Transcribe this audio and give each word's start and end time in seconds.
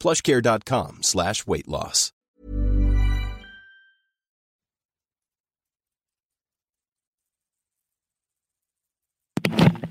plushcare.com 0.00 0.98
slash 1.02 1.46
weight 1.46 1.68
loss. 1.68 2.12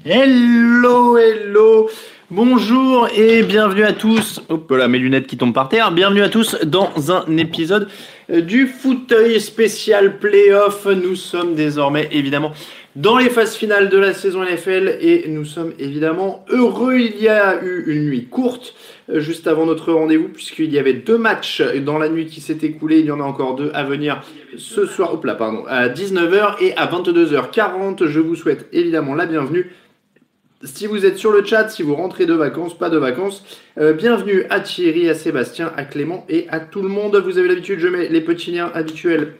Hello, 0.08 1.18
hello, 1.18 1.90
bonjour 2.30 3.08
et 3.18 3.42
bienvenue 3.42 3.86
à 3.86 3.92
tous. 3.92 4.40
Hop 4.50 4.70
là, 4.70 4.88
mes 4.88 5.00
lunettes 5.00 5.26
qui 5.26 5.36
tombent 5.36 5.52
par 5.52 5.68
terre. 5.68 5.92
Bienvenue 5.92 6.22
à 6.22 6.30
tous 6.30 6.56
dans 6.64 7.12
un 7.12 7.38
épisode 7.38 7.88
euh, 8.30 8.42
du 8.42 8.68
fauteuil 8.68 9.42
spécial 9.42 10.20
playoff. 10.20 10.86
Nous 10.86 11.16
sommes 11.16 11.56
désormais 11.56 12.08
évidemment 12.12 12.52
dans 12.96 13.18
les 13.18 13.30
phases 13.30 13.56
finales 13.56 13.90
de 13.90 13.98
la 13.98 14.14
saison 14.14 14.44
NFL 14.44 14.98
et 15.02 15.26
nous 15.28 15.44
sommes 15.44 15.74
évidemment 15.80 16.46
heureux. 16.50 16.96
Il 16.96 17.22
y 17.22 17.28
a 17.28 17.62
eu 17.62 17.84
une 17.88 18.06
nuit 18.06 18.28
courte 18.28 18.74
euh, 19.10 19.20
juste 19.20 19.48
avant 19.48 19.66
notre 19.66 19.92
rendez-vous 19.92 20.30
puisqu'il 20.30 20.72
y 20.72 20.80
avait 20.80 20.94
deux 20.94 21.18
matchs 21.18 21.62
dans 21.62 21.98
la 21.98 22.08
nuit 22.08 22.26
qui 22.26 22.40
s'est 22.40 22.60
écoulée. 22.64 23.00
Il 23.00 23.06
y 23.06 23.12
en 23.12 23.20
a 23.20 23.24
encore 23.24 23.56
deux 23.56 23.70
à 23.74 23.84
venir 23.84 24.22
ce 24.58 24.86
soir, 24.86 25.14
hop 25.14 25.26
là, 25.26 25.36
pardon, 25.36 25.66
à 25.68 25.90
19h 25.90 26.56
et 26.62 26.76
à 26.78 26.88
22h40. 26.88 28.08
Je 28.08 28.20
vous 28.22 28.36
souhaite 28.36 28.68
évidemment 28.72 29.14
la 29.14 29.26
bienvenue. 29.26 29.72
Si 30.64 30.88
vous 30.88 31.06
êtes 31.06 31.18
sur 31.18 31.32
le 31.32 31.44
chat, 31.44 31.68
si 31.68 31.84
vous 31.84 31.96
rentrez 31.96 32.26
de 32.26 32.34
vacances, 32.34 32.78
pas 32.78 32.90
de 32.90 32.98
vacances, 32.98 33.44
euh, 33.78 33.92
bienvenue 33.92 34.46
à 34.50 34.62
Thierry, 34.62 35.10
à 35.10 35.14
Sébastien, 35.14 35.72
à 35.76 35.84
Clément 35.84 36.26
et 36.30 36.48
à 36.50 36.62
tout 36.62 36.82
le 36.82 36.88
monde. 36.88 37.18
Vous 37.18 37.38
avez 37.38 37.50
l'habitude, 37.50 37.80
je 37.80 37.90
mets 37.90 38.08
les 38.08 38.22
petits 38.22 38.52
liens 38.52 38.72
habituels 38.74 39.36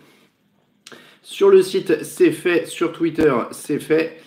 sur 1.26 1.50
le 1.50 1.64
site, 1.64 2.04
c'est 2.04 2.32
fait. 2.32 2.68
Sur 2.68 2.92
Twitter, 2.92 3.34
c'est 3.50 3.80
fait. 3.80 4.22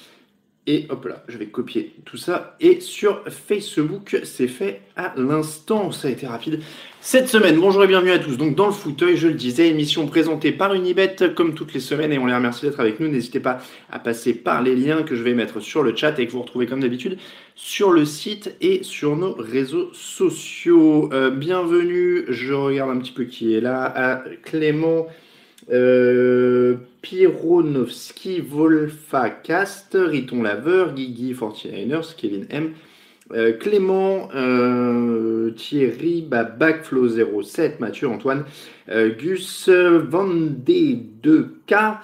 Et 0.66 0.86
hop 0.90 1.04
là, 1.06 1.22
je 1.28 1.38
vais 1.38 1.46
copier 1.46 1.94
tout 2.04 2.16
ça. 2.16 2.56
Et 2.58 2.80
sur 2.80 3.22
Facebook, 3.28 4.20
c'est 4.24 4.48
fait 4.48 4.82
à 4.96 5.14
l'instant. 5.16 5.92
Ça 5.92 6.08
a 6.08 6.10
été 6.10 6.26
rapide. 6.26 6.60
Cette 7.00 7.28
semaine, 7.28 7.60
bonjour 7.60 7.84
et 7.84 7.86
bienvenue 7.86 8.10
à 8.10 8.18
tous. 8.18 8.36
Donc 8.36 8.56
dans 8.56 8.66
le 8.66 8.72
fauteuil, 8.72 9.16
je 9.16 9.28
le 9.28 9.34
disais, 9.34 9.68
émission 9.68 10.08
présentée 10.08 10.50
par 10.50 10.74
Unibet 10.74 11.16
comme 11.36 11.54
toutes 11.54 11.72
les 11.72 11.78
semaines 11.78 12.12
et 12.12 12.18
on 12.18 12.26
les 12.26 12.34
remercie 12.34 12.66
d'être 12.66 12.80
avec 12.80 12.98
nous. 12.98 13.06
N'hésitez 13.06 13.38
pas 13.38 13.60
à 13.92 14.00
passer 14.00 14.34
par 14.34 14.60
les 14.60 14.74
liens 14.74 15.04
que 15.04 15.14
je 15.14 15.22
vais 15.22 15.34
mettre 15.34 15.60
sur 15.60 15.84
le 15.84 15.94
chat 15.94 16.18
et 16.18 16.26
que 16.26 16.32
vous 16.32 16.42
retrouvez 16.42 16.66
comme 16.66 16.80
d'habitude 16.80 17.16
sur 17.54 17.92
le 17.92 18.04
site 18.04 18.56
et 18.60 18.82
sur 18.82 19.14
nos 19.14 19.34
réseaux 19.34 19.90
sociaux. 19.94 21.10
Euh, 21.12 21.30
bienvenue, 21.30 22.24
je 22.28 22.52
regarde 22.52 22.90
un 22.90 22.98
petit 22.98 23.12
peu 23.12 23.24
qui 23.24 23.54
est 23.54 23.60
là, 23.60 23.84
à 23.84 24.24
Clément. 24.42 25.06
Euh, 25.70 26.76
Pironovski, 27.02 28.40
Volfacast, 28.40 29.96
Riton 29.98 30.42
Laveur, 30.42 30.94
Guigui 30.94 31.34
49ers, 31.34 32.16
Kevin 32.16 32.46
M, 32.50 32.72
euh, 33.34 33.52
Clément, 33.52 34.30
euh, 34.34 35.50
Thierry, 35.50 36.22
Backflow 36.22 37.08
07, 37.42 37.80
Mathieu, 37.80 38.08
Antoine, 38.08 38.44
Gus, 38.88 39.68
Vendée 39.68 40.98
2K, 41.22 41.98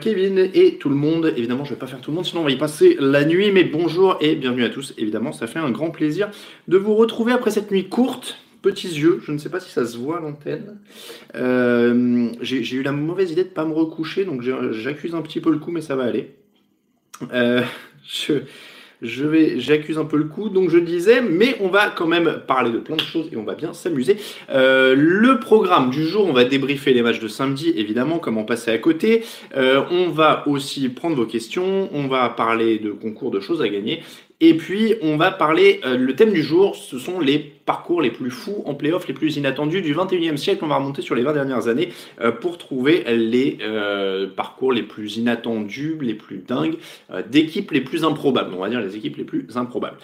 Kevin 0.00 0.50
et 0.52 0.76
tout 0.78 0.88
le 0.88 0.96
monde. 0.96 1.32
Évidemment, 1.36 1.64
je 1.64 1.70
ne 1.70 1.74
vais 1.76 1.80
pas 1.80 1.86
faire 1.86 2.00
tout 2.00 2.10
le 2.10 2.16
monde, 2.16 2.26
sinon 2.26 2.40
on 2.40 2.44
va 2.44 2.50
y 2.50 2.58
passer 2.58 2.96
la 2.98 3.24
nuit. 3.24 3.52
Mais 3.52 3.64
bonjour 3.64 4.18
et 4.20 4.34
bienvenue 4.34 4.64
à 4.64 4.70
tous. 4.70 4.92
Évidemment, 4.98 5.32
ça 5.32 5.46
fait 5.46 5.60
un 5.60 5.70
grand 5.70 5.90
plaisir 5.90 6.30
de 6.66 6.76
vous 6.76 6.94
retrouver 6.96 7.32
après 7.32 7.52
cette 7.52 7.70
nuit 7.70 7.88
courte 7.88 8.43
petits 8.64 8.88
yeux, 8.88 9.20
je 9.22 9.30
ne 9.30 9.36
sais 9.36 9.50
pas 9.50 9.60
si 9.60 9.70
ça 9.70 9.84
se 9.84 9.98
voit 9.98 10.16
à 10.16 10.20
l'antenne. 10.20 10.78
Euh, 11.34 12.30
j'ai 12.40 12.76
eu 12.76 12.82
la 12.82 12.92
mauvaise 12.92 13.30
idée 13.30 13.44
de 13.44 13.48
ne 13.50 13.54
pas 13.54 13.66
me 13.66 13.74
recoucher, 13.74 14.24
donc 14.24 14.42
j'accuse 14.72 15.14
un 15.14 15.20
petit 15.20 15.40
peu 15.40 15.50
le 15.50 15.58
coup, 15.58 15.70
mais 15.70 15.82
ça 15.82 15.96
va 15.96 16.04
aller. 16.04 16.34
Euh, 17.34 17.62
je, 19.02 19.24
vais, 19.26 19.60
j'accuse 19.60 19.98
un 19.98 20.06
peu 20.06 20.16
le 20.16 20.24
coup, 20.24 20.48
donc 20.48 20.70
je 20.70 20.78
disais, 20.78 21.20
mais 21.20 21.56
on 21.60 21.68
va 21.68 21.90
quand 21.90 22.06
même 22.06 22.40
parler 22.46 22.70
de 22.70 22.78
plein 22.78 22.96
de 22.96 23.02
choses 23.02 23.28
et 23.30 23.36
on 23.36 23.44
va 23.44 23.54
bien 23.54 23.74
s'amuser. 23.74 24.16
Euh, 24.48 24.94
le 24.96 25.38
programme 25.40 25.90
du 25.90 26.06
jour, 26.06 26.26
on 26.26 26.32
va 26.32 26.44
débriefer 26.44 26.94
les 26.94 27.02
matchs 27.02 27.20
de 27.20 27.28
samedi, 27.28 27.70
évidemment, 27.76 28.18
comment 28.18 28.44
passer 28.44 28.70
à 28.70 28.78
côté. 28.78 29.24
on 29.54 30.08
va 30.08 30.48
aussi 30.48 30.88
prendre 30.88 31.16
vos 31.16 31.26
questions, 31.26 31.90
on 31.92 32.08
va 32.08 32.30
parler 32.30 32.78
de 32.78 32.92
concours 32.92 33.30
de 33.30 33.40
choses 33.40 33.60
à 33.60 33.68
gagner 33.68 34.02
et 34.40 34.54
puis, 34.56 34.96
on 35.00 35.16
va 35.16 35.30
parler, 35.30 35.80
euh, 35.84 35.96
le 35.96 36.16
thème 36.16 36.32
du 36.32 36.42
jour, 36.42 36.74
ce 36.74 36.98
sont 36.98 37.20
les 37.20 37.38
parcours 37.38 38.02
les 38.02 38.10
plus 38.10 38.30
fous 38.30 38.62
en 38.66 38.74
playoff, 38.74 39.06
les 39.06 39.14
plus 39.14 39.36
inattendus 39.36 39.80
du 39.80 39.94
21e 39.94 40.36
siècle. 40.36 40.64
On 40.64 40.68
va 40.68 40.76
remonter 40.76 41.02
sur 41.02 41.14
les 41.14 41.22
20 41.22 41.32
dernières 41.34 41.68
années 41.68 41.90
euh, 42.20 42.32
pour 42.32 42.58
trouver 42.58 43.04
les 43.14 43.58
euh, 43.62 44.28
parcours 44.28 44.72
les 44.72 44.82
plus 44.82 45.16
inattendus, 45.16 45.96
les 46.00 46.14
plus 46.14 46.38
dingues, 46.38 46.76
d'équipes 47.30 47.70
les 47.70 47.80
plus 47.80 48.04
improbables. 48.04 48.52
On 48.54 48.60
va 48.60 48.68
dire 48.68 48.80
les 48.80 48.96
équipes 48.96 49.16
les 49.16 49.24
plus 49.24 49.46
improbables. 49.54 49.98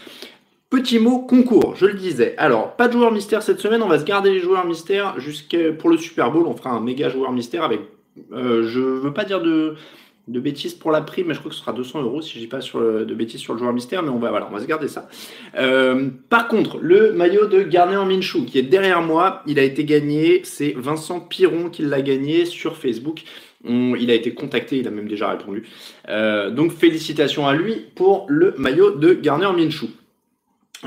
Petit 0.70 1.00
mot 1.00 1.18
concours, 1.18 1.74
je 1.74 1.86
le 1.86 1.94
disais. 1.94 2.34
Alors, 2.38 2.76
pas 2.76 2.86
de 2.86 2.92
joueur 2.92 3.10
mystère 3.10 3.42
cette 3.42 3.58
semaine, 3.58 3.82
on 3.82 3.88
va 3.88 3.98
se 3.98 4.04
garder 4.04 4.30
les 4.30 4.38
joueurs 4.38 4.64
mystères 4.64 5.18
jusqu'à 5.18 5.72
pour 5.72 5.90
le 5.90 5.98
Super 5.98 6.30
Bowl. 6.30 6.46
On 6.46 6.54
fera 6.54 6.70
un 6.70 6.80
méga 6.80 7.08
joueur 7.08 7.32
mystère 7.32 7.64
avec, 7.64 7.80
je 8.30 8.78
veux 8.78 9.12
pas 9.12 9.24
dire 9.24 9.42
de 9.42 9.74
de 10.30 10.40
bêtises 10.40 10.74
pour 10.74 10.90
la 10.90 11.00
prime, 11.00 11.26
mais 11.28 11.34
je 11.34 11.40
crois 11.40 11.50
que 11.50 11.54
ce 11.54 11.60
sera 11.60 11.72
200 11.72 12.02
euros 12.02 12.22
si 12.22 12.34
je 12.34 12.38
dis 12.38 12.46
pas 12.46 12.60
de 12.60 13.14
bêtises 13.14 13.40
sur 13.40 13.52
le 13.52 13.58
joueur 13.58 13.72
mystère, 13.72 14.02
mais 14.02 14.10
on 14.10 14.18
va, 14.18 14.32
on 14.48 14.54
va 14.54 14.60
se 14.60 14.66
garder 14.66 14.88
ça. 14.88 15.08
Euh, 15.56 16.08
par 16.28 16.48
contre, 16.48 16.78
le 16.80 17.12
maillot 17.12 17.46
de 17.46 17.62
Garner 17.62 18.02
Minshew 18.04 18.44
qui 18.46 18.58
est 18.58 18.62
derrière 18.62 19.02
moi, 19.02 19.42
il 19.46 19.58
a 19.58 19.62
été 19.62 19.84
gagné, 19.84 20.42
c'est 20.44 20.74
Vincent 20.76 21.20
Piron 21.20 21.68
qui 21.70 21.82
l'a 21.82 22.00
gagné 22.00 22.44
sur 22.44 22.76
Facebook. 22.76 23.22
il 23.64 24.10
a 24.10 24.14
été 24.14 24.32
contacté, 24.32 24.78
il 24.78 24.86
a 24.86 24.90
même 24.90 25.08
déjà 25.08 25.30
répondu. 25.30 25.68
Euh, 26.08 26.50
donc 26.50 26.72
félicitations 26.72 27.46
à 27.46 27.54
lui 27.54 27.74
pour 27.94 28.26
le 28.28 28.54
maillot 28.56 28.92
de 28.92 29.12
Garner 29.14 29.50
Minshew. 29.54 29.88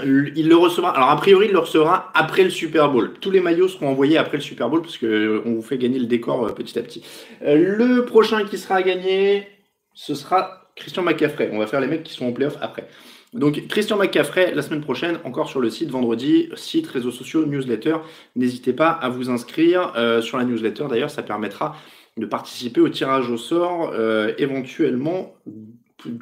Il 0.02 0.50
le 0.50 0.56
recevra. 0.56 0.96
Alors 0.96 1.10
a 1.10 1.16
priori, 1.18 1.48
il 1.48 1.52
le 1.52 1.60
recevra 1.60 2.12
après 2.16 2.44
le 2.44 2.50
Super 2.50 2.90
Bowl. 2.90 3.14
Tous 3.22 3.30
les 3.30 3.42
maillots 3.42 3.68
seront 3.68 3.90
envoyés 3.90 4.18
après 4.18 4.38
le 4.38 4.44
Super 4.44 4.70
Bowl 4.70 4.82
parce 4.82 5.02
euh, 5.04 5.42
vous 5.46 5.62
fait 5.62 5.78
gagner 5.78 6.00
le 6.00 6.08
décor 6.08 6.46
euh, 6.46 6.50
petit 6.50 6.80
à 6.80 6.82
petit. 6.82 7.04
Euh, 7.44 7.56
le 7.56 8.04
prochain 8.06 8.44
qui 8.46 8.58
sera 8.58 8.82
gagné, 8.82 9.48
ce 9.94 10.16
sera 10.16 10.72
Christian 10.76 11.04
McCaffrey. 11.04 11.52
On 11.54 11.60
va 11.60 11.68
faire 11.68 11.80
les 11.80 11.88
mecs 11.88 12.02
qui 12.02 12.14
sont 12.14 12.26
en 12.26 12.32
playoff 12.32 12.58
après. 12.60 12.88
Donc 13.34 13.68
Christian 13.68 13.98
McCaffrey 13.98 14.56
la 14.56 14.64
semaine 14.64 14.82
prochaine, 14.82 15.20
encore 15.26 15.48
sur 15.48 15.60
le 15.60 15.70
site 15.70 15.92
vendredi, 15.92 16.50
site, 16.56 16.88
réseaux 16.88 17.12
sociaux, 17.12 17.46
newsletter. 17.46 17.98
N'hésitez 18.36 18.74
pas 18.74 18.90
à 18.90 19.10
vous 19.10 19.30
inscrire 19.30 19.92
sur 20.22 20.38
la 20.38 20.44
newsletter. 20.44 20.86
D'ailleurs, 20.88 21.10
ça 21.10 21.24
permettra 21.24 21.76
de 22.18 22.28
participer 22.28 22.80
au 22.80 22.90
tirage 22.90 23.32
au 23.32 23.38
sort 23.38 23.92
éventuellement 24.38 25.34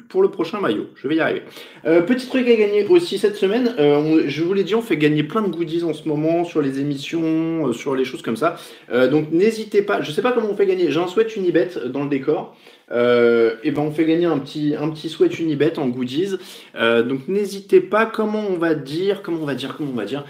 pour 0.08 0.22
le 0.22 0.30
prochain 0.30 0.60
maillot. 0.60 0.88
Je 0.94 1.08
vais 1.08 1.16
y 1.16 1.20
arriver. 1.20 1.42
Euh, 1.84 2.02
petit 2.02 2.26
truc 2.26 2.46
à 2.48 2.54
gagner 2.54 2.86
aussi 2.86 3.18
cette 3.18 3.36
semaine. 3.36 3.74
Euh, 3.78 4.24
je 4.26 4.42
vous 4.42 4.54
l'ai 4.54 4.64
dit, 4.64 4.74
on 4.74 4.82
fait 4.82 4.96
gagner 4.96 5.22
plein 5.22 5.42
de 5.42 5.48
goodies 5.48 5.84
en 5.84 5.92
ce 5.92 6.08
moment 6.08 6.44
sur 6.44 6.62
les 6.62 6.80
émissions, 6.80 7.68
euh, 7.68 7.72
sur 7.72 7.94
les 7.94 8.04
choses 8.04 8.22
comme 8.22 8.36
ça. 8.36 8.56
donc 9.10 9.30
n'hésitez 9.32 9.82
pas. 9.82 10.02
Je 10.02 10.10
sais 10.10 10.22
pas 10.22 10.32
comment 10.32 10.48
on 10.50 10.56
fait 10.56 10.66
gagner. 10.66 10.90
J'ai 10.90 11.00
un 11.00 11.08
sweat 11.08 11.36
Unibet 11.36 11.70
dans 11.86 12.04
le 12.04 12.08
décor. 12.08 12.56
et 12.90 13.70
ben 13.70 13.82
on 13.82 13.90
fait 13.90 14.04
gagner 14.04 14.26
un 14.26 14.38
petit 14.38 14.74
un 14.78 14.90
petit 14.90 15.08
sweat 15.08 15.38
Unibet 15.38 15.78
en 15.78 15.88
goodies. 15.88 16.36
donc 16.74 17.28
n'hésitez 17.28 17.80
pas. 17.80 18.06
Comment 18.06 18.44
on 18.48 18.58
va 18.58 18.74
dire 18.74 19.22
Comment 19.22 19.42
on 19.42 19.46
va 19.46 19.54
dire 19.54 19.76
Comment 19.76 19.90
on 19.90 19.96
va 19.96 20.04
dire 20.04 20.24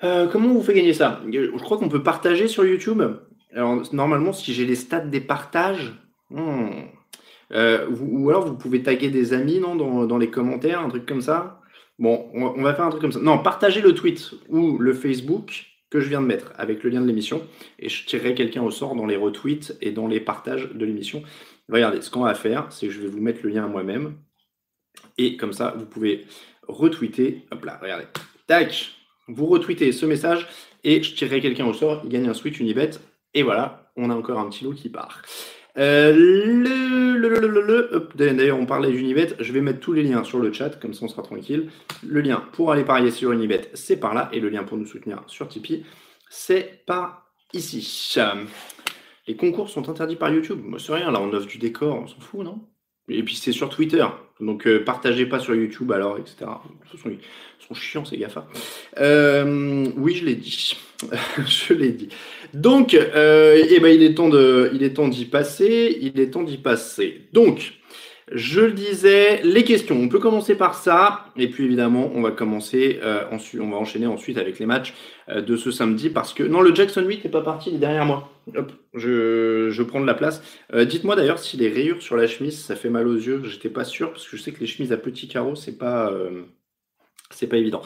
Comment 0.00 0.48
on 0.48 0.54
vous 0.54 0.62
fait 0.62 0.74
gagner 0.74 0.92
ça? 0.92 1.22
Je 1.30 1.62
crois 1.62 1.78
qu'on 1.78 1.88
peut 1.88 2.02
partager 2.02 2.48
sur 2.48 2.64
YouTube. 2.64 3.02
Alors 3.54 3.82
normalement, 3.92 4.32
si 4.32 4.52
j'ai 4.52 4.66
les 4.66 4.74
stats 4.74 5.00
des 5.00 5.20
partages. 5.20 5.94
Hmm, 6.30 6.70
euh, 7.52 7.86
ou 8.00 8.28
alors 8.30 8.46
vous 8.46 8.56
pouvez 8.56 8.82
taguer 8.82 9.08
des 9.08 9.32
amis 9.32 9.60
non, 9.60 9.76
dans, 9.76 10.18
les 10.18 10.30
commentaires, 10.30 10.80
un 10.80 10.88
truc 10.88 11.06
comme 11.06 11.20
ça. 11.20 11.60
Bon, 11.98 12.28
on, 12.34 12.62
va 12.62 12.74
faire 12.74 12.84
un 12.84 12.90
truc 12.90 13.00
comme 13.00 13.12
ça. 13.12 13.20
Non, 13.20 13.38
partagez 13.38 13.80
le 13.80 13.94
tweet 13.94 14.32
ou 14.48 14.78
le 14.78 14.92
Facebook 14.92 15.66
que 15.88 16.00
je 16.00 16.08
viens 16.08 16.20
de 16.20 16.26
mettre 16.26 16.52
avec 16.58 16.82
le 16.82 16.90
lien 16.90 17.00
de 17.00 17.06
l'émission 17.06 17.42
et 17.78 17.88
je 17.88 18.04
tirerai 18.04 18.34
quelqu'un 18.34 18.62
au 18.62 18.70
sort 18.70 18.94
dans 18.94 19.06
les 19.06 19.16
retweets 19.16 19.76
et 19.80 19.92
dans 19.92 20.06
les 20.06 20.20
partages 20.20 20.70
de 20.72 20.84
l'émission. 20.84 21.22
Regardez, 21.70 22.02
ce 22.02 22.10
qu'on 22.10 22.24
va 22.24 22.34
faire, 22.34 22.66
c'est 22.70 22.88
que 22.88 22.92
je 22.92 23.00
vais 23.00 23.08
vous 23.08 23.20
mettre 23.20 23.40
le 23.44 23.50
lien 23.50 23.66
moi-même 23.66 24.16
et 25.18 25.36
comme 25.36 25.52
ça, 25.52 25.74
vous 25.76 25.86
pouvez 25.86 26.26
retweeter. 26.68 27.46
Hop 27.50 27.64
là, 27.64 27.78
regardez. 27.80 28.06
Tac 28.46 28.92
Vous 29.28 29.46
retweetez 29.46 29.92
ce 29.92 30.06
message 30.06 30.46
et 30.84 31.02
je 31.02 31.14
tirerai 31.14 31.40
quelqu'un 31.40 31.66
au 31.66 31.72
sort. 31.72 32.02
Il 32.04 32.10
gagne 32.10 32.28
un 32.28 32.34
Switch 32.34 32.60
Unibet. 32.60 32.90
Et 33.34 33.42
voilà, 33.42 33.90
on 33.96 34.10
a 34.10 34.14
encore 34.14 34.38
un 34.38 34.48
petit 34.48 34.64
lot 34.64 34.72
qui 34.72 34.88
part. 34.88 35.22
Euh, 35.78 36.12
le, 36.12 36.86
D'ailleurs, 38.14 38.58
on 38.58 38.66
parlait 38.66 38.90
d'Unibet. 38.90 39.34
Je 39.38 39.52
vais 39.52 39.60
mettre 39.60 39.80
tous 39.80 39.92
les 39.92 40.02
liens 40.02 40.24
sur 40.24 40.38
le 40.38 40.52
chat, 40.52 40.70
comme 40.80 40.94
ça 40.94 41.04
on 41.04 41.08
sera 41.08 41.22
tranquille. 41.22 41.70
Le 42.06 42.20
lien 42.20 42.42
pour 42.52 42.72
aller 42.72 42.84
parier 42.84 43.10
sur 43.10 43.32
Unibet, 43.32 43.70
c'est 43.74 43.96
par 43.98 44.14
là. 44.14 44.28
Et 44.32 44.40
le 44.40 44.48
lien 44.48 44.64
pour 44.64 44.78
nous 44.78 44.86
soutenir 44.86 45.22
sur 45.26 45.48
Tipeee, 45.48 45.84
c'est 46.30 46.84
par 46.86 47.30
ici. 47.52 48.16
Les 49.26 49.36
concours 49.36 49.68
sont 49.68 49.88
interdits 49.88 50.16
par 50.16 50.30
YouTube. 50.30 50.60
Moi, 50.62 50.78
c'est 50.78 50.92
rien, 50.94 51.10
là, 51.10 51.20
on 51.20 51.32
offre 51.32 51.46
du 51.46 51.58
décor, 51.58 51.96
on 51.96 52.06
s'en 52.06 52.20
fout, 52.20 52.44
non? 52.44 52.60
Et 53.08 53.22
puis 53.22 53.36
c'est 53.36 53.52
sur 53.52 53.68
Twitter. 53.68 54.04
Donc, 54.40 54.66
euh, 54.66 54.84
partagez 54.84 55.26
pas 55.26 55.38
sur 55.38 55.54
YouTube, 55.54 55.92
alors, 55.92 56.18
etc. 56.18 56.50
Façon, 56.84 57.10
ils 57.10 57.66
sont 57.66 57.74
chiants, 57.74 58.04
ces 58.04 58.18
GAFA. 58.18 58.46
Euh, 58.98 59.86
oui, 59.96 60.14
je 60.16 60.24
l'ai 60.24 60.34
dit. 60.34 60.76
je 61.46 61.72
l'ai 61.72 61.92
dit. 61.92 62.08
Donc, 62.52 62.94
euh, 62.94 63.64
eh 63.68 63.80
ben, 63.80 63.88
il 63.88 64.02
est 64.02 64.14
temps 64.14 64.28
de, 64.28 64.70
il 64.74 64.82
est 64.82 64.94
temps 64.94 65.08
d'y 65.08 65.24
passer. 65.24 65.96
Il 66.00 66.20
est 66.20 66.30
temps 66.30 66.42
d'y 66.42 66.58
passer. 66.58 67.22
Donc, 67.32 67.75
je 68.32 68.60
le 68.60 68.72
disais, 68.72 69.40
les 69.42 69.62
questions. 69.62 69.96
On 69.96 70.08
peut 70.08 70.18
commencer 70.18 70.56
par 70.56 70.74
ça, 70.74 71.26
et 71.36 71.48
puis 71.48 71.64
évidemment, 71.64 72.10
on 72.14 72.22
va 72.22 72.32
commencer 72.32 72.98
euh, 73.02 73.24
on 73.30 73.70
va 73.70 73.76
enchaîner 73.76 74.06
ensuite 74.06 74.38
avec 74.38 74.58
les 74.58 74.66
matchs 74.66 74.94
euh, 75.28 75.40
de 75.40 75.56
ce 75.56 75.70
samedi 75.70 76.10
parce 76.10 76.34
que 76.34 76.42
non, 76.42 76.60
le 76.60 76.74
Jackson 76.74 77.04
8 77.06 77.24
n'est 77.24 77.30
pas 77.30 77.42
parti, 77.42 77.70
il 77.70 77.76
est 77.76 77.78
derrière 77.78 78.04
moi. 78.04 78.30
Hop, 78.56 78.72
je, 78.94 79.82
prends 79.82 80.00
de 80.00 80.06
la 80.06 80.14
place. 80.14 80.40
Dites-moi 80.72 81.16
d'ailleurs 81.16 81.38
si 81.38 81.56
les 81.56 81.68
rayures 81.68 82.00
sur 82.00 82.16
la 82.16 82.26
chemise, 82.26 82.58
ça 82.58 82.76
fait 82.76 82.90
mal 82.90 83.08
aux 83.08 83.16
yeux. 83.16 83.42
J'étais 83.44 83.68
pas 83.68 83.84
sûr 83.84 84.12
parce 84.12 84.26
que 84.26 84.36
je 84.36 84.42
sais 84.42 84.52
que 84.52 84.60
les 84.60 84.66
chemises 84.66 84.92
à 84.92 84.96
petits 84.96 85.26
carreaux, 85.26 85.56
c'est 85.56 85.76
pas 85.76 86.12
c'est 87.30 87.46
pas 87.46 87.56
évident. 87.56 87.82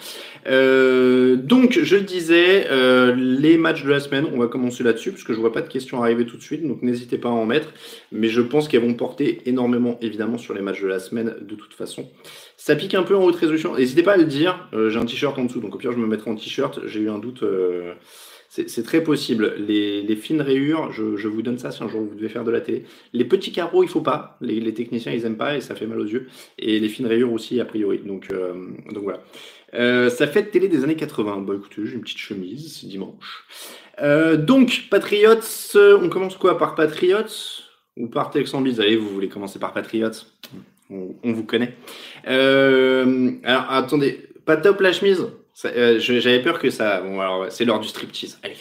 Euh, 0.46 1.37
donc, 1.37 1.78
je 1.82 1.96
le 1.96 2.02
disais, 2.02 2.66
euh, 2.70 3.14
les 3.14 3.56
matchs 3.56 3.84
de 3.84 3.90
la 3.90 4.00
semaine, 4.00 4.26
on 4.32 4.38
va 4.38 4.46
commencer 4.46 4.82
là-dessus, 4.82 5.10
parce 5.10 5.25
que 5.25 5.32
je 5.32 5.40
vois 5.40 5.52
pas 5.52 5.62
de 5.62 5.69
questions 5.69 6.02
arriver 6.02 6.26
tout 6.26 6.37
de 6.37 6.42
suite, 6.42 6.66
donc 6.66 6.82
n'hésitez 6.82 7.19
pas 7.19 7.28
à 7.28 7.32
en 7.32 7.46
mettre. 7.46 7.69
Mais 8.12 8.28
je 8.28 8.40
pense 8.40 8.69
qu'elles 8.69 8.82
vont 8.82 8.94
porter 8.94 9.40
énormément, 9.46 9.98
évidemment, 10.02 10.38
sur 10.38 10.54
les 10.54 10.60
matchs 10.60 10.82
de 10.82 10.88
la 10.88 10.98
semaine, 10.98 11.37
de 11.40 11.54
toute 11.54 11.75
façon. 11.75 12.10
Ça 12.56 12.76
pique 12.76 12.94
un 12.94 13.02
peu 13.02 13.16
en 13.16 13.25
haute 13.25 13.37
résolution. 13.37 13.75
N'hésitez 13.75 14.02
pas 14.02 14.12
à 14.12 14.16
le 14.16 14.25
dire. 14.25 14.69
Euh, 14.75 14.90
j'ai 14.90 14.98
un 14.98 15.06
t-shirt 15.06 15.38
en 15.38 15.44
dessous, 15.44 15.60
donc 15.60 15.75
au 15.75 15.78
pire, 15.78 15.92
je 15.92 15.98
me 15.98 16.06
mettrai 16.06 16.31
en 16.31 16.37
t-shirt. 16.37 16.81
J'ai 16.87 17.00
eu 17.00 17.10
un 17.10 17.19
doute. 17.19 17.42
C'est 18.52 18.82
très 18.82 19.00
possible. 19.05 19.55
Les, 19.58 20.17
fines 20.17 20.41
rayures, 20.41 20.91
je, 20.91 21.29
vous 21.29 21.41
donne 21.41 21.58
ça 21.58 21.70
si 21.70 21.85
un 21.85 21.88
jour 21.88 22.00
vous 22.00 22.17
devez 22.17 22.29
faire 22.29 22.43
de 22.43 22.50
la 22.50 22.61
télé. 22.61 22.82
Les 23.12 23.25
petits 23.25 23.52
carreaux, 23.52 23.85
il 23.85 23.88
faut 23.88 24.00
pas. 24.00 24.37
Les, 24.41 24.75
techniciens, 24.75 25.12
ils 25.12 25.25
aiment 25.25 25.37
pas 25.37 25.56
et 25.56 25.61
ça 25.61 25.76
fait 25.76 25.87
mal 25.87 26.00
aux 26.00 26.05
yeux. 26.05 26.26
Et 26.58 26.81
les 26.81 26.88
fines 26.88 27.06
rayures 27.06 27.32
aussi, 27.32 27.61
a 27.61 27.64
priori. 27.64 28.00
Donc, 28.05 28.26
euh, 28.32 28.52
voilà. 28.97 29.23
Euh, 29.75 30.11
ça 30.11 30.26
fait 30.26 30.50
télé 30.50 30.67
des 30.67 30.82
années 30.82 30.97
80. 30.97 31.37
Bon, 31.43 31.52
écoutez, 31.52 31.82
j'ai 31.85 31.94
une 31.94 32.00
petite 32.00 32.19
chemise, 32.19 32.81
c'est 32.81 32.88
dimanche. 32.88 33.47
Euh, 34.02 34.37
donc, 34.37 34.88
Patriots, 34.91 35.76
on 35.76 36.08
commence 36.08 36.37
quoi? 36.37 36.58
Par 36.58 36.75
Patriots 36.75 37.62
ou 37.97 38.08
par 38.08 38.31
Texans 38.31 38.67
Allez, 38.81 38.97
vous 38.97 39.11
voulez 39.11 39.29
commencer 39.29 39.61
par 39.61 39.73
Patriots? 39.73 40.26
On, 40.91 41.14
on, 41.23 41.32
vous 41.32 41.44
connaît. 41.44 41.76
alors, 42.25 43.67
attendez, 43.70 44.29
pas 44.44 44.56
top 44.56 44.81
la 44.81 44.93
chemise? 44.93 45.25
Euh, 45.65 45.99
j'avais 45.99 46.43
peur 46.43 46.59
que 46.59 46.71
ça. 46.71 47.01
Bon, 47.01 47.21
alors, 47.21 47.47
c'est 47.51 47.65
l'heure 47.65 47.81
du 47.81 47.89
striptease. 47.89 48.39
Allez, 48.43 48.57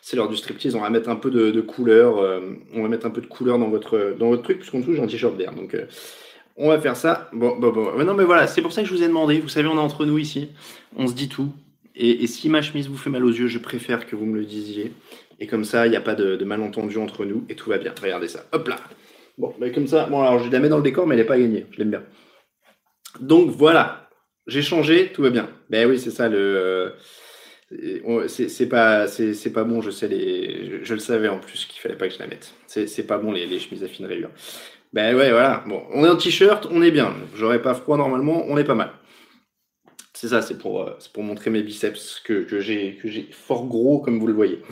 c'est 0.00 0.16
l'heure 0.16 0.28
du 0.28 0.36
striptease. 0.36 0.74
On 0.74 0.80
va 0.80 0.90
mettre 0.90 1.08
un 1.08 1.16
peu 1.16 1.30
de, 1.30 1.60
couleur. 1.60 2.18
Euh, 2.18 2.40
on 2.74 2.82
va 2.82 2.88
mettre 2.88 3.06
un 3.06 3.10
peu 3.10 3.20
de 3.20 3.26
couleur 3.26 3.58
dans 3.58 3.68
votre, 3.68 4.16
dans 4.18 4.28
votre 4.28 4.42
truc, 4.42 4.58
puisqu'en 4.58 4.80
dessous, 4.80 4.94
j'ai 4.94 5.02
un 5.02 5.06
t-shirt 5.06 5.36
vert. 5.36 5.52
Donc, 5.52 5.74
euh, 5.74 5.86
on 6.56 6.68
va 6.68 6.80
faire 6.80 6.96
ça. 6.96 7.30
Bon, 7.32 7.56
bon, 7.58 7.70
bon. 7.70 8.04
Non, 8.04 8.14
mais 8.14 8.24
voilà, 8.24 8.46
c'est 8.46 8.62
pour 8.62 8.72
ça 8.72 8.82
que 8.82 8.88
je 8.88 8.94
vous 8.94 9.02
ai 9.02 9.08
demandé. 9.08 9.40
Vous 9.40 9.48
savez, 9.48 9.68
on 9.68 9.76
est 9.76 9.80
entre 9.80 10.06
nous 10.06 10.18
ici. 10.18 10.50
On 10.96 11.06
se 11.06 11.14
dit 11.14 11.28
tout. 11.28 11.52
Et, 11.94 12.26
si 12.26 12.48
ma 12.48 12.62
chemise 12.62 12.88
vous 12.88 12.96
fait 12.96 13.10
mal 13.10 13.24
aux 13.24 13.30
yeux, 13.30 13.48
je 13.48 13.58
préfère 13.58 14.06
que 14.06 14.14
vous 14.14 14.24
me 14.24 14.38
le 14.38 14.44
disiez. 14.44 14.92
Et 15.40 15.46
comme 15.46 15.64
ça, 15.64 15.86
il 15.86 15.90
n'y 15.90 15.96
a 15.96 16.00
pas 16.00 16.14
de, 16.14 16.42
malentendu 16.44 16.96
entre 16.98 17.24
nous 17.24 17.44
et 17.48 17.54
tout 17.54 17.70
va 17.70 17.78
bien. 17.78 17.92
Regardez 18.00 18.28
ça. 18.28 18.44
Hop 18.52 18.68
là. 18.68 18.76
Bon, 19.36 19.54
mais 19.60 19.72
comme 19.72 19.86
ça, 19.86 20.06
bon, 20.06 20.20
alors 20.20 20.42
je 20.42 20.50
la 20.50 20.58
mets 20.58 20.68
dans 20.68 20.78
le 20.78 20.82
décor, 20.82 21.06
mais 21.06 21.14
elle 21.14 21.20
n'est 21.20 21.26
pas 21.26 21.38
gagnée. 21.38 21.66
Je 21.70 21.78
l'aime 21.78 21.90
bien. 21.90 22.02
Donc 23.20 23.50
voilà, 23.50 24.07
j'ai 24.48 24.62
changé, 24.62 25.12
tout 25.12 25.22
va 25.22 25.30
bien. 25.30 25.48
Ben 25.70 25.88
oui, 25.88 25.98
c'est 25.98 26.10
ça 26.10 26.28
le. 26.28 26.94
Euh, 27.70 28.28
c'est 28.28 28.68
pas, 28.68 29.06
c'est 29.06 29.52
pas 29.52 29.64
bon, 29.64 29.82
je 29.82 29.90
sais 29.90 30.08
les, 30.08 30.82
je, 30.82 30.94
le 30.94 31.00
savais 31.00 31.28
en 31.28 31.38
plus 31.38 31.66
qu'il 31.66 31.80
fallait 31.80 31.96
pas 31.96 32.08
que 32.08 32.14
je 32.14 32.18
la 32.18 32.26
mette. 32.26 32.54
C'est 32.66 33.06
pas 33.06 33.18
bon 33.18 33.30
les, 33.30 33.46
les, 33.46 33.60
chemises 33.60 33.84
à 33.84 33.88
fine 33.88 34.06
rayure. 34.06 34.30
Ben 34.94 35.14
ouais, 35.14 35.30
voilà. 35.30 35.62
Bon, 35.66 35.82
on 35.92 36.04
est 36.04 36.08
en 36.08 36.16
t-shirt, 36.16 36.66
on 36.70 36.82
est 36.82 36.90
bien. 36.90 37.14
J'aurais 37.36 37.60
pas 37.60 37.74
froid 37.74 37.98
normalement, 37.98 38.44
on 38.48 38.56
est 38.56 38.64
pas 38.64 38.74
mal. 38.74 38.90
C'est 40.14 40.28
ça, 40.28 40.42
c'est 40.42 40.58
pour, 40.58 40.82
euh, 40.82 40.98
pour 41.12 41.22
montrer 41.22 41.50
mes 41.50 41.62
biceps 41.62 42.20
que, 42.24 42.42
que 42.42 42.58
j'ai 42.60 43.28
fort 43.30 43.66
gros 43.66 44.00
comme 44.00 44.18
vous 44.18 44.26
le 44.26 44.32
voyez. 44.32 44.62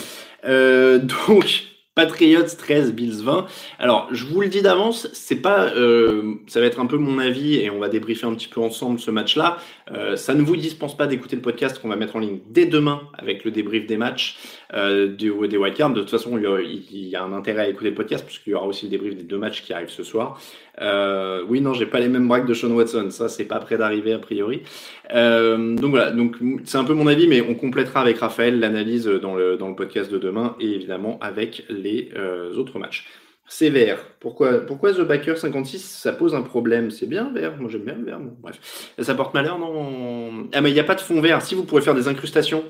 Euh, 0.45 0.99
donc, 1.29 1.76
Patriots 1.97 2.45
13, 2.59 2.93
Bills 2.93 3.23
20. 3.23 3.47
Alors, 3.79 4.09
je 4.13 4.27
vous 4.27 4.43
le 4.43 4.49
dis 4.49 4.61
d'avance, 4.61 5.09
c'est 5.15 5.41
pas, 5.41 5.73
euh, 5.77 6.35
ça 6.47 6.61
va 6.61 6.67
être 6.67 6.79
un 6.79 6.85
peu 6.85 6.99
mon 6.99 7.19
avis 7.19 7.57
et 7.57 7.71
on 7.71 7.79
va 7.79 7.89
débriefer 7.89 8.27
un 8.27 8.35
petit 8.35 8.49
peu 8.49 8.61
ensemble 8.61 9.01
ce 9.01 9.11
match-là. 9.11 9.57
Euh, 9.93 10.15
ça 10.15 10.35
ne 10.35 10.43
vous 10.43 10.57
dispense 10.57 10.95
pas 10.95 11.07
d'écouter 11.07 11.37
le 11.37 11.43
podcast 11.43 11.81
qu'on 11.81 11.89
va 11.89 11.97
mettre 11.97 12.17
en 12.17 12.19
ligne 12.19 12.41
dès 12.51 12.67
demain 12.67 13.01
avec 13.15 13.47
le 13.47 13.51
débrief 13.51 13.87
des 13.87 13.97
matchs 13.97 14.37
euh, 14.75 15.07
des, 15.07 15.31
des. 15.31 15.57
De 15.57 16.01
toute 16.01 16.11
façon, 16.11 16.37
il 16.37 17.09
y, 17.09 17.17
a, 17.17 17.23
un 17.23 17.33
intérêt 17.33 17.63
à 17.63 17.69
écouter 17.71 17.89
le 17.89 17.95
podcast 17.95 18.27
puisqu'il 18.27 18.51
y 18.51 18.55
aura 18.55 18.67
aussi 18.67 18.85
le 18.85 18.91
débrief 18.91 19.17
des 19.17 19.23
deux 19.23 19.39
matchs 19.39 19.63
qui 19.63 19.73
arrivent 19.73 19.89
ce 19.89 20.03
soir. 20.03 20.39
Euh, 20.83 21.43
oui, 21.49 21.63
non, 21.63 21.73
j'ai 21.73 21.87
pas 21.87 22.01
les 22.01 22.09
mêmes 22.09 22.29
braques 22.29 22.47
de 22.47 22.53
Sean 22.53 22.73
Watson. 22.73 23.07
Ça, 23.09 23.31
c'est 23.31 23.47
pas 23.47 23.59
prêt 23.61 23.79
d'arriver 23.79 24.13
a 24.13 24.19
priori. 24.19 24.61
Donc 25.09 25.91
voilà, 25.91 26.11
donc 26.11 26.37
c'est 26.65 26.77
un 26.77 26.85
peu 26.85 26.93
mon 26.93 27.07
avis, 27.07 27.27
mais 27.27 27.41
on 27.41 27.55
complétera 27.55 28.03
avec 28.03 28.19
Raphaël 28.19 28.61
l'analyse 28.61 29.07
dans 29.07 29.35
le, 29.35 29.57
dans 29.57 29.69
le 29.69 29.77
podcast 29.77 30.13
de 30.13 30.19
demain 30.19 30.57
et 30.61 30.67
évidemment 30.67 31.19
avec 31.23 31.65
les 31.71 31.86
euh, 32.17 32.55
autres 32.57 32.79
matchs. 32.79 33.07
C'est 33.49 33.71
vert. 33.71 33.99
Pourquoi, 34.19 34.59
pourquoi 34.67 34.93
The 34.93 35.03
Backer 35.03 35.39
56 35.39 35.79
Ça 35.79 36.13
pose 36.13 36.35
un 36.35 36.43
problème? 36.43 36.91
C'est 36.91 37.07
bien 37.07 37.31
vert. 37.33 37.57
Moi 37.59 37.71
j'aime 37.71 37.85
bien 37.85 37.95
vert. 37.95 38.19
bref. 38.19 38.93
Ça 38.99 39.15
porte 39.15 39.35
malheur, 39.35 39.59
non 39.59 40.49
Ah, 40.53 40.61
mais 40.61 40.71
il 40.71 40.75
n'y 40.75 40.81
a 40.81 40.85
pas 40.85 40.97
de 40.97 41.01
fond 41.01 41.21
vert. 41.21 41.43
Si 41.43 41.55
vous 41.55 41.65
pourrez 41.65 41.83
faire 41.83 41.95
des 41.95 42.09
incrustations 42.09 42.65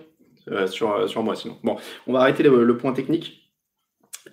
sur, 0.66 1.08
sur 1.08 1.22
moi, 1.22 1.34
sinon. 1.34 1.56
Bon, 1.64 1.76
on 2.06 2.12
va 2.12 2.20
arrêter 2.20 2.42
le 2.42 2.76
point 2.76 2.92
technique. 2.92 3.46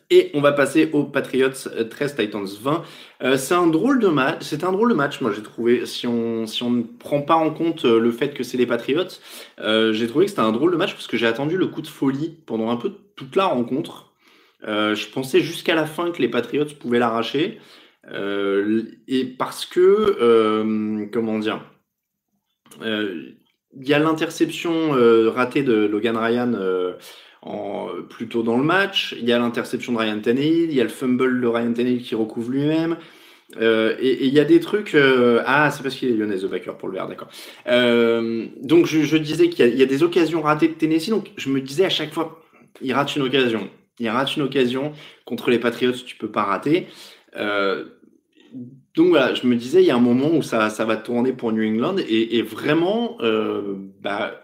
Et 0.10 0.30
on 0.34 0.42
va 0.42 0.52
passer 0.52 0.90
aux 0.94 1.04
Patriots 1.06 1.50
13 1.50 2.16
euh, 2.20 2.24
Titans 2.24 2.46
20. 2.46 2.84
Euh, 3.24 3.38
c'est 3.38 3.54
un 3.54 3.68
drôle 3.68 4.00
de 4.00 4.08
match. 4.08 4.38
C'est 4.42 4.64
un 4.64 4.72
drôle 4.72 4.90
de 4.90 4.94
match, 4.94 5.22
moi 5.22 5.32
j'ai 5.36 5.42
trouvé. 5.42 5.86
Si 5.86 6.08
on 6.08 6.46
si 6.46 6.64
on 6.64 6.72
ne 6.72 6.84
prend 6.84 7.22
pas 7.22 7.36
en 7.36 7.52
compte 7.52 7.86
euh, 7.86 8.00
le 8.00 8.12
fait 8.12 8.34
que 8.34 8.44
c'est 8.44 8.58
les 8.58 8.66
Patriots, 8.66 9.20
j'ai 9.58 10.08
trouvé 10.08 10.26
que 10.26 10.30
c'était 10.30 10.42
un 10.42 10.52
drôle 10.52 10.72
de 10.72 10.78
match 10.78 10.94
parce 10.94 11.08
que 11.08 11.18
j'ai 11.18 11.28
attendu 11.28 11.58
le 11.58 11.68
coup 11.68 11.82
de 11.82 11.88
folie 11.88 12.38
pendant 12.46 12.70
un 12.70 12.76
peu 12.76 12.94
toute 13.16 13.36
la 13.36 13.46
rencontre. 13.46 14.13
Je 14.64 15.10
pensais 15.10 15.42
jusqu'à 15.42 15.76
la 15.76 15.86
fin 15.86 16.12
que 16.12 16.22
les 16.22 16.30
Patriots 16.30 16.66
pouvaient 16.80 17.00
l'arracher. 17.00 17.60
et 18.12 19.26
parce 19.38 19.66
que 19.66 21.06
comment 21.12 21.40
dire, 21.40 21.62
il 22.82 23.36
y 23.88 23.94
a 23.94 24.00
l'interception 24.00 24.92
ratée 25.32 25.64
de 25.64 25.86
Logan 25.86 26.18
Ryan 26.18 26.54
en, 27.42 27.88
plutôt 28.10 28.44
dans 28.44 28.58
le 28.58 28.64
match. 28.64 29.16
Il 29.20 29.28
y 29.28 29.34
a 29.34 29.40
l'interception 29.40 29.94
de 29.94 29.98
Ryan 29.98 30.20
Tannehill, 30.20 30.70
il 30.70 30.74
y 30.74 30.82
a 30.82 30.84
le 30.84 30.90
fumble 30.90 31.42
de 31.42 31.48
Ryan 31.48 31.74
Tannehill 31.74 32.02
qui 32.02 32.16
recouvre 32.16 32.52
lui-même. 32.52 32.98
Euh, 33.62 33.96
et, 34.00 34.26
il 34.26 34.34
y 34.34 34.40
a 34.40 34.46
des 34.46 34.60
trucs. 34.60 34.96
Euh, 34.96 35.44
ah, 35.46 35.70
c'est 35.72 35.84
parce 35.84 35.96
qu'il 35.96 36.10
est 36.10 36.14
lyonnais, 36.14 36.38
The 36.38 36.46
Backer, 36.46 36.78
pour 36.78 36.90
le 36.90 36.96
verre, 36.96 37.08
d'accord. 37.08 37.30
Euh, 37.68 38.48
donc, 38.62 38.86
je, 38.86 39.18
disais 39.18 39.50
qu'il 39.50 39.76
y, 39.76 39.84
a 39.84 39.86
des 39.86 40.04
occasions 40.04 40.42
ratées 40.42 40.68
de 40.68 40.74
Tennessee. 40.74 41.10
Donc, 41.10 41.32
je 41.38 41.50
me 41.50 41.62
disais 41.62 41.86
à 41.86 41.90
chaque 41.90 42.14
fois, 42.14 42.42
il 42.82 42.94
rate 42.94 43.16
une 43.16 43.24
occasion. 43.24 43.70
Il 44.00 44.10
rate 44.10 44.36
une 44.36 44.44
occasion. 44.44 44.94
Contre 45.26 45.50
les 45.50 45.60
Patriots, 45.60 45.94
tu 45.94 46.16
peux 46.16 46.32
pas 46.32 46.44
rater. 46.44 46.88
Euh, 47.36 47.86
donc 48.96 49.10
voilà, 49.10 49.34
je 49.34 49.48
me 49.48 49.56
disais, 49.56 49.82
il 49.82 49.86
y 49.86 49.92
a 49.92 49.96
un 49.96 50.00
moment 50.00 50.30
où 50.32 50.42
ça, 50.42 50.70
ça 50.70 50.86
va 50.86 50.98
tourner 50.98 51.34
pour 51.34 51.52
New 51.52 51.64
England. 51.64 51.98
Et, 52.08 52.42
vraiment, 52.42 53.18
bah, 54.02 54.44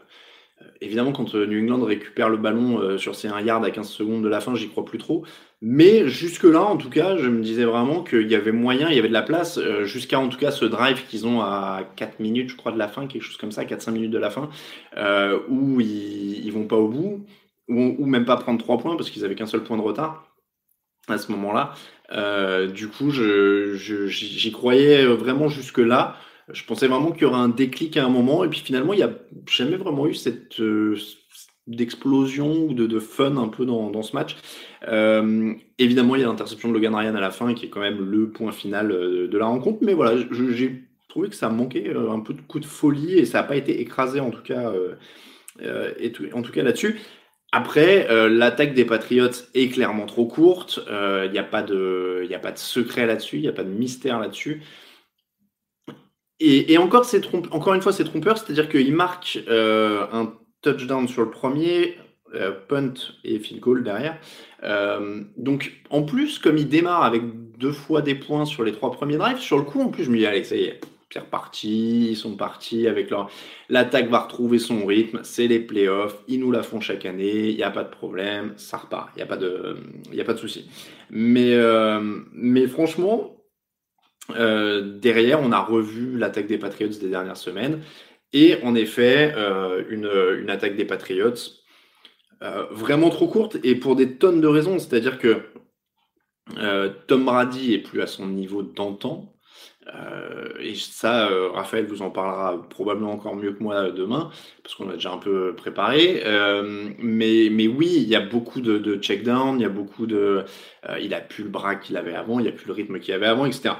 évidemment, 0.81 1.11
quand 1.11 1.35
euh, 1.35 1.45
New 1.45 1.61
England 1.61 1.83
récupère 1.83 2.29
le 2.29 2.37
ballon 2.37 2.79
euh, 2.79 2.97
sur 2.97 3.15
ses 3.15 3.27
1 3.27 3.41
yard 3.41 3.63
à 3.63 3.71
15 3.71 3.87
secondes 3.87 4.23
de 4.23 4.29
la 4.29 4.39
fin, 4.39 4.55
j'y 4.55 4.69
crois 4.69 4.85
plus 4.85 4.97
trop. 4.97 5.23
Mais 5.61 6.07
jusque-là, 6.07 6.63
en 6.63 6.77
tout 6.77 6.89
cas, 6.89 7.17
je 7.17 7.27
me 7.27 7.41
disais 7.41 7.65
vraiment 7.65 8.01
qu'il 8.03 8.29
y 8.29 8.35
avait 8.35 8.53
moyen, 8.53 8.89
il 8.89 8.95
y 8.95 8.99
avait 8.99 9.09
de 9.09 9.13
la 9.13 9.21
place, 9.21 9.57
euh, 9.57 9.83
jusqu'à 9.83 10.19
en 10.19 10.29
tout 10.29 10.37
cas 10.37 10.51
ce 10.51 10.65
drive 10.65 11.05
qu'ils 11.07 11.27
ont 11.27 11.41
à 11.41 11.81
4 11.97 12.19
minutes, 12.19 12.49
je 12.49 12.55
crois, 12.55 12.71
de 12.71 12.77
la 12.77 12.87
fin, 12.87 13.07
quelque 13.07 13.23
chose 13.23 13.37
comme 13.37 13.51
ça, 13.51 13.65
4-5 13.65 13.91
minutes 13.91 14.11
de 14.11 14.17
la 14.17 14.29
fin, 14.29 14.49
où 15.49 15.81
ils, 15.81 16.45
ils 16.45 16.51
vont 16.51 16.65
pas 16.65 16.77
au 16.77 16.87
bout, 16.87 17.25
ou, 17.69 18.05
même 18.05 18.25
pas 18.25 18.35
prendre 18.37 18.59
3 18.59 18.79
points 18.79 18.95
parce 18.97 19.09
qu'ils 19.09 19.23
avaient 19.23 19.35
qu'un 19.35 19.45
seul 19.45 19.63
point 19.63 19.77
de 19.77 19.81
retard 19.81 20.25
à 21.07 21.17
ce 21.17 21.31
moment-là. 21.31 21.73
du 22.67 22.87
coup, 22.87 23.11
j'y 23.11 24.51
croyais 24.51 25.05
vraiment 25.05 25.47
jusque-là. 25.47 26.17
Je 26.51 26.63
pensais 26.65 26.87
vraiment 26.87 27.11
qu'il 27.11 27.23
y 27.23 27.25
aurait 27.25 27.39
un 27.39 27.49
déclic 27.49 27.95
à 27.97 28.05
un 28.05 28.09
moment, 28.09 28.43
et 28.43 28.47
puis 28.47 28.59
finalement, 28.59 28.93
il 28.93 28.97
n'y 28.97 29.03
a 29.03 29.11
jamais 29.47 29.75
vraiment 29.75 30.07
eu 30.07 30.15
cette, 30.15 30.59
euh, 30.59 30.97
d'explosion 31.69 32.65
ou 32.65 32.73
de, 32.73 32.87
de, 32.87 32.99
fun 32.99 33.37
un 33.37 33.47
peu 33.47 33.65
dans, 33.65 33.89
dans 33.89 34.01
ce 34.01 34.15
match. 34.15 34.35
Euh, 34.87 35.53
évidemment, 35.77 36.15
il 36.15 36.21
y 36.21 36.23
a 36.23 36.27
l'interception 36.27 36.69
de 36.69 36.73
Logan 36.73 36.95
Ryan 36.95 37.15
à 37.15 37.21
la 37.21 37.31
fin 37.31 37.53
qui 37.53 37.67
est 37.67 37.69
quand 37.69 37.79
même 37.79 38.09
le 38.09 38.29
point 38.29 38.51
final 38.51 38.91
euh, 38.91 39.27
de 39.27 39.37
la 39.37 39.45
rencontre. 39.45 39.79
Mais 39.81 39.93
voilà, 39.93 40.17
j'ai 40.31 40.83
trouvé 41.07 41.29
que 41.29 41.35
ça 41.35 41.49
manquait 41.49 41.89
euh, 41.89 42.11
un 42.11 42.19
peu 42.19 42.33
de 42.33 42.41
coup 42.41 42.59
de 42.59 42.65
folie 42.65 43.19
et 43.19 43.25
ça 43.25 43.41
n'a 43.41 43.47
pas 43.47 43.55
été 43.55 43.79
écrasé 43.81 44.19
en 44.19 44.31
tout 44.31 44.41
cas, 44.41 44.71
en 46.33 46.41
tout 46.41 46.51
cas 46.51 46.63
là-dessus. 46.63 46.99
Après, 47.51 48.07
l'attaque 48.29 48.75
des 48.75 48.85
Patriots 48.85 49.29
est 49.55 49.69
clairement 49.69 50.05
trop 50.05 50.27
courte. 50.27 50.79
Il 50.87 51.31
n'y 51.31 51.39
a, 51.39 51.43
pas 51.43 51.63
de, 51.63 52.27
a 52.31 52.39
pas 52.39 52.51
de 52.51 52.59
secret 52.59 53.07
là-dessus, 53.07 53.37
il 53.37 53.41
n'y 53.41 53.47
a 53.47 53.53
pas 53.53 53.63
de 53.63 53.71
mystère 53.71 54.19
là-dessus. 54.19 54.61
Et, 56.39 56.77
encore, 56.77 57.07
encore 57.51 57.73
une 57.73 57.81
fois, 57.81 57.91
c'est 57.91 58.03
trompeur, 58.03 58.37
c'est-à-dire 58.37 58.69
qu'il 58.69 58.93
marque 58.93 59.39
un 59.49 60.33
touchdown 60.61 61.07
sur 61.07 61.23
le 61.23 61.31
premier, 61.31 61.97
euh, 62.35 62.51
punt 62.51 62.93
et 63.23 63.39
field 63.39 63.59
goal 63.59 63.83
derrière. 63.83 64.19
Euh, 64.63 65.23
donc 65.35 65.81
en 65.89 66.03
plus, 66.03 66.37
comme 66.37 66.59
il 66.59 66.67
démarre 66.67 67.01
avec 67.01 67.23
deux 67.57 67.71
fois 67.71 68.03
des 68.03 68.13
points 68.13 68.45
sur 68.45 68.63
les 68.63 68.71
trois 68.71 68.91
premiers 68.91 69.17
drives, 69.17 69.39
sur 69.39 69.57
le 69.57 69.63
coup, 69.63 69.81
en 69.81 69.87
plus, 69.87 70.03
je 70.03 70.11
me 70.11 70.17
dis, 70.17 70.27
allez, 70.27 70.43
ça 70.43 70.55
y 70.55 70.65
est, 70.65 70.79
c'est 71.11 71.19
reparti, 71.19 72.11
ils 72.11 72.15
sont 72.15 72.35
partis 72.35 72.87
avec 72.87 73.09
leur. 73.09 73.29
L'attaque 73.69 74.09
va 74.09 74.19
retrouver 74.19 74.59
son 74.59 74.85
rythme, 74.85 75.21
c'est 75.23 75.47
les 75.47 75.59
playoffs, 75.59 76.23
ils 76.27 76.39
nous 76.39 76.51
la 76.51 76.63
font 76.63 76.81
chaque 76.81 77.05
année, 77.05 77.49
il 77.49 77.55
n'y 77.55 77.63
a 77.63 77.71
pas 77.71 77.83
de 77.83 77.89
problème, 77.89 78.53
ça 78.57 78.77
repart, 78.77 79.09
il 79.15 79.17
n'y 79.17 79.23
a 79.23 79.25
pas 79.25 79.37
de, 79.37 79.77
y 80.11 80.21
a 80.21 80.25
pas 80.25 80.33
de 80.33 80.39
souci. 80.39 80.69
Mais, 81.09 81.53
euh, 81.53 82.67
franchement, 82.67 83.35
derrière, 84.29 85.41
on 85.41 85.51
a 85.51 85.59
revu 85.59 86.17
l'attaque 86.17 86.47
des 86.47 86.59
Patriots 86.59 86.89
des 86.89 87.09
dernières 87.09 87.37
semaines. 87.37 87.81
Et 88.33 88.57
en 88.63 88.75
effet, 88.75 89.33
euh, 89.35 89.83
une, 89.89 90.49
attaque 90.49 90.75
des 90.75 90.85
Patriots 90.85 91.33
euh, 92.43 92.65
vraiment 92.71 93.09
trop 93.09 93.27
courte 93.27 93.57
et 93.63 93.75
pour 93.75 93.95
des 93.95 94.17
tonnes 94.17 94.41
de 94.41 94.47
raisons. 94.47 94.77
C'est-à-dire 94.77 95.17
que 95.17 95.41
euh, 96.57 96.89
Tom 97.07 97.25
Brady 97.25 97.73
est 97.73 97.79
plus 97.79 98.01
à 98.01 98.07
son 98.07 98.27
niveau 98.27 98.61
d'antan. 98.61 99.33
Et 100.59 100.75
ça, 100.75 101.29
Raphaël 101.53 101.85
vous 101.87 102.01
en 102.01 102.09
parlera 102.09 102.61
probablement 102.69 103.11
encore 103.11 103.35
mieux 103.35 103.53
que 103.53 103.63
moi 103.63 103.91
demain, 103.91 104.29
parce 104.63 104.75
qu'on 104.75 104.89
a 104.89 104.93
déjà 104.93 105.11
un 105.11 105.17
peu 105.17 105.55
préparé. 105.55 106.23
mais, 106.99 107.49
mais 107.51 107.67
oui, 107.67 107.89
il 107.97 108.07
y 108.07 108.15
a 108.15 108.21
beaucoup 108.21 108.61
de, 108.61 108.77
de 108.77 108.95
check-down, 108.97 109.59
il 109.59 109.63
y 109.63 109.65
a 109.65 109.69
beaucoup 109.69 110.05
de. 110.05 110.43
il 111.01 111.13
a 111.13 111.21
plus 111.21 111.43
le 111.43 111.49
bras 111.49 111.75
qu'il 111.75 111.97
avait 111.97 112.15
avant, 112.15 112.39
il 112.39 112.43
n'y 112.43 112.49
a 112.49 112.51
plus 112.53 112.67
le 112.67 112.73
rythme 112.73 112.99
qu'il 112.99 113.13
avait 113.13 113.27
avant, 113.27 113.45
etc. 113.45 113.75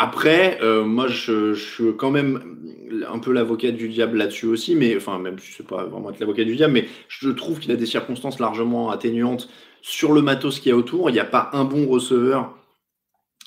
Après, 0.00 0.60
euh, 0.62 0.84
moi, 0.84 1.08
je, 1.08 1.54
suis 1.54 1.96
quand 1.96 2.12
même 2.12 2.56
un 3.08 3.18
peu 3.18 3.32
l'avocat 3.32 3.72
du 3.72 3.88
diable 3.88 4.18
là-dessus 4.18 4.46
aussi, 4.46 4.76
mais 4.76 4.96
enfin, 4.96 5.18
même 5.18 5.40
si 5.40 5.52
c'est 5.52 5.66
pas 5.66 5.86
vraiment 5.86 6.10
être 6.10 6.20
l'avocat 6.20 6.44
du 6.44 6.54
diable, 6.54 6.72
mais 6.72 6.86
je 7.08 7.30
trouve 7.30 7.58
qu'il 7.58 7.72
a 7.72 7.76
des 7.76 7.84
circonstances 7.84 8.38
largement 8.38 8.90
atténuantes 8.90 9.48
sur 9.82 10.12
le 10.12 10.22
matos 10.22 10.60
qu'il 10.60 10.70
y 10.70 10.72
a 10.72 10.76
autour. 10.76 11.10
Il 11.10 11.14
n'y 11.14 11.18
a 11.18 11.24
pas 11.24 11.50
un 11.52 11.64
bon 11.64 11.88
receveur 11.88 12.56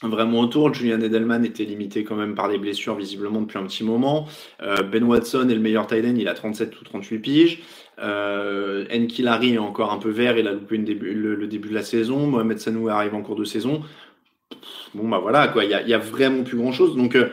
vraiment 0.04 0.40
autour. 0.40 0.74
Julian 0.74 1.02
Edelman 1.02 1.46
était 1.46 1.64
limité 1.64 2.04
quand 2.04 2.16
même 2.16 2.36
par 2.36 2.50
des 2.50 2.58
blessures 2.58 2.96
visiblement 2.96 3.42
depuis 3.42 3.58
un 3.58 3.64
petit 3.64 3.84
moment. 3.84 4.28
Euh, 4.62 4.84
ben 4.84 5.04
Watson 5.04 5.48
est 5.50 5.56
le 5.56 5.60
meilleur 5.60 5.88
tight 5.88 6.06
end, 6.06 6.16
il 6.18 6.28
a 6.28 6.34
37 6.34 6.80
ou 6.80 6.84
38 6.84 7.20
piges. 7.20 7.64
Euh, 8.00 8.86
Larry 9.20 9.54
est 9.54 9.58
encore 9.60 9.92
un 9.92 9.98
peu 9.98 10.10
vert, 10.10 10.38
il 10.38 10.48
a 10.48 10.54
loupé 10.54 10.78
le, 10.78 11.48
début 11.48 11.70
de 11.70 11.74
la 11.74 11.84
saison. 11.84 12.28
Mohamed 12.28 12.60
Sanou 12.60 12.90
arrive 12.90 13.14
en 13.14 13.22
cours 13.22 13.36
de 13.36 13.46
saison 13.46 13.82
bon 14.94 15.08
bah 15.08 15.20
voilà 15.20 15.48
quoi, 15.48 15.64
il 15.64 15.72
y 15.72 15.94
a, 15.94 15.98
vraiment 15.98 16.44
plus 16.44 16.58
grand 16.58 16.72
chose. 16.72 16.96
Donc 16.96 17.16
euh, 17.16 17.30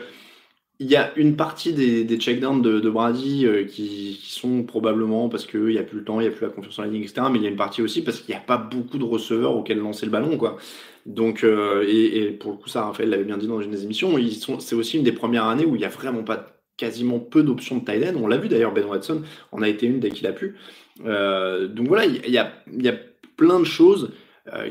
il 0.79 0.89
y 0.89 0.95
a 0.95 1.11
une 1.17 1.35
partie 1.35 1.73
des, 1.73 2.05
des 2.05 2.17
checkdowns 2.17 2.61
de, 2.61 2.79
de 2.79 2.89
Brady 2.89 3.45
euh, 3.45 3.65
qui, 3.65 4.17
sont 4.23 4.63
probablement 4.63 5.27
parce 5.27 5.45
qu'il 5.45 5.65
n'y 5.65 5.77
a 5.77 5.83
plus 5.83 5.99
le 5.99 6.03
temps, 6.05 6.21
il 6.21 6.27
n'y 6.27 6.33
a 6.33 6.35
plus 6.35 6.45
la 6.45 6.51
confiance 6.51 6.79
en 6.79 6.83
la 6.83 6.87
ligne, 6.87 7.03
etc. 7.03 7.27
Mais 7.29 7.39
il 7.39 7.43
y 7.43 7.47
a 7.47 7.49
une 7.49 7.57
partie 7.57 7.81
aussi 7.81 8.01
parce 8.01 8.21
qu'il 8.21 8.33
n'y 8.33 8.39
a 8.39 8.43
pas 8.43 8.57
beaucoup 8.57 8.97
de 8.97 9.03
receveurs 9.03 9.55
auxquels 9.55 9.79
lancer 9.79 10.05
le 10.05 10.11
ballon. 10.11 10.37
Quoi. 10.37 10.57
Donc, 11.05 11.43
euh, 11.43 11.83
et, 11.85 12.31
pour 12.31 12.51
le 12.51 12.57
coup, 12.57 12.69
ça, 12.69 12.85
Raphaël 12.85 13.09
l'avait 13.09 13.25
bien 13.25 13.37
dit 13.37 13.47
dans 13.47 13.59
une 13.59 13.71
des 13.71 13.83
émissions, 13.83 14.15
c'est 14.59 14.75
aussi 14.75 14.97
une 14.97 15.03
des 15.03 15.11
premières 15.11 15.45
années 15.45 15.65
où 15.65 15.75
il 15.75 15.79
n'y 15.79 15.85
a 15.85 15.89
vraiment 15.89 16.23
pas 16.23 16.45
quasiment 16.77 17.19
peu 17.19 17.43
d'options 17.43 17.77
de 17.77 17.83
tight 17.83 18.01
end. 18.05 18.15
On 18.15 18.27
l'a 18.27 18.37
vu 18.37 18.47
d'ailleurs, 18.47 18.73
Ben 18.73 18.85
Watson 18.85 19.23
en 19.51 19.61
a 19.61 19.67
été 19.67 19.85
une 19.85 19.99
dès 19.99 20.11
qu'il 20.11 20.27
a 20.27 20.31
pu. 20.31 20.55
donc 20.99 21.87
voilà, 21.87 22.05
il 22.05 22.31
y 22.31 22.37
a, 22.37 22.53
y 22.71 22.87
a 22.87 22.95
plein 23.35 23.59
de 23.59 23.65
choses 23.65 24.13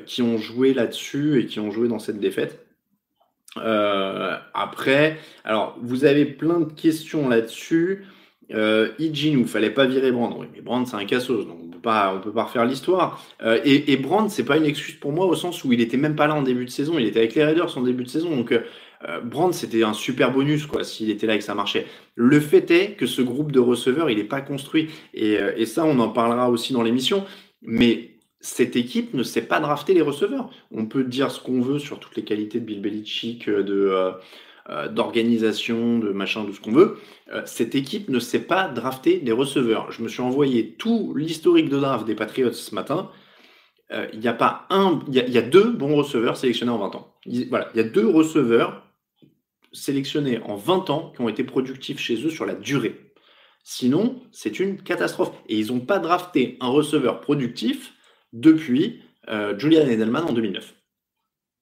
qui 0.07 0.23
ont 0.23 0.39
joué 0.39 0.73
là-dessus 0.73 1.41
et 1.41 1.47
qui 1.47 1.61
ont 1.61 1.71
joué 1.71 1.87
dans 1.89 1.99
cette 1.99 2.19
défaite. 2.19 2.68
Euh, 3.57 4.37
après, 4.55 5.19
alors 5.45 5.77
vous 5.83 6.05
avez 6.05 6.25
plein 6.25 6.61
de 6.61 6.73
questions 6.73 7.29
là-dessus. 7.29 8.05
Euh, 8.53 8.89
il 8.99 9.47
fallait 9.47 9.71
pas 9.71 9.87
virer 9.87 10.11
Brand. 10.11 10.35
Oui, 10.39 10.47
mais 10.55 10.61
Brand, 10.61 10.87
c'est 10.87 10.97
un 10.97 11.05
cassos, 11.05 11.47
donc 11.47 11.59
on 11.63 11.69
peut 11.69 11.81
pas, 11.81 12.15
on 12.15 12.21
peut 12.21 12.33
pas 12.33 12.45
refaire 12.45 12.65
l'histoire. 12.65 13.23
Euh, 13.43 13.61
et, 13.65 13.93
et 13.93 13.97
Brand, 13.97 14.31
c'est 14.31 14.45
pas 14.45 14.57
une 14.57 14.65
excuse 14.65 14.95
pour 14.95 15.13
moi 15.13 15.27
au 15.27 15.35
sens 15.35 15.65
où 15.65 15.73
il 15.73 15.81
était 15.81 15.97
même 15.97 16.17
pas 16.17 16.27
là 16.27 16.35
en 16.35 16.43
début 16.43 16.65
de 16.65 16.71
saison. 16.71 16.99
Il 16.99 17.07
était 17.07 17.19
avec 17.19 17.35
les 17.35 17.45
Raiders 17.45 17.77
en 17.77 17.83
début 17.83 18.05
de 18.05 18.09
saison, 18.09 18.35
donc 18.35 18.53
euh, 18.53 19.21
Brand, 19.23 19.53
c'était 19.53 19.83
un 19.83 19.93
super 19.93 20.33
bonus 20.33 20.67
quoi 20.67 20.83
s'il 20.83 21.11
était 21.11 21.27
là 21.27 21.35
et 21.35 21.39
que 21.39 21.45
ça 21.45 21.55
marchait. 21.55 21.87
Le 22.15 22.41
fait 22.41 22.71
est 22.71 22.93
que 22.93 23.07
ce 23.07 23.23
groupe 23.23 23.53
de 23.53 23.61
receveurs, 23.61 24.11
il 24.11 24.17
n'est 24.17 24.25
pas 24.25 24.41
construit. 24.41 24.89
Et, 25.15 25.39
et 25.57 25.67
ça, 25.67 25.85
on 25.85 25.99
en 26.01 26.09
parlera 26.09 26.51
aussi 26.51 26.73
dans 26.73 26.83
l'émission. 26.83 27.25
Mais 27.63 28.08
cette 28.41 28.77
équipe 28.77 29.15
ne 29.15 29.23
sait 29.23 29.43
pas 29.43 29.61
drafter 29.61 29.95
les 29.95 30.01
receveurs. 30.01 30.51
On 30.71 30.87
peut 30.87 31.05
dire 31.05 31.31
ce 31.31 31.41
qu'on 31.41 31.61
veut 31.61 31.79
sur 31.79 31.99
toutes 31.99 32.17
les 32.17 32.25
qualités 32.25 32.61
de 32.61 32.65
Bill 32.65 32.81
Belichick, 32.81 33.49
euh, 33.49 33.63
de 33.63 33.75
euh, 33.75 34.13
euh, 34.71 34.89
d'organisation, 34.89 35.99
de 35.99 36.11
machin, 36.11 36.45
de 36.45 36.53
ce 36.53 36.61
qu'on 36.61 36.73
veut. 36.73 36.99
cette 37.47 37.75
équipe 37.75 38.09
ne 38.11 38.19
sait 38.19 38.43
pas 38.43 38.69
drafter 38.69 39.21
les 39.21 39.33
receveurs. 39.33 39.91
Je 39.91 40.03
me 40.03 40.09
suis 40.09 40.21
envoyé 40.21 40.75
tout 40.75 41.15
l'historique 41.17 41.69
de 41.69 41.79
draft 41.79 42.07
des 42.07 42.15
Patriots 42.15 42.53
ce 42.53 42.75
matin. 42.75 43.11
Il 44.13 44.21
n'y 44.21 44.29
a 44.29 44.35
pas 44.35 44.67
un, 44.69 45.01
il 45.09 45.15
y, 45.15 45.39
a 45.39 45.43
deux 45.43 45.71
bons 45.71 45.97
receveurs 45.97 46.37
sélectionnés 46.37 46.73
en 46.73 46.77
20 46.77 46.95
ans. 46.97 47.15
voilà, 47.49 47.71
il 47.73 47.79
y 47.79 47.81
a 47.81 47.89
deux 47.89 48.07
receveurs 48.07 48.83
sélectionnés 49.73 50.41
en 50.45 50.57
20 50.57 50.91
ans 50.91 51.13
qui 51.17 51.23
ont 51.23 51.31
été 51.31 51.43
productifs 51.45 51.99
chez 51.99 52.23
eux 52.27 52.31
sur 52.31 52.45
la 52.45 52.55
durée. 52.55 53.13
Sinon, 53.65 54.21
c'est 54.31 54.61
une 54.61 54.83
catastrophe. 54.83 55.33
Et 55.49 55.59
ils 55.59 55.73
n'ont 55.73 55.81
pas 55.81 55.99
drafté 55.99 56.59
un 56.61 56.69
receveur 56.69 57.23
productif 57.23 57.95
depuis 58.33 59.03
euh, 59.29 59.59
Julian 59.59 59.87
Edelman 59.87 60.25
en 60.25 60.33
2009. 60.33 60.75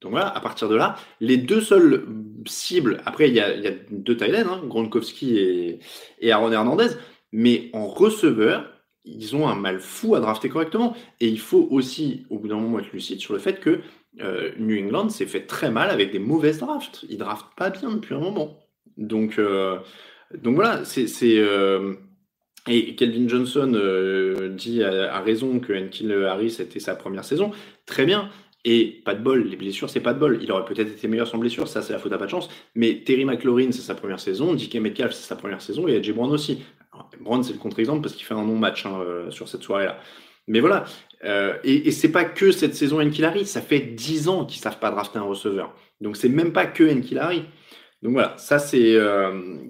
Donc 0.02 0.11
voilà, 0.12 0.28
à 0.28 0.40
partir 0.40 0.68
de 0.68 0.76
là, 0.76 0.96
les 1.20 1.37
deux 1.37 1.61
seules 1.61 2.06
cibles, 2.46 3.00
après 3.06 3.28
il 3.28 3.35
y 3.35 3.40
a, 3.40 3.50
deux 3.90 4.16
Thaïlandais, 4.16 4.49
hein, 4.49 4.61
Gronkowski 4.64 5.38
et, 5.38 5.80
et, 6.20 6.32
Aaron 6.32 6.52
Hernandez, 6.52 6.90
mais 7.32 7.70
en 7.73 7.87
receveur, 7.87 8.70
ils 9.04 9.37
ont 9.37 9.49
un 9.49 9.54
mal 9.54 9.78
fou 9.80 10.14
à 10.14 10.20
drafter 10.20 10.49
correctement. 10.49 10.94
Et 11.20 11.28
il 11.28 11.38
faut 11.38 11.68
aussi, 11.70 12.26
au 12.28 12.38
bout 12.38 12.49
d'un 12.49 12.56
moment, 12.56 12.78
être 12.78 12.92
lucide 12.92 13.20
sur 13.20 13.32
le 13.32 13.38
fait 13.38 13.61
que 13.61 13.80
euh, 14.20 14.50
New 14.58 14.76
England 14.85 15.08
s'est 15.08 15.26
fait 15.26 15.46
très 15.46 15.70
mal 15.70 15.90
avec 15.90 16.11
des 16.12 16.18
mauvaises 16.18 16.58
drafts. 16.58 17.04
Ils 17.08 17.18
draftent 17.18 17.54
pas 17.56 17.70
bien 17.70 17.90
depuis 17.92 18.14
un 18.14 18.20
moment. 18.20 18.58
Donc, 18.96 19.38
euh, 19.38 19.78
donc 20.35 20.56
voilà, 20.56 20.85
c'est 20.85 21.06
et 22.68 22.94
Kelvin 22.94 23.28
Johnson 23.28 23.73
euh, 23.75 24.49
dit 24.49 24.82
à, 24.82 25.20
raison 25.20 25.61
que 25.61 25.73
Enkil 25.73 26.12
Harris 26.12 26.56
était 26.58 26.80
sa 26.80 26.94
première 26.94 27.25
saison. 27.25 27.52
Très 27.87 28.04
bien. 28.04 28.30
Et 28.68 29.00
pas 29.04 29.14
de 29.14 29.23
bol, 29.23 29.44
les 29.44 29.56
blessures, 29.56 29.88
c'est 29.88 30.00
pas 30.00 30.12
de 30.12 30.18
bol. 30.18 30.40
Il 30.42 30.50
aurait 30.50 30.64
peut-être 30.64 30.90
été 30.90 31.06
meilleur 31.06 31.28
sans 31.28 31.38
blessure, 31.38 31.68
ça 31.68 31.82
c'est 31.82 31.92
la 31.92 32.00
faute 32.00 32.12
à 32.12 32.18
pas 32.18 32.25
de 32.25 32.30
chance. 32.30 32.49
Mais 32.75 33.02
Terry 33.04 33.25
McLaurin, 33.25 33.70
c'est 33.70 33.82
sa 33.82 33.94
première 33.94 34.18
saison. 34.18 34.54
DK 34.54 34.75
Metcalf, 34.76 35.12
c'est 35.12 35.28
sa 35.28 35.37
première 35.37 35.62
saison. 35.62 35.87
Et 35.87 36.02
Jay 36.02 36.12
Brown 36.12 36.32
aussi. 36.32 36.64
Brown, 37.20 37.44
c'est 37.44 37.52
le 37.52 37.61
contre-exemple 37.61 38.02
parce 38.02 38.14
qu'il 38.14 38.25
fait 38.25 38.35
un 38.35 38.44
non-match 38.44 38.85
hein, 38.85 38.99
euh, 39.00 39.30
sur 39.30 39.49
cette 39.49 39.62
soirée-là. 39.62 40.00
Mais 40.49 40.58
voilà. 40.58 40.85
Euh, 41.25 41.54
et, 41.62 41.87
et 41.87 41.90
c'est 41.92 42.11
pas 42.11 42.25
que 42.25 42.50
cette 42.50 42.75
saison 42.75 43.00
Enkil 43.00 43.46
Ça 43.46 43.61
fait 43.61 43.78
10 43.78 44.28
ans 44.28 44.44
qu'ils 44.44 44.61
savent 44.61 44.80
pas 44.80 44.90
drafter 44.90 45.20
un 45.20 45.23
receveur. 45.23 45.73
Donc 46.00 46.16
c'est 46.16 46.28
même 46.28 46.52
pas 46.52 46.66
que 46.66 46.82
Enkil 46.82 47.20
Donc 48.02 48.14
voilà, 48.14 48.35
ça 48.37 48.58
c'est 48.58 48.99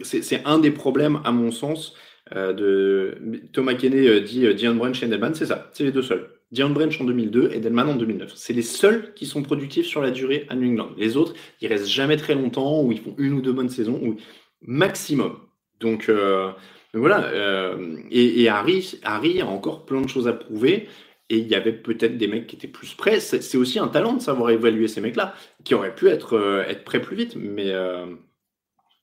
c'est 0.02 0.42
un 0.46 0.58
des 0.58 0.70
problèmes 0.70 1.20
à 1.24 1.32
mon 1.32 1.50
sens 1.50 1.94
euh, 1.94 2.00
de 2.32 3.18
Thomas 3.52 3.74
Kenney 3.74 4.08
euh, 4.08 4.20
dit 4.20 4.46
euh, 4.46 4.54
Dion 4.54 4.74
Branch 4.74 5.00
et 5.00 5.06
Edelman, 5.06 5.34
c'est 5.34 5.46
ça, 5.46 5.70
c'est 5.72 5.84
les 5.84 5.92
deux 5.92 6.02
seuls. 6.02 6.28
Dion 6.50 6.70
Branch 6.70 7.00
en 7.00 7.04
2002 7.04 7.50
et 7.52 7.56
Edelman 7.58 7.88
en 7.88 7.94
2009. 7.94 8.32
C'est 8.34 8.52
les 8.52 8.62
seuls 8.62 9.14
qui 9.14 9.26
sont 9.26 9.42
productifs 9.42 9.86
sur 9.86 10.00
la 10.00 10.10
durée 10.10 10.46
à 10.48 10.56
New 10.56 10.68
England. 10.68 10.90
Les 10.96 11.16
autres, 11.16 11.34
ils 11.60 11.68
restent 11.68 11.88
jamais 11.88 12.16
très 12.16 12.34
longtemps 12.34 12.82
ou 12.82 12.92
ils 12.92 13.00
font 13.00 13.14
une 13.18 13.34
ou 13.34 13.40
deux 13.40 13.52
bonnes 13.52 13.68
saisons 13.68 14.00
ou 14.02 14.16
maximum. 14.62 15.38
Donc 15.80 16.10
voilà. 16.94 17.32
et, 18.10 18.42
et 18.42 18.48
Harry, 18.48 18.98
Harry 19.02 19.40
a 19.40 19.46
encore 19.46 19.84
plein 19.86 20.00
de 20.00 20.08
choses 20.08 20.28
à 20.28 20.32
prouver. 20.32 20.86
Et 21.28 21.38
il 21.38 21.48
y 21.48 21.56
avait 21.56 21.72
peut-être 21.72 22.16
des 22.16 22.28
mecs 22.28 22.46
qui 22.46 22.54
étaient 22.54 22.68
plus 22.68 22.94
prêts. 22.94 23.18
C'est 23.18 23.58
aussi 23.58 23.80
un 23.80 23.88
talent 23.88 24.14
de 24.14 24.22
savoir 24.22 24.50
évaluer 24.50 24.86
ces 24.86 25.00
mecs-là, 25.00 25.34
qui 25.64 25.74
auraient 25.74 25.96
pu 25.96 26.06
être, 26.08 26.64
être 26.68 26.84
prêts 26.84 27.02
plus 27.02 27.16
vite. 27.16 27.34
Mais 27.34 27.72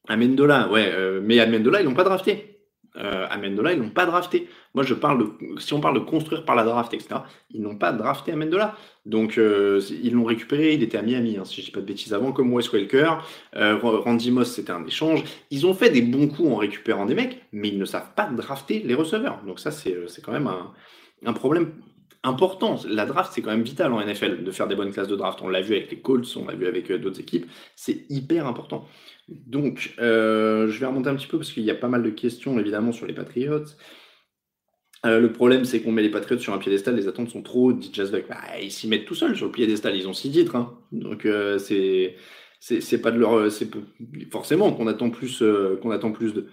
Amendola, 0.08 0.72
ouais, 0.72 1.20
mais 1.22 1.40
Amendola, 1.40 1.82
ils 1.82 1.86
l'ont 1.86 1.94
pas 1.94 2.06
drafté 2.06 2.53
euh, 2.98 3.26
Amendola, 3.30 3.74
ils 3.74 3.80
n'ont 3.80 3.90
pas 3.90 4.06
drafté. 4.06 4.48
Moi, 4.74 4.84
je 4.84 4.94
parle 4.94 5.20
de, 5.20 5.60
si 5.60 5.74
on 5.74 5.80
parle 5.80 5.96
de 5.96 6.06
construire 6.06 6.46
par 6.46 6.56
la 6.56 6.64
draft, 6.64 6.94
etc., 6.94 7.22
ils 7.52 7.62
n'ont 7.62 7.76
pas 7.76 7.92
drafté 7.92 8.32
Amendola. 8.32 8.76
Donc, 9.06 9.38
euh, 9.38 9.82
ils 10.02 10.14
l'ont 10.14 10.24
récupéré, 10.24 10.74
il 10.74 10.84
était 10.84 10.98
à 10.98 11.02
Miami, 11.02 11.38
hein, 11.38 11.46
si 11.46 11.56
je 11.56 11.62
ne 11.62 11.66
dis 11.66 11.72
pas 11.72 11.82
de 11.82 11.86
bêtises 11.86 12.14
avant, 12.14 12.32
comme 12.32 12.54
Wes 12.54 12.72
Welker. 12.72 13.16
Euh, 13.56 13.78
Randy 13.82 14.32
Moss, 14.32 14.52
c'était 14.54 14.72
un 14.72 14.86
échange. 14.86 15.24
Ils 15.52 15.66
ont 15.66 15.74
fait 15.74 15.90
des 15.90 16.02
bons 16.02 16.28
coups 16.28 16.50
en 16.50 16.56
récupérant 16.56 17.06
des 17.06 17.16
mecs, 17.16 17.42
mais 17.52 17.70
ils 17.70 17.80
ne 17.80 17.86
savent 17.86 18.14
pas 18.16 18.28
drafter 18.28 18.80
les 18.80 18.96
receveurs. 18.96 19.42
Donc, 19.46 19.60
ça, 19.60 19.72
c'est 19.72 20.22
quand 20.24 20.32
même 20.32 20.48
un, 20.48 20.72
un 21.26 21.34
problème 21.34 21.72
important. 22.24 22.80
La 22.88 23.06
draft, 23.06 23.32
c'est 23.34 23.42
quand 23.42 23.52
même 23.52 23.64
vital 23.64 23.92
en 23.94 24.04
NFL 24.04 24.44
de 24.44 24.52
faire 24.52 24.68
des 24.68 24.76
bonnes 24.76 24.92
classes 24.92 25.08
de 25.08 25.16
draft. 25.16 25.40
On 25.42 25.50
l'a 25.50 25.62
vu 25.62 25.76
avec 25.76 25.92
les 25.92 26.00
Colts, 26.00 26.26
on 26.38 26.46
l'a 26.46 26.56
vu 26.56 26.66
avec 26.66 26.90
euh, 26.90 26.98
d'autres 26.98 27.20
équipes. 27.20 27.46
C'est 27.76 28.06
hyper 28.10 28.48
important. 28.48 28.88
Donc, 29.28 29.94
euh, 30.00 30.68
je 30.70 30.80
vais 30.80 30.86
remonter 30.86 31.10
un 31.10 31.16
petit 31.16 31.28
peu 31.28 31.38
parce 31.38 31.52
qu'il 31.52 31.64
y 31.64 31.72
a 31.72 31.76
pas 31.76 31.90
mal 31.90 32.04
de 32.04 32.10
questions 32.10 32.58
évidemment 32.60 32.92
sur 32.92 33.06
les 33.06 33.14
Patriots. 33.14 33.66
Euh, 35.06 35.20
le 35.20 35.34
problème, 35.34 35.66
c'est 35.66 35.82
qu'on 35.82 35.92
met 35.92 36.02
les 36.02 36.12
Patriots 36.12 36.40
sur 36.40 36.54
un 36.54 36.60
piédestal, 36.60 36.96
les 36.96 37.10
attentes 37.10 37.30
sont 37.30 37.42
trop 37.42 37.70
hautes, 37.70 37.80
dit 37.80 37.92
Jazz 37.92 38.10
bah, 38.12 38.38
ils 38.62 38.72
s'y 38.72 38.88
mettent 38.88 39.06
tout 39.06 39.16
seuls 39.16 39.36
sur 39.36 39.48
le 39.48 39.52
piédestal, 39.52 39.96
ils 39.98 40.08
ont 40.08 40.14
six 40.14 40.32
titres. 40.32 40.56
Hein. 40.56 40.78
Donc, 40.94 41.28
c'est 41.58 42.16
c'est 42.62 43.02
pas 43.02 43.12
de 43.12 43.20
leur. 43.20 43.52
Forcément 44.32 44.72
qu'on 44.72 44.88
attend 44.88 45.10
plus, 45.10 45.44
qu'on 45.82 45.92
attend 45.92 46.14
plus 46.14 46.34
de. 46.34 46.48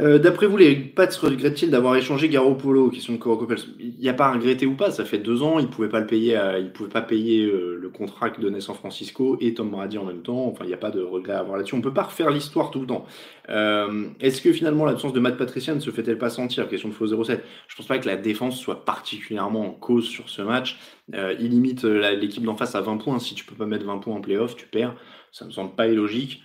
Euh, 0.00 0.18
d'après 0.18 0.46
vous, 0.46 0.56
les 0.56 0.74
Pats 0.74 1.06
regrettent-ils 1.20 1.70
d'avoir 1.70 1.94
échangé 1.94 2.28
Garoppolo 2.28 2.90
Question 2.90 3.12
de 3.12 3.18
Copels. 3.18 3.58
Il 3.78 3.94
n'y 4.00 4.08
a 4.08 4.14
pas 4.14 4.26
à 4.26 4.32
regretter 4.32 4.66
ou 4.66 4.74
pas, 4.74 4.90
ça 4.90 5.04
fait 5.04 5.18
deux 5.18 5.42
ans, 5.42 5.60
ils 5.60 5.66
ne 5.66 5.70
pouvaient 5.70 5.88
pas 5.88 6.00
le 6.00 6.06
payer, 6.06 6.36
ils 6.58 6.72
pouvaient 6.72 6.90
pas 6.90 7.00
payer 7.00 7.44
euh, 7.44 7.78
le 7.80 7.88
contrat 7.90 8.30
que 8.30 8.40
donnait 8.40 8.60
San 8.60 8.74
Francisco 8.74 9.36
et 9.40 9.54
Tom 9.54 9.70
Brady 9.70 9.98
en 9.98 10.04
même 10.04 10.22
temps. 10.22 10.46
Enfin, 10.46 10.64
il 10.64 10.68
n'y 10.68 10.74
a 10.74 10.78
pas 10.78 10.90
de 10.90 11.00
regret 11.00 11.34
à 11.34 11.38
avoir 11.38 11.56
là-dessus. 11.56 11.74
On 11.74 11.78
ne 11.78 11.82
peut 11.82 11.94
pas 11.94 12.02
refaire 12.02 12.30
l'histoire 12.30 12.72
tout 12.72 12.80
le 12.80 12.86
temps. 12.86 13.06
Euh, 13.50 14.08
est-ce 14.18 14.42
que 14.42 14.52
finalement 14.52 14.84
l'absence 14.84 15.12
de 15.12 15.20
Matt 15.20 15.36
Patricia 15.36 15.74
ne 15.74 15.80
se 15.80 15.90
fait-elle 15.90 16.18
pas 16.18 16.30
sentir? 16.30 16.68
Question 16.68 16.88
de 16.88 16.94
faux 16.94 17.06
07. 17.06 17.44
Je 17.68 17.76
pense 17.76 17.86
pas 17.86 17.98
que 17.98 18.06
la 18.06 18.16
défense 18.16 18.58
soit 18.58 18.84
particulièrement 18.84 19.68
en 19.68 19.70
cause 19.70 20.06
sur 20.08 20.28
ce 20.28 20.42
match. 20.42 20.78
il 21.12 21.50
limite 21.50 21.84
l'équipe 21.84 22.42
d'en 22.42 22.56
face 22.56 22.74
à 22.74 22.80
20 22.80 22.96
points. 22.96 23.20
Si 23.20 23.34
tu 23.36 23.44
peux 23.44 23.54
pas 23.54 23.66
mettre 23.66 23.86
20 23.86 23.98
points 23.98 24.14
en 24.16 24.20
playoff, 24.20 24.56
tu 24.56 24.66
perds. 24.66 24.96
Ça 25.30 25.44
me 25.44 25.50
semble 25.52 25.74
pas 25.76 25.86
illogique. 25.86 26.42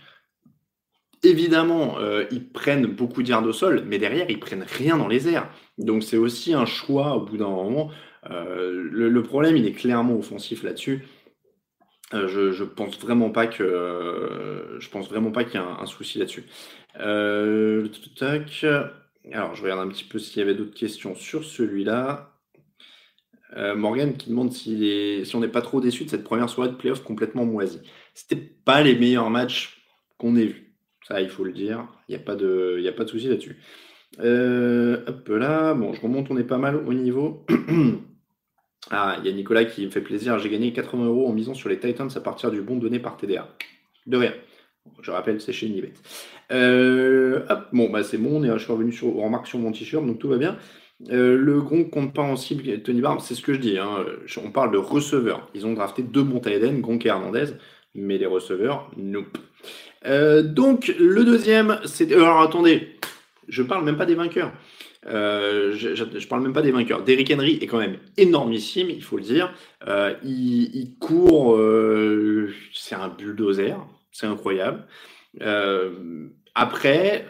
Évidemment, 1.23 1.99
euh, 1.99 2.25
ils 2.31 2.47
prennent 2.47 2.85
beaucoup 2.85 3.23
d'yards 3.23 3.45
au 3.45 3.51
sol, 3.51 3.83
mais 3.85 3.97
derrière, 3.97 4.29
ils 4.29 4.39
prennent 4.39 4.65
rien 4.67 4.97
dans 4.97 5.09
les 5.09 5.27
airs. 5.27 5.49
Donc 5.77 6.03
c'est 6.03 6.17
aussi 6.17 6.53
un 6.53 6.65
choix 6.65 7.15
au 7.15 7.21
bout 7.21 7.37
d'un 7.37 7.49
moment. 7.49 7.91
Euh, 8.29 8.87
le, 8.89 9.23
problème, 9.23 9.57
il 9.57 9.65
est 9.65 9.73
clairement 9.73 10.17
offensif 10.17 10.63
là-dessus. 10.63 11.05
Euh, 12.13 12.53
je, 12.53 12.63
pense 12.63 12.99
vraiment 12.99 13.31
pas 13.31 13.47
que 13.47 14.79
qu'il 14.79 15.53
y 15.53 15.57
a 15.57 15.81
un, 15.81 15.85
souci 15.85 16.19
là-dessus. 16.19 16.45
Alors 19.31 19.53
je 19.55 19.61
regarde 19.61 19.81
un 19.81 19.89
petit 19.89 20.05
peu 20.05 20.19
s'il 20.19 20.39
y 20.39 20.41
avait 20.41 20.55
d'autres 20.55 20.73
questions 20.73 21.15
sur 21.15 21.43
celui-là. 21.43 22.33
Morgan 23.75 24.15
qui 24.15 24.29
demande 24.29 24.53
si, 24.53 25.25
si 25.25 25.35
on 25.35 25.39
n'est 25.39 25.47
pas 25.47 25.61
trop 25.61 25.81
déçu 25.81 26.05
de 26.05 26.09
cette 26.09 26.23
première 26.23 26.49
soirée 26.49 26.69
de 26.69 26.75
playoff 26.75 27.03
complètement 27.03 27.45
moisie. 27.45 27.81
C'était 28.13 28.35
pas 28.35 28.81
les 28.83 28.95
meilleurs 28.95 29.29
matchs 29.29 29.83
qu'on 30.17 30.35
ait 30.35 30.45
vus. 30.45 30.68
Ça, 31.07 31.21
il 31.21 31.29
faut 31.29 31.43
le 31.43 31.51
dire. 31.51 31.87
Il 32.07 32.15
n'y 32.15 32.21
a 32.21 32.23
pas 32.23 32.35
de, 32.35 32.83
a 32.87 32.91
pas 32.91 33.03
de 33.03 33.09
souci 33.09 33.27
là-dessus. 33.27 33.57
Euh, 34.19 35.03
hop 35.07 35.27
là, 35.29 35.73
bon, 35.73 35.93
je 35.93 36.01
remonte, 36.01 36.29
on 36.31 36.37
est 36.37 36.43
pas 36.43 36.57
mal 36.57 36.75
au 36.75 36.93
niveau. 36.93 37.45
ah, 38.91 39.17
il 39.19 39.25
y 39.25 39.29
a 39.29 39.33
Nicolas 39.33 39.65
qui 39.65 39.85
me 39.85 39.91
fait 39.91 40.01
plaisir. 40.01 40.39
J'ai 40.39 40.49
gagné 40.49 40.73
80 40.73 41.05
euros 41.05 41.27
en 41.27 41.33
misant 41.33 41.53
sur 41.53 41.69
les 41.69 41.79
Titans 41.79 42.09
à 42.13 42.19
partir 42.19 42.51
du 42.51 42.61
bon 42.61 42.77
donné 42.77 42.99
par 42.99 43.17
TDA. 43.17 43.47
De 44.07 44.17
rien. 44.17 44.33
Je 45.01 45.11
rappelle, 45.11 45.39
c'est 45.39 45.53
chez 45.53 45.67
Unibet. 45.67 45.93
Euh, 46.51 47.45
hop, 47.49 47.67
bon, 47.71 47.89
bah 47.89 48.03
c'est 48.03 48.17
bon, 48.17 48.43
je 48.43 48.57
suis 48.57 48.71
revenu 48.71 48.91
sur, 48.91 49.13
remarque 49.13 49.47
sur 49.47 49.59
mon 49.59 49.71
t-shirt, 49.71 50.05
donc 50.05 50.19
tout 50.19 50.29
va 50.29 50.37
bien. 50.37 50.57
Euh, 51.11 51.37
le 51.37 51.61
Gronk 51.61 51.91
compte 51.91 52.13
pas 52.13 52.23
en 52.23 52.35
cible 52.35 52.81
Tony 52.81 52.99
Barnes, 52.99 53.19
c'est 53.21 53.35
ce 53.35 53.41
que 53.41 53.53
je 53.53 53.59
dis. 53.59 53.77
Hein. 53.77 54.05
On 54.43 54.51
parle 54.51 54.71
de 54.71 54.77
receveurs. 54.77 55.49
Ils 55.53 55.65
ont 55.65 55.73
drafté 55.73 56.01
deux 56.01 56.23
bons 56.23 56.41
Gronk 56.41 57.05
et 57.05 57.09
Hernandez, 57.09 57.53
mais 57.93 58.17
les 58.17 58.25
receveurs, 58.25 58.91
nope. 58.97 59.37
Euh, 60.05 60.41
donc, 60.43 60.93
le 60.99 61.23
deuxième, 61.23 61.79
c'est. 61.85 62.11
Euh, 62.11 62.23
alors, 62.23 62.41
attendez, 62.41 62.99
je 63.47 63.63
parle 63.63 63.83
même 63.83 63.97
pas 63.97 64.05
des 64.05 64.15
vainqueurs. 64.15 64.53
Euh, 65.07 65.73
je, 65.75 65.95
je, 65.95 66.27
parle 66.27 66.41
même 66.41 66.53
pas 66.53 66.61
des 66.61 66.71
vainqueurs. 66.71 67.03
Derrick 67.03 67.31
Henry 67.31 67.57
est 67.61 67.67
quand 67.67 67.79
même 67.79 67.97
énormissime, 68.17 68.89
il 68.89 69.01
faut 69.01 69.17
le 69.17 69.23
dire. 69.23 69.53
il, 70.23 70.95
court, 70.99 71.57
c'est 72.73 72.95
un 72.95 73.07
bulldozer, 73.07 73.77
c'est 74.11 74.27
incroyable. 74.27 74.85
après, 76.53 77.25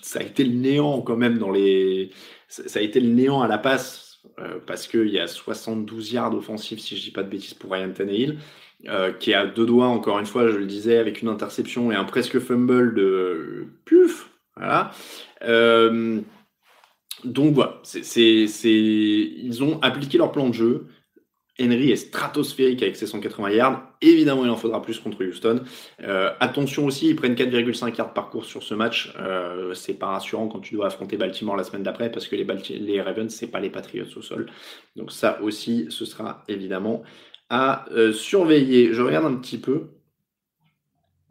ça 0.00 0.20
a 0.20 0.22
été 0.22 0.44
le 0.44 0.54
néant 0.54 1.02
quand 1.02 1.16
même 1.16 1.38
dans 1.38 1.50
les. 1.50 2.10
Ça 2.48 2.80
a 2.80 2.82
été 2.82 3.00
le 3.00 3.08
néant 3.08 3.42
à 3.42 3.48
la 3.48 3.58
passe 3.58 4.22
parce 4.66 4.88
qu'il 4.88 5.08
y 5.08 5.18
a 5.18 5.26
72 5.26 6.12
yards 6.12 6.34
offensifs, 6.34 6.80
si 6.80 6.96
je 6.96 7.02
dis 7.02 7.10
pas 7.10 7.22
de 7.22 7.28
bêtises, 7.28 7.54
pour 7.54 7.72
Ryan 7.72 7.92
Tannehill. 7.92 8.38
Euh, 8.88 9.12
qui 9.12 9.32
a 9.32 9.46
deux 9.46 9.64
doigts, 9.64 9.86
encore 9.86 10.18
une 10.18 10.26
fois, 10.26 10.48
je 10.48 10.56
le 10.56 10.66
disais, 10.66 10.98
avec 10.98 11.22
une 11.22 11.28
interception 11.28 11.92
et 11.92 11.94
un 11.94 12.04
presque 12.04 12.40
fumble 12.40 12.94
de 12.94 13.66
puf. 13.84 14.30
Voilà. 14.56 14.90
Euh, 15.42 16.20
donc 17.24 17.54
voilà, 17.54 17.80
ils 17.94 19.62
ont 19.62 19.78
appliqué 19.82 20.18
leur 20.18 20.32
plan 20.32 20.48
de 20.48 20.54
jeu. 20.54 20.86
Henry 21.60 21.92
est 21.92 21.96
stratosphérique 21.96 22.82
avec 22.82 22.96
ses 22.96 23.06
180 23.06 23.50
yards. 23.50 23.86
Évidemment, 24.00 24.44
il 24.44 24.50
en 24.50 24.56
faudra 24.56 24.82
plus 24.82 24.98
contre 24.98 25.24
Houston. 25.24 25.62
Euh, 26.00 26.32
attention 26.40 26.86
aussi, 26.86 27.08
ils 27.08 27.14
prennent 27.14 27.34
4,5 27.34 27.96
yards 27.96 28.14
par 28.14 28.30
course 28.30 28.48
sur 28.48 28.64
ce 28.64 28.74
match. 28.74 29.14
c'est 29.74 29.94
pas 29.94 30.06
rassurant 30.06 30.48
quand 30.48 30.58
tu 30.58 30.74
dois 30.74 30.86
affronter 30.86 31.16
Baltimore 31.16 31.54
la 31.54 31.62
semaine 31.62 31.84
d'après 31.84 32.10
parce 32.10 32.26
que 32.26 32.34
les, 32.34 32.44
les 32.80 33.00
Ravens, 33.00 33.32
c'est 33.32 33.46
pas 33.46 33.60
les 33.60 33.70
Patriots 33.70 34.06
au 34.16 34.22
sol. 34.22 34.50
Donc 34.96 35.12
ça 35.12 35.40
aussi, 35.40 35.86
ce 35.90 36.04
sera 36.04 36.42
évidemment 36.48 37.04
à 37.52 37.84
euh, 37.92 38.14
surveiller. 38.14 38.94
Je 38.94 39.02
regarde 39.02 39.26
un 39.26 39.34
petit 39.34 39.58
peu. 39.58 39.90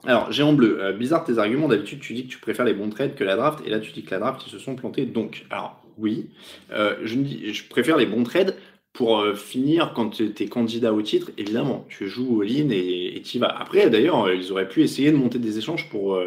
Alors, 0.06 0.32
j'ai 0.32 0.44
en 0.44 0.54
bleu. 0.54 0.78
Euh, 0.80 0.94
bizarre 0.94 1.24
tes 1.24 1.40
arguments. 1.40 1.68
D'habitude, 1.68 2.00
tu 2.00 2.14
dis 2.14 2.28
que 2.28 2.32
tu 2.32 2.38
préfères 2.38 2.64
les 2.64 2.76
bons 2.76 2.92
trades 2.92 3.16
que 3.16 3.24
la 3.24 3.36
draft. 3.36 3.60
Et 3.66 3.72
là, 3.72 3.80
tu 3.80 3.92
dis 3.92 4.04
que 4.04 4.12
la 4.12 4.20
draft, 4.20 4.44
ils 4.46 4.52
se 4.52 4.60
sont 4.60 4.76
plantés. 4.76 5.08
Donc, 5.08 5.46
alors, 5.50 5.84
oui. 5.98 6.30
Euh, 6.72 6.96
je, 7.04 7.68
préfère 7.68 7.98
les 7.98 8.06
bons 8.06 8.24
trades 8.24 8.56
pour 8.94 9.26
finir 9.36 9.94
quand 9.96 10.12
tu 10.12 10.32
es 10.38 10.46
candidat 10.46 10.94
au 10.94 11.02
titre. 11.02 11.32
Évidemment, 11.40 11.88
tu 11.90 12.08
joues 12.08 12.38
au 12.38 12.44
in 12.44 12.70
et 12.70 13.20
tu 13.26 13.38
y 13.38 13.40
vas. 13.40 13.48
Après, 13.48 13.90
d'ailleurs, 13.90 14.32
ils 14.32 14.52
auraient 14.52 14.68
pu 14.68 14.84
essayer 14.84 15.12
de 15.12 15.18
monter 15.18 15.40
des 15.40 15.58
échanges 15.58 15.90
pour, 15.90 16.22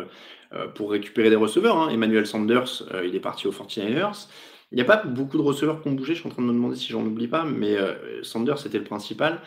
pour 0.75 0.91
récupérer 0.91 1.31
des 1.31 1.37
receveurs. 1.37 1.77
Hein. 1.77 1.91
Emmanuel 1.91 2.27
Sanders, 2.27 2.83
il 3.05 3.15
est 3.15 3.21
parti 3.21 3.47
aux 3.47 3.53
49ers. 3.53 4.29
Il 4.73 4.77
n'y 4.77 4.81
a 4.81 4.87
pas 4.87 5.05
beaucoup 5.05 5.37
de 5.37 5.43
receveurs 5.43 5.83
qui 5.83 5.89
ont 5.89 5.93
bougé. 5.93 6.15
Je 6.15 6.21
suis 6.21 6.29
en 6.29 6.33
train 6.33 6.43
de 6.43 6.49
me 6.49 6.53
demander 6.55 6.77
si 6.77 6.89
j'en 6.89 7.05
oublie 7.05 7.29
pas. 7.29 7.45
Mais 7.45 7.77
Sanders, 8.23 8.59
c'était 8.59 8.79
le 8.79 8.85
principal. 8.85 9.43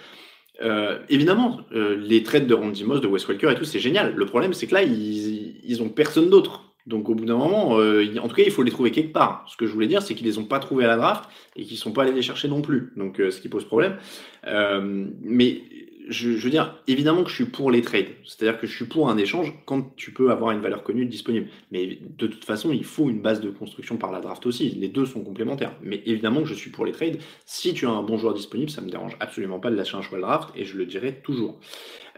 Euh, 0.62 1.00
évidemment, 1.10 1.62
euh, 1.74 1.96
les 1.96 2.24
trades 2.24 2.48
de 2.48 2.54
Randy 2.54 2.84
Moss, 2.84 3.02
de 3.02 3.08
Wes 3.08 3.28
Welker 3.28 3.52
et 3.52 3.56
tout, 3.56 3.65
c'est 3.65 3.80
génial. 3.80 4.15
Le 4.15 4.26
problème, 4.26 4.54
c'est 4.54 4.67
que 4.67 4.74
là, 4.74 4.84
ils, 4.84 5.56
ils 5.63 5.82
ont 5.82 5.89
personne 5.89 6.30
d'autre. 6.30 6.63
Donc, 6.88 7.10
au 7.10 7.15
bout 7.15 7.26
d'un 7.26 7.36
moment, 7.36 7.80
euh, 7.80 8.06
en 8.22 8.28
tout 8.28 8.36
cas, 8.36 8.43
il 8.46 8.52
faut 8.52 8.63
les 8.63 8.72
trouver 8.72 8.91
quelque 8.91 9.12
part. 9.12 9.46
Ce 9.48 9.58
que 9.58 9.67
je 9.67 9.74
voulais 9.74 9.88
dire, 9.88 10.02
c'est 10.02 10.15
qu'ils 10.15 10.26
les 10.26 10.38
ont 10.38 10.46
pas 10.46 10.60
trouvés 10.60 10.86
à 10.86 10.88
la 10.88 10.96
draft 10.96 11.30
et 11.56 11.63
qu'ils 11.63 11.78
sont 11.78 11.91
pas 11.91 12.04
allés 12.04 12.13
les 12.13 12.22
chercher 12.22 12.48
non 12.48 12.62
plus. 12.62 12.93
Donc, 12.96 13.17
ce 13.17 13.41
qui 13.41 13.50
pose 13.50 13.65
problème. 13.65 13.98
mais 14.46 15.62
je, 16.10 16.30
veux 16.30 16.50
dire, 16.50 16.82
évidemment 16.88 17.24
que 17.24 17.30
je 17.30 17.36
suis 17.36 17.46
pour 17.46 17.72
les 17.72 17.82
trades. 17.82 18.08
C'est-à-dire 18.26 18.60
que 18.60 18.67
je 18.67 18.76
suis 18.76 18.86
pour 18.86 19.10
un 19.10 19.17
échange 19.17 19.54
quand 19.65 19.96
tu 19.96 20.12
peux 20.12 20.32
avoir 20.32 20.52
une 20.52 20.62
valeur 20.62 20.84
connue 20.84 21.06
disponible. 21.06 21.48
Mais 21.72 22.00
de 22.02 22.28
toute 22.28 22.46
façon, 22.46 22.72
il 22.72 22.84
faut 22.84 23.10
une 23.10 23.22
base 23.22 23.41
de 23.41 23.50
construction 23.50 23.98
par 23.98 24.12
la 24.12 24.20
draft 24.20 24.46
aussi. 24.46 24.70
Les 24.70 24.88
deux 24.88 25.06
sont 25.06 25.24
complémentaires. 25.24 25.74
Mais 25.82 26.02
évidemment 26.06 26.41
que 26.41 26.48
je 26.48 26.54
suis 26.54 26.70
pour 26.70 26.86
les 26.86 26.91
trades. 26.91 27.17
Si 27.46 27.74
tu 27.74 27.86
as 27.86 27.89
un 27.89 28.04
bon 28.04 28.17
joueur 28.17 28.34
disponible, 28.34 28.70
ça 28.70 28.82
me 28.82 28.89
dérange 28.89 29.15
absolument 29.20 29.60
pas 29.60 29.70
de 29.70 29.76
lâcher 29.76 29.98
un 29.98 30.02
choix 30.02 30.17
de 30.17 30.24
draft 30.24 30.50
et 30.56 30.65
je 30.65 30.78
le 30.78 30.86
dirai 30.86 31.22
toujours. 31.24 31.60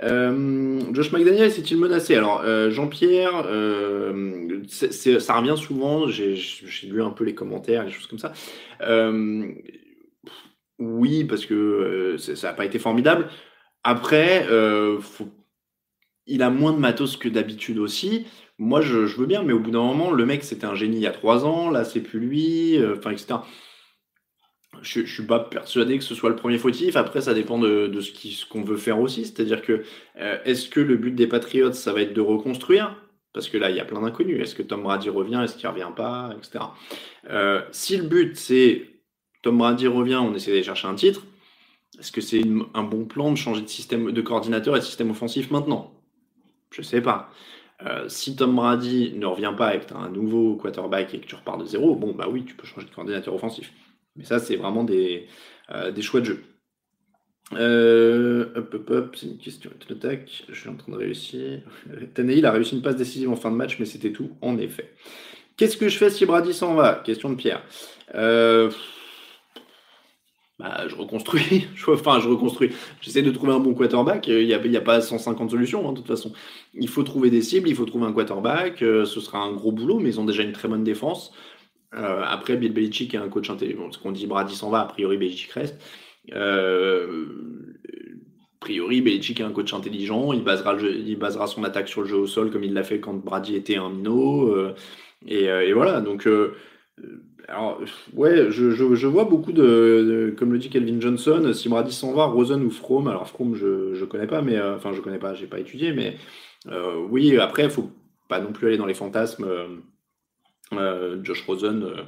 Euh, 0.03 0.79
Josh 0.93 1.11
McDaniel 1.11 1.47
est-il 1.47 1.77
menacé? 1.77 2.15
Alors, 2.15 2.41
euh, 2.45 2.69
Jean-Pierre, 2.71 3.43
euh, 3.47 4.61
ça 4.67 5.35
revient 5.35 5.55
souvent. 5.57 6.07
J'ai 6.07 6.35
lu 6.87 7.01
un 7.01 7.09
peu 7.09 7.23
les 7.23 7.35
commentaires, 7.35 7.83
les 7.85 7.91
choses 7.91 8.07
comme 8.07 8.19
ça. 8.19 8.33
oui, 10.79 11.25
parce 11.25 11.45
que 11.45 12.15
ça 12.17 12.49
n'a 12.49 12.53
pas 12.53 12.65
été 12.65 12.79
formidable. 12.79 13.27
Après, 13.89 14.45
euh, 14.51 14.99
il 16.27 16.43
a 16.43 16.51
moins 16.51 16.73
de 16.73 16.77
matos 16.77 17.17
que 17.17 17.27
d'habitude 17.27 17.79
aussi. 17.79 18.27
Moi, 18.59 18.81
je, 18.81 18.97
veux 18.99 19.25
bien, 19.25 19.41
mais 19.41 19.51
au 19.51 19.59
bout 19.59 19.71
d'un 19.71 19.81
moment, 19.81 20.11
le 20.11 20.27
mec, 20.27 20.43
c'était 20.43 20.65
un 20.65 20.75
génie 20.75 20.97
il 20.97 21.01
y 21.01 21.07
a 21.07 21.11
trois 21.11 21.43
ans, 21.43 21.71
là, 21.71 21.83
c'est 21.83 22.01
plus 22.01 22.19
lui, 22.19 22.77
euh, 22.77 22.93
enfin, 22.95 23.09
etc. 23.09 23.39
Je, 24.83 24.99
ne 24.99 25.05
suis 25.07 25.25
pas 25.25 25.39
persuadé 25.39 25.97
que 25.97 26.03
ce 26.03 26.13
soit 26.13 26.29
le 26.29 26.35
premier 26.35 26.59
fautif. 26.59 26.97
Après, 26.97 27.21
ça 27.21 27.33
dépend 27.33 27.57
de, 27.57 27.91
ce 27.99 28.45
qu'on 28.45 28.61
veut 28.61 28.77
faire 28.77 28.99
aussi. 28.99 29.25
C'est-à-dire 29.25 29.63
que, 29.63 29.81
euh, 30.19 30.37
est-ce 30.45 30.69
que 30.69 30.81
le 30.81 30.95
but 30.95 31.15
des 31.15 31.25
Patriots, 31.25 31.71
ça 31.71 31.91
va 31.91 32.01
être 32.01 32.13
de 32.13 32.21
reconstruire? 32.21 32.95
Parce 33.33 33.49
que 33.49 33.57
là, 33.57 33.71
il 33.71 33.75
y 33.75 33.79
a 33.79 33.85
plein 33.85 34.01
d'inconnus. 34.01 34.39
Est-ce 34.39 34.53
que 34.53 34.61
Tom 34.61 34.83
Brady 34.83 35.09
revient? 35.09 35.41
Est-ce 35.43 35.57
qu'il 35.57 35.67
revient 35.67 35.93
pas? 35.95 36.35
Etc. 36.37 36.63
si 37.71 37.97
le 37.97 38.03
but, 38.03 38.37
c'est 38.37 38.85
Tom 39.41 39.57
Brady 39.57 39.87
revient, 39.87 40.17
on 40.17 40.35
essaie 40.35 40.51
d'aller 40.51 40.61
chercher 40.61 40.87
un 40.87 40.95
titre, 40.95 41.23
est-ce 41.97 42.11
que 42.11 42.21
c'est 42.21 42.43
un 42.73 42.83
bon 42.83 43.05
plan 43.05 43.31
de 43.31 43.37
changer 43.37 43.61
de 43.61 43.67
système 43.67 44.11
de 44.11 44.21
coordinateur 44.21 44.75
et 44.75 44.79
de 44.79 44.85
système 44.85 45.09
offensif 45.09 45.49
maintenant? 45.49 45.93
Je 46.71 46.81
ne 46.81 46.85
sais 46.85 47.01
pas. 47.01 47.31
Euh, 47.85 48.09
si 48.09 48.35
Tom 48.35 48.55
Brady 48.55 49.13
ne 49.15 49.25
revient 49.25 49.53
pas 49.57 49.67
avec 49.67 49.91
un 49.93 50.09
nouveau 50.09 50.55
quarterback 50.57 51.13
et 51.13 51.19
que 51.19 51.25
tu 51.25 51.35
repars 51.35 51.57
de 51.57 51.65
zéro, 51.65 51.95
bon 51.95 52.13
bah 52.13 52.27
oui, 52.29 52.43
tu 52.45 52.53
peux 52.53 52.67
changer 52.67 52.87
de 52.87 52.93
coordinateur 52.93 53.33
offensif. 53.33 53.71
Mais 54.15 54.25
ça, 54.25 54.39
c'est 54.39 54.57
vraiment 54.57 54.83
des, 54.83 55.27
euh, 55.71 55.95
choix 56.01 56.19
de 56.19 56.25
jeu. 56.25 56.43
Euh, 57.53 58.51
hop, 58.55 58.73
hop, 58.73 58.89
hop, 58.91 59.15
c'est 59.15 59.27
une 59.27 59.37
question. 59.37 59.71
Tac, 59.99 60.43
je 60.49 60.53
suis 60.53 60.69
en 60.69 60.75
train 60.75 60.91
de 60.91 60.97
réussir. 60.97 61.61
Tannehill 62.13 62.45
a 62.45 62.51
réussi 62.51 62.75
une 62.75 62.81
passe 62.81 62.97
décisive 62.97 63.29
en 63.31 63.35
fin 63.35 63.49
de 63.49 63.55
match, 63.55 63.77
mais 63.79 63.85
c'était 63.85 64.11
tout, 64.11 64.31
en 64.41 64.57
effet. 64.57 64.93
Qu'est-ce 65.57 65.77
que 65.77 65.89
je 65.89 65.97
fais 65.97 66.09
si 66.09 66.25
Brady 66.25 66.53
s'en 66.53 66.75
va? 66.75 67.01
Question 67.03 67.31
de 67.31 67.35
Pierre. 67.35 67.63
Bah, 70.59 70.87
je 70.87 70.95
reconstruis. 70.95 71.67
enfin, 71.87 72.19
je 72.19 72.27
reconstruis. 72.27 72.71
J'essaie 73.01 73.21
de 73.21 73.31
trouver 73.31 73.53
un 73.53 73.59
bon 73.59 73.73
quarterback. 73.73 74.27
Il 74.27 74.45
n'y 74.45 74.53
a, 74.53 74.81
pas 74.81 75.01
150 75.01 75.51
solutions, 75.51 75.87
hein, 75.87 75.93
de 75.93 75.97
toute 75.97 76.07
façon. 76.07 76.33
Il 76.73 76.89
faut 76.89 77.03
trouver 77.03 77.29
des 77.29 77.41
cibles, 77.41 77.69
il 77.69 77.75
faut 77.75 77.85
trouver 77.85 78.05
un 78.05 78.13
quarterback. 78.13 78.79
ce 78.79 79.05
sera 79.05 79.39
un 79.39 79.53
gros 79.53 79.71
boulot, 79.71 79.99
mais 79.99 80.09
ils 80.09 80.19
ont 80.19 80.25
déjà 80.25 80.43
une 80.43 80.51
très 80.51 80.67
bonne 80.67 80.83
défense. 80.83 81.33
après, 81.91 82.57
Bill 82.57 82.73
Belichick 82.73 83.13
est 83.13 83.17
un 83.17 83.29
coach 83.29 83.49
intelligent. 83.49 83.91
Ce 83.91 83.97
qu'on 83.97 84.11
dit, 84.11 84.27
Brady 84.27 84.55
s'en 84.55 84.69
va, 84.69 84.81
a 84.81 84.85
priori, 84.85 85.17
Belichick 85.17 85.51
reste. 85.51 85.81
Euh, 86.33 87.25
a 88.55 88.59
priori, 88.59 89.01
Belichick 89.01 89.39
est 89.39 89.43
un 89.43 89.51
coach 89.51 89.73
intelligent, 89.73 90.33
il 90.33 90.43
basera, 90.43 91.47
son 91.47 91.63
attaque 91.63 91.87
sur 91.87 92.01
le 92.01 92.07
jeu 92.07 92.17
au 92.17 92.27
sol 92.27 92.51
comme 92.51 92.63
il 92.63 92.73
l'a 92.73 92.83
fait 92.83 92.99
quand 92.99 93.13
Brady 93.13 93.55
était 93.55 93.77
un 93.77 93.89
minot. 93.89 94.49
Euh, 94.49 94.75
euh, 95.31 95.61
et, 95.61 95.73
voilà, 95.73 96.01
donc, 96.01 96.27
alors, 97.47 97.81
ouais, 98.13 98.51
je, 98.51 98.71
je, 98.71 99.07
vois 99.07 99.23
beaucoup 99.23 99.51
de, 99.51 100.33
comme 100.37 100.51
le 100.51 100.59
dit 100.59 100.69
Kelvin 100.69 100.99
Johnson, 100.99 101.51
si 101.53 101.69
s'en 101.91 102.13
va, 102.13 102.25
Rosen 102.25 102.63
ou 102.63 102.69
Froome, 102.69 103.07
alors 103.07 103.27
Froome, 103.27 103.55
je 103.55 103.99
ne 103.99 104.05
connais 104.05 104.27
pas, 104.27 104.41
mais 104.41 104.61
enfin, 104.61 104.93
je 104.93 105.01
connais 105.01 105.19
pas, 105.19 105.33
j'ai 105.33 105.47
pas 105.47 105.59
étudié, 105.59 105.93
mais 105.93 106.17
oui, 107.09 107.37
après, 107.39 107.63
il 107.63 107.69
faut 107.69 107.91
pas 108.27 108.39
non 108.39 108.51
plus 108.51 108.67
aller 108.67 108.77
dans 108.77 108.85
les 108.85 108.93
fantasmes. 108.93 109.47
Josh 111.23 111.43
Rosen 111.47 112.07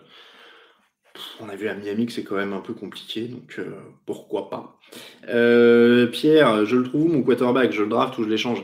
on 1.39 1.50
a 1.50 1.56
vu 1.56 1.67
à 1.67 1.76
Miami 1.76 2.06
que 2.06 2.12
c'est 2.12 2.24
quand 2.24 2.36
même 2.36 2.54
un 2.54 2.62
peu 2.62 2.74
compliqué, 2.74 3.28
donc 3.28 3.56
euh, 3.60 3.72
pourquoi 4.06 4.50
pas. 4.50 4.80
Euh, 5.28 6.08
Pierre, 6.08 6.65
je 6.65 6.76
le 6.78 6.84
trouve 6.84 7.12
mon 7.12 7.24
quarterback, 7.24 7.72
je 7.72 7.84
le 7.84 7.89
draft 7.89 8.17
ou 8.17 8.24
je 8.24 8.30
l'échange? 8.30 8.63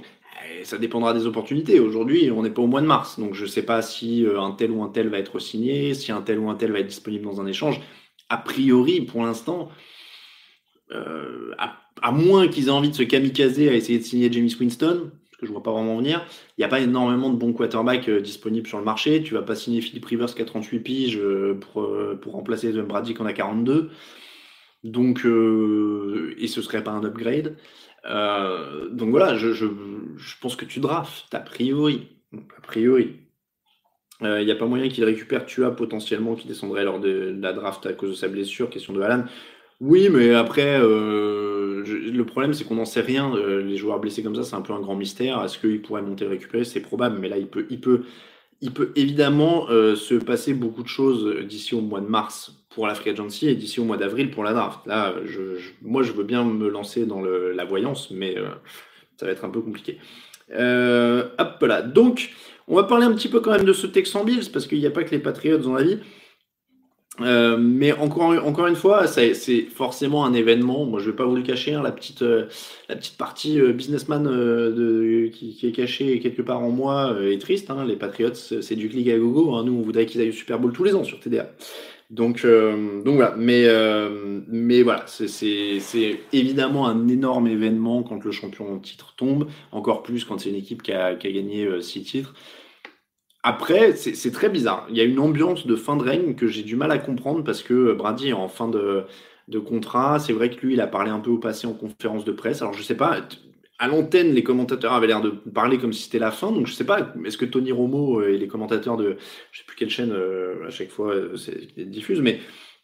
Ça 0.64 0.78
dépendra 0.78 1.14
des 1.14 1.26
opportunités. 1.26 1.80
Aujourd'hui, 1.80 2.32
on 2.32 2.44
n'est 2.44 2.50
pas 2.50 2.62
au 2.62 2.68
mois 2.68 2.82
de 2.82 2.88
mars, 2.88 3.20
donc 3.20 3.34
je 3.34 3.44
ne 3.44 3.48
sais 3.48 3.64
pas 3.64 3.82
si 3.82 4.26
euh, 4.26 4.42
un 4.42 4.52
tel 4.52 4.72
ou 4.72 4.84
un 4.84 4.90
tel 4.90 5.10
va 5.10 5.20
être 5.20 5.40
signé, 5.40 5.94
si 5.94 6.12
un 6.12 6.22
tel 6.22 6.40
ou 6.40 6.50
un 6.50 6.56
tel 6.56 6.72
va 6.72 6.80
être 6.80 6.88
disponible 6.88 7.26
dans 7.26 7.42
un 7.42 7.48
échange. 7.48 7.80
A 8.30 8.38
priori, 8.38 9.02
pour 9.02 9.24
l'instant, 9.24 9.70
à, 11.58 11.78
à, 12.02 12.12
moins 12.12 12.48
qu'ils 12.48 12.68
aient 12.68 12.72
envie 12.72 12.90
de 12.90 12.96
se 12.96 13.04
kamikazer 13.04 13.70
à 13.70 13.74
essayer 13.74 14.00
de 14.00 14.04
signer 14.04 14.32
James 14.32 14.50
Winston, 14.60 15.12
que 15.40 15.46
je 15.46 15.52
vois 15.52 15.64
pas 15.64 15.72
vraiment 15.72 15.98
venir. 15.98 16.26
Il 16.58 16.62
n'y 16.62 16.66
a 16.66 16.68
pas 16.68 16.80
énormément 16.80 17.30
de 17.30 17.38
bons 17.38 17.54
quarterbacks 17.54 18.10
euh, 18.10 18.22
disponibles 18.22 18.68
sur 18.68 18.80
le 18.80 18.84
marché. 18.84 19.22
Tu 19.24 19.34
vas 19.34 19.44
pas 19.44 19.56
signer 19.56 19.82
Philippe 19.82 20.06
Rivers 20.06 20.34
qui 20.34 20.42
a 20.42 20.46
38 20.46 20.80
piges 20.80 21.18
euh, 21.18 21.60
pour, 21.60 21.84
euh, 21.84 22.20
pour 22.20 22.34
remplacer 22.34 22.72
Brady 22.72 23.14
qui 23.14 23.22
en 23.22 23.26
a 23.26 23.34
42. 23.34 23.92
Donc, 24.84 25.26
et 25.26 26.48
ce 26.48 26.62
serait 26.62 26.84
pas 26.84 26.92
un 26.92 27.04
upgrade. 27.04 27.58
Donc 28.08 29.10
voilà, 29.10 29.36
je, 29.36 29.66
pense 30.42 30.56
que 30.56 30.66
tu 30.66 30.80
drafts, 30.80 31.34
a 31.34 31.40
priori. 31.40 32.08
a 32.58 32.62
priori. 32.62 33.18
Il 34.22 34.46
n'y 34.46 34.52
a 34.52 34.56
pas 34.56 34.66
moyen 34.66 34.90
qu'il 34.90 35.04
récupère 35.04 35.46
Tua 35.46 35.76
potentiellement 35.76 36.36
qui 36.36 36.48
descendrait 36.48 36.84
lors 36.84 37.00
de, 37.00 37.36
la 37.40 37.54
draft 37.54 37.86
à 37.86 37.94
cause 37.94 38.10
de 38.10 38.16
sa 38.16 38.28
blessure. 38.28 38.70
Question 38.70 38.94
de 38.94 39.02
Alan. 39.02 39.26
Oui, 39.80 40.10
mais 40.10 40.34
après, 40.34 40.80
le 41.88 42.24
problème, 42.26 42.54
c'est 42.54 42.64
qu'on 42.64 42.76
n'en 42.76 42.86
sait 42.86 43.02
rien. 43.02 43.34
Euh, 43.36 43.62
les 43.62 43.78
joueurs 43.78 44.00
blessés 44.00 44.24
comme 44.24 44.36
ça, 44.36 44.44
c'est 44.44 44.56
un 44.56 44.62
peu 44.62 44.74
un 44.74 44.80
grand 44.80 44.96
mystère. 44.96 45.44
Est-ce 45.44 45.58
qu'il 45.60 45.82
pourrait 45.82 46.02
monter 46.02 46.26
récupérer? 46.26 46.64
C'est 46.64 46.82
probable, 46.82 47.20
mais 47.20 47.30
là, 47.30 47.38
il 47.38 47.48
peut, 47.48 47.66
il 47.70 47.80
peut, 47.80 48.04
il 48.62 48.72
peut 48.72 48.92
évidemment 48.96 49.70
euh, 49.70 49.96
se 49.96 50.16
passer 50.16 50.54
beaucoup 50.54 50.84
de 50.84 50.88
choses 50.88 51.46
d'ici 51.46 51.76
au 51.76 51.82
mois 51.82 52.02
de 52.02 52.08
mars 52.08 52.54
pour 52.70 52.88
la 52.88 52.96
free 52.96 53.12
agency 53.12 53.48
et 53.48 53.56
d'ici 53.56 53.80
au 53.80 53.84
mois 53.84 53.98
d'avril 53.98 54.32
pour 54.32 54.44
la 54.44 54.54
draft. 54.54 54.80
Là, 54.86 55.14
moi, 55.82 56.04
je 56.04 56.12
veux 56.12 56.24
bien 56.24 56.44
me 56.44 56.70
lancer 56.70 57.06
dans 57.06 57.22
la 57.22 57.66
voyance, 57.66 58.12
mais 58.12 58.38
euh, 58.38 58.50
ça 59.18 59.26
va 59.26 59.32
être 59.32 59.46
un 59.46 59.50
peu 59.50 59.62
compliqué. 59.62 60.00
hop 60.50 61.62
là. 61.62 61.82
Donc, 61.82 62.32
on 62.68 62.76
va 62.76 62.84
parler 62.84 63.06
un 63.06 63.14
petit 63.14 63.30
peu 63.30 63.40
quand 63.40 63.52
même 63.52 63.66
de 63.66 63.74
ce 63.74 63.88
Texan 63.88 64.24
Bills 64.24 64.52
parce 64.52 64.68
qu'il 64.68 64.80
n'y 64.80 64.86
a 64.86 64.92
pas 64.92 65.04
que 65.04 65.12
les 65.12 65.20
Patriots 65.20 65.58
dans 65.58 65.74
la 65.74 65.84
vie. 65.84 66.00
Euh, 67.22 67.58
mais 67.58 67.94
encore, 67.94 68.68
une 68.68 68.76
fois, 68.76 69.08
c'est 69.08 69.34
forcément 69.74 70.26
un 70.26 70.34
événement. 70.34 70.86
Moi, 70.86 71.00
je 71.00 71.10
vais 71.10 71.16
pas 71.16 71.26
vous 71.26 71.36
le 71.36 71.42
cacher, 71.42 71.74
hein, 71.74 71.82
la 71.82 71.92
petite, 71.92 72.22
euh, 72.22 72.46
la 72.90 72.96
petite 72.96 73.18
partie 73.18 73.60
euh, 73.60 73.74
businessman 73.74 74.24
qui, 75.32 75.60
est 75.64 75.72
cachée 75.72 76.20
quelque 76.20 76.42
part 76.42 76.62
en 76.62 76.70
moi 76.70 77.16
est 77.22 77.42
triste. 77.42 77.70
Hein. 77.70 77.86
Les 77.86 77.96
Patriots, 77.96 78.34
c'est 78.34 78.76
du 78.76 78.90
clic 78.90 79.08
à 79.10 79.18
gogo. 79.18 79.56
Hein. 79.56 79.64
Nous, 79.66 79.74
on 79.74 79.82
voudrait 79.82 80.06
qu'ils 80.06 80.22
aillent 80.22 80.30
au 80.30 80.34
Super 80.34 80.60
Bowl 80.60 80.72
tous 80.72 80.84
les 80.84 80.96
ans 80.96 81.04
sur 81.04 81.20
TDA. 81.20 81.52
Donc, 82.10 82.46
donc 82.46 83.16
voilà. 83.16 83.36
Mais, 83.38 83.68
mais 84.48 84.82
voilà, 84.84 85.06
c'est 85.08 85.80
évidemment 86.32 86.88
un 86.88 87.08
énorme 87.08 87.48
événement 87.48 88.04
quand 88.04 88.24
le 88.24 88.32
champion 88.32 88.74
en 88.74 88.80
titre 88.80 89.14
tombe. 89.18 89.48
Encore 89.72 90.04
plus 90.04 90.24
quand 90.24 90.40
c'est 90.40 90.50
une 90.50 90.56
équipe 90.56 90.84
qui 90.84 90.94
a, 90.94 91.16
qui 91.16 91.28
a 91.28 91.32
gagné 91.32 91.68
six 91.82 92.04
titres. 92.04 92.34
Après, 93.44 93.96
c'est 93.96 94.32
très 94.32 94.50
bizarre. 94.50 94.88
Il 94.90 94.98
y 94.98 95.02
a 95.02 95.04
une 95.04 95.20
ambiance 95.20 95.66
de 95.66 95.76
fin 95.76 95.96
de 95.96 96.04
règne 96.04 96.36
que 96.36 96.48
j'ai 96.48 96.64
du 96.64 96.76
mal 96.76 96.92
à 96.92 96.98
comprendre 96.98 97.44
parce 97.44 97.64
que 97.64 97.94
Brady 97.94 98.30
est 98.30 98.34
en 98.34 98.50
fin 98.50 98.68
de, 98.68 99.06
contrat. 99.60 100.20
C'est 100.20 100.34
vrai 100.34 100.50
que 100.50 100.66
lui, 100.66 100.74
il 100.74 100.82
a 100.82 100.88
parlé 100.88 101.12
un 101.12 101.20
peu 101.20 101.30
au 101.30 101.38
passé 101.38 101.68
en 101.68 101.74
conférence 101.74 102.26
de 102.26 102.32
presse. 102.32 102.62
Alors, 102.62 102.74
je 102.74 102.84
sais 102.84 102.98
pas, 102.98 103.22
à 103.80 103.88
l'antenne, 103.88 104.34
les 104.34 104.44
commentateurs 104.44 104.94
avaient 104.94 105.08
l'air 105.08 105.22
de 105.22 105.30
parler 105.30 105.78
comme 105.78 105.94
si 105.94 106.04
c'était 106.04 106.20
la 106.20 106.32
fin. 106.32 106.52
Donc, 106.52 106.68
je 106.68 106.74
sais 106.74 106.86
pas, 106.86 107.14
est-ce 107.26 107.38
que 107.38 107.46
Tony 107.46 107.72
Romo 107.72 108.22
et 108.24 108.38
les 108.38 108.48
commentateurs 108.48 108.98
de 108.98 109.18
je 109.52 109.60
sais 109.60 109.66
plus 109.66 109.78
quelle 109.78 109.90
chaîne 109.90 110.12
euh, 110.12 110.68
à 110.68 110.70
chaque 110.72 110.90
fois 110.90 111.14
euh, 111.14 111.36
diffusent, 111.78 112.22
mais 112.22 112.40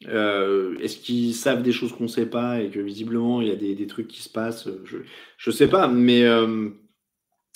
euh, 0.08 0.78
est-ce 0.80 0.98
qu'ils 0.98 1.34
savent 1.34 1.64
des 1.64 1.72
choses 1.72 1.94
qu'on 1.94 2.04
ne 2.04 2.10
sait 2.10 2.28
pas 2.28 2.62
et 2.62 2.70
que 2.70 2.80
visiblement 2.80 3.42
il 3.42 3.48
y 3.48 3.52
a 3.52 3.56
des, 3.56 3.88
trucs 3.88 4.08
qui 4.08 4.22
se 4.22 4.30
passent 4.30 4.70
Je 4.86 5.50
ne 5.50 5.56
sais 5.56 5.68
pas, 5.68 5.88
mais, 5.88 6.24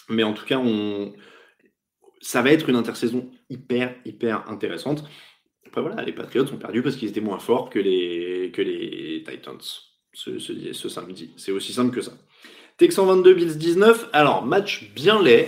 mais 0.10 0.24
en 0.24 0.34
tout 0.34 0.46
cas, 0.46 0.58
on 0.58 1.14
ça 2.28 2.42
va 2.42 2.52
être 2.52 2.68
une 2.68 2.76
intersaison 2.76 3.30
hyper, 3.50 3.96
hyper 4.04 4.50
intéressante. 4.50 5.06
Après, 5.66 5.80
voilà, 5.80 6.04
les 6.04 6.12
Patriots 6.12 6.44
ont 6.52 6.58
perdu 6.58 6.82
parce 6.82 6.98
qu'ils 6.98 7.08
étaient 7.08 7.22
moins 7.22 7.40
forts 7.40 7.70
que 7.70 7.80
les, 7.80 8.52
que 8.54 8.62
les 8.62 9.24
Titans 9.26 9.58
ce, 10.12 10.38
ce, 10.38 10.90
samedi. 10.90 11.32
C'est 11.38 11.54
aussi 11.54 11.72
simple 11.72 11.96
que 11.96 12.02
ça. 12.02 12.12
Texan 12.76 13.06
22, 13.06 13.34
Bills 13.34 13.58
19. 13.58 14.10
Alors, 14.12 14.46
match 14.46 14.92
bien 14.94 15.24
laid. 15.24 15.48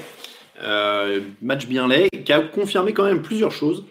Euh, 0.61 1.19
match 1.41 1.67
bien 1.67 1.85
laid 1.85 2.07
qui 2.23 2.31
a 2.31 2.39
confirmé 2.39 2.93
quand 2.93 3.03
même 3.03 3.23
plusieurs 3.23 3.51
choses. 3.51 3.83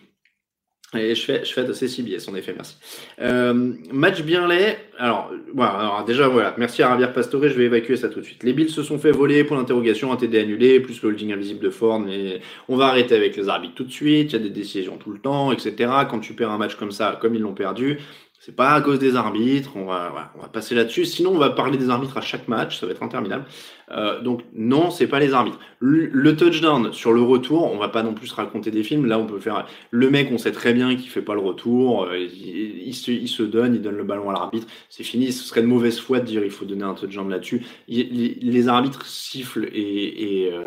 Et 0.97 1.15
je 1.15 1.23
fais, 1.23 1.45
je 1.45 1.53
fais 1.53 1.65
de 1.65 1.73
CBS, 1.75 2.29
en 2.29 2.35
effet, 2.35 2.55
merci. 2.55 2.77
Euh, 3.21 3.75
match 3.93 4.23
bien 4.23 4.49
laid. 4.49 4.79
Alors, 4.97 5.31
voilà, 5.55 5.73
alors, 5.73 6.05
déjà, 6.07 6.29
voilà. 6.29 6.55
Merci 6.57 6.83
à 6.83 6.89
Ravière 6.89 7.13
Pastore, 7.13 7.43
je 7.43 7.49
vais 7.49 7.65
évacuer 7.65 7.97
ça 7.97 8.09
tout 8.09 8.21
de 8.21 8.25
suite. 8.25 8.43
Les 8.43 8.55
Bills 8.55 8.71
se 8.71 8.83
sont 8.83 8.99
fait 8.99 9.11
voler 9.11 9.45
pour 9.45 9.57
l'interrogation, 9.57 10.13
un 10.13 10.17
TD 10.17 10.39
annulé, 10.39 10.81
plus 10.81 11.03
le 11.03 11.11
holding 11.11 11.35
invisible 11.35 11.61
de 11.61 11.69
Ford. 11.69 12.01
Mais 12.01 12.41
on 12.69 12.77
va 12.77 12.87
arrêter 12.87 13.15
avec 13.15 13.37
les 13.37 13.51
arbitres 13.51 13.75
tout 13.75 13.85
de 13.85 13.93
suite. 13.93 14.33
Il 14.33 14.33
y 14.33 14.37
a 14.37 14.43
des 14.43 14.49
décisions 14.49 14.97
tout 14.97 15.13
le 15.13 15.19
temps, 15.19 15.53
etc. 15.53 15.75
Quand 16.09 16.21
tu 16.21 16.33
perds 16.33 16.53
un 16.53 16.59
match 16.59 16.77
comme 16.77 16.91
ça, 16.91 17.19
comme 17.21 17.35
ils 17.35 17.43
l'ont 17.43 17.53
perdu, 17.53 17.99
c'est 18.41 18.57
pas 18.57 18.71
à 18.71 18.81
cause 18.81 18.99
des 18.99 19.15
arbitres, 19.15 19.73
on 19.75 19.85
va, 19.85 20.33
on 20.39 20.41
va 20.41 20.49
passer 20.49 20.75
là-dessus. 20.75 21.05
Sinon, 21.05 21.33
on 21.33 21.39
va 21.39 21.51
parler 21.51 21.77
des 21.77 21.91
arbitres 21.91 22.17
à 22.17 22.23
chaque 22.23 22.49
match, 22.49 22.81
ça 22.81 22.87
va 22.87 22.93
être 22.93 23.03
interminable. 23.03 23.45
Euh, 23.91 24.21
donc 24.21 24.43
non, 24.55 24.91
c'est 24.91 25.07
pas 25.07 25.19
les 25.19 25.33
arbitres. 25.33 25.59
Le, 25.81 26.37
touchdown 26.37 26.93
sur 26.93 27.13
le 27.13 27.23
retour, 27.23 27.73
on 27.73 27.79
va 27.79 27.89
pas 27.89 28.03
non 28.03 28.13
plus 28.13 28.31
raconter 28.33 28.71
des 28.71 28.83
films. 28.83 29.07
Là, 29.07 29.19
on 29.19 29.27
peut 29.27 29.39
faire 29.39 29.67
le 29.91 30.11
mec, 30.11 30.29
on 30.33 30.39
sait 30.39 30.53
très 30.53 30.75
bien 30.75 30.95
qu'il 30.97 31.09
fait 31.09 31.23
pas 31.23 31.35
le 31.35 31.41
retour. 31.41 32.05
Euh, 32.05 32.19
il, 32.19 32.95
se, 32.95 33.43
donne, 33.43 33.75
il 33.75 33.83
donne 33.83 33.97
le 33.97 34.05
ballon 34.05 34.31
à 34.31 34.33
l'arbitre. 34.33 34.67
C'est 34.89 35.05
fini. 35.05 35.33
Ce 35.33 35.45
serait 35.45 35.63
de 35.63 35.67
mauvaise 35.67 35.99
foi 35.99 36.21
de 36.21 36.27
dire 36.27 36.45
il 36.45 36.51
faut 36.51 36.65
donner 36.65 36.85
un 36.85 36.95
touchdown 36.95 37.29
là-dessus. 37.31 37.63
Les, 37.89 38.69
arbitres 38.69 39.07
sifflent 39.07 39.69
et, 39.73 40.51
euh, 40.53 40.65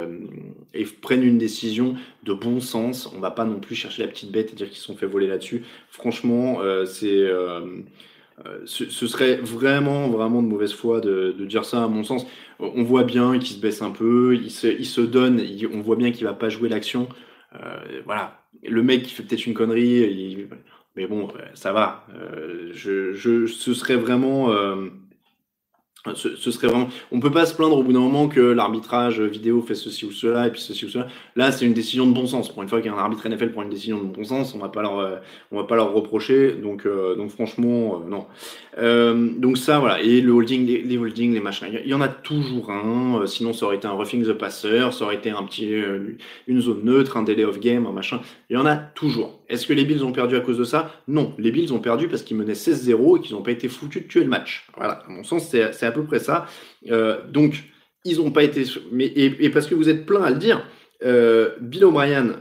et, 0.74 0.86
prennent 0.86 1.24
une 1.24 1.38
décision 1.38 1.96
de 2.24 2.34
bon 2.34 2.60
sens. 2.60 3.12
On 3.16 3.20
va 3.20 3.32
pas 3.32 3.46
non 3.46 3.60
plus 3.60 3.76
chercher 3.76 4.02
la 4.04 4.08
petite 4.08 4.32
bête 4.32 4.54
et 4.54 4.56
dire 4.56 4.70
qu'ils 4.70 4.78
sont 4.78 4.96
fait 4.96 5.06
voler 5.06 5.28
là-dessus. 5.28 5.64
Franchement, 5.90 6.60
c'est 6.86 7.30
ce, 8.66 9.08
serait 9.08 9.36
vraiment, 9.38 10.10
vraiment 10.10 10.42
de 10.42 10.48
mauvaise 10.48 10.74
foi 10.74 11.00
de, 11.02 11.36
de, 11.38 11.46
dire 11.46 11.66
ça, 11.66 11.84
à 11.84 11.88
mon 11.88 12.04
sens 12.04 12.26
on 12.62 12.84
voit 12.84 13.04
bien 13.04 13.40
qu'il 13.40 13.56
se 13.56 13.60
baisse 13.60 13.82
un 13.82 13.92
peu, 13.92 14.36
il 14.36 14.52
se, 14.52 15.02
donne, 15.02 15.42
on 15.74 15.82
voit 15.82 15.96
bien 15.96 16.12
qu'il 16.12 16.26
va 16.26 16.34
pas 16.34 16.50
jouer 16.50 16.70
l'action. 16.70 17.10
Euh, 17.56 18.02
voilà, 18.06 18.44
le 18.64 18.84
mec 18.84 19.04
qui 19.04 19.14
fait 19.14 19.24
peut-être 19.24 19.46
une 19.46 19.54
connerie, 19.54 20.48
mais 20.96 21.08
bon, 21.08 21.30
ça 21.54 21.74
va. 21.74 22.06
Euh, 22.14 22.70
je, 22.74 23.48
ce 23.48 23.74
serait 23.74 23.96
vraiment 23.96 24.52
euh, 24.52 24.90
ce, 26.16 26.52
serait 26.52 26.68
vraiment. 26.68 26.90
On 27.12 27.20
peut 27.20 27.32
pas 27.32 27.46
se 27.46 27.54
plaindre 27.54 27.78
au 27.78 27.84
bout 27.84 27.94
d'un 27.94 28.00
moment 28.00 28.28
que 28.28 28.40
l'arbitrage 28.40 29.22
vidéo 29.22 29.62
fait 29.62 29.76
ceci 29.76 30.06
ou 30.06 30.12
cela 30.12 30.48
et 30.48 30.52
puis 30.52 30.60
ceci 30.60 30.86
ou 30.86 30.90
cela. 30.90 31.08
Là, 31.36 31.52
c'est 31.52 31.66
une 31.66 31.74
décision 31.74 32.08
de 32.08 32.14
bon 32.14 32.26
sens. 32.26 32.52
Pour 32.52 32.64
une 32.64 32.70
fois 32.70 32.82
qu'un 32.82 32.94
arbitre 32.94 33.28
NFL 33.28 33.52
prend 33.52 33.62
une 33.62 33.70
décision 33.70 34.00
de 34.00 34.06
bon 34.06 34.24
sens, 34.24 34.56
on 34.56 34.60
va 34.60 34.70
pas 34.70 34.82
leur, 34.82 35.00
euh, 35.00 35.18
on 35.52 35.58
va 35.58 35.66
pas 35.66 35.76
leur 35.76 35.94
reprocher. 35.94 36.54
Donc, 36.54 36.86
euh, 36.86 37.16
donc 37.16 37.30
franchement, 37.30 38.02
euh, 38.02 38.10
non. 38.10 39.40
donc 39.40 39.58
ça, 39.58 39.80
voilà. 39.80 40.02
Et 40.02 40.22
le 40.22 40.32
holding, 40.32 40.66
les, 40.66 40.98
holdings, 40.98 41.34
les 41.34 41.40
machins, 41.40 41.68
il 41.72 41.90
y 41.90 41.94
en 41.94 42.02
a 42.02 42.08
toujours 42.08 42.72
un. 42.72 43.26
sinon, 43.28 43.54
ça 43.54 43.68
aurait 43.68 43.76
été 43.76 43.88
un 43.88 43.92
roughing 43.92 44.26
the 44.26 44.34
passer, 44.34 44.90
ça 44.92 45.06
aurait 45.06 45.16
été 45.16 45.30
un 45.30 45.44
petit, 45.44 45.72
une 46.48 46.62
zone 46.62 46.82
neutre, 46.84 47.18
un 47.18 47.24
delay 47.24 47.46
of 47.46 47.60
game, 47.60 47.86
un 47.86 47.92
machin. 47.92 48.22
Il 48.50 48.56
y 48.56 48.58
en 48.58 48.66
a 48.66 48.76
toujours. 48.76 49.41
Est-ce 49.52 49.68
que 49.68 49.74
les 49.74 49.86
Bills 49.86 50.04
ont 50.04 50.12
perdu 50.12 50.36
à 50.36 50.40
cause 50.40 50.58
de 50.58 50.64
ça? 50.64 50.96
Non, 51.08 51.36
les 51.38 51.52
Bills 51.52 51.72
ont 51.74 51.80
perdu 51.80 52.08
parce 52.08 52.24
qu'ils 52.24 52.38
menaient 52.38 52.54
16-0 52.54 53.18
et 53.18 53.22
qu'ils 53.22 53.36
n'ont 53.36 53.44
pas 53.44 53.52
été 53.52 53.68
foutus 53.68 54.04
de 54.04 54.08
tuer 54.08 54.22
le 54.22 54.30
match. 54.30 54.66
Voilà, 54.78 55.04
à 55.06 55.10
mon 55.10 55.24
sens, 55.24 55.50
c'est 55.50 55.84
à 55.84 55.92
peu 55.92 56.04
près 56.04 56.20
ça. 56.20 56.48
Euh, 56.90 57.20
donc, 57.28 57.64
ils 58.06 58.18
n'ont 58.18 58.32
pas 58.32 58.44
été. 58.44 58.64
Mais, 58.92 59.12
et, 59.16 59.50
parce 59.50 59.68
que 59.68 59.76
vous 59.76 59.90
êtes 59.90 60.06
plein 60.06 60.24
à 60.24 60.30
le 60.32 60.38
dire, 60.38 60.66
Bill 61.62 61.86
O'Brien 61.86 62.36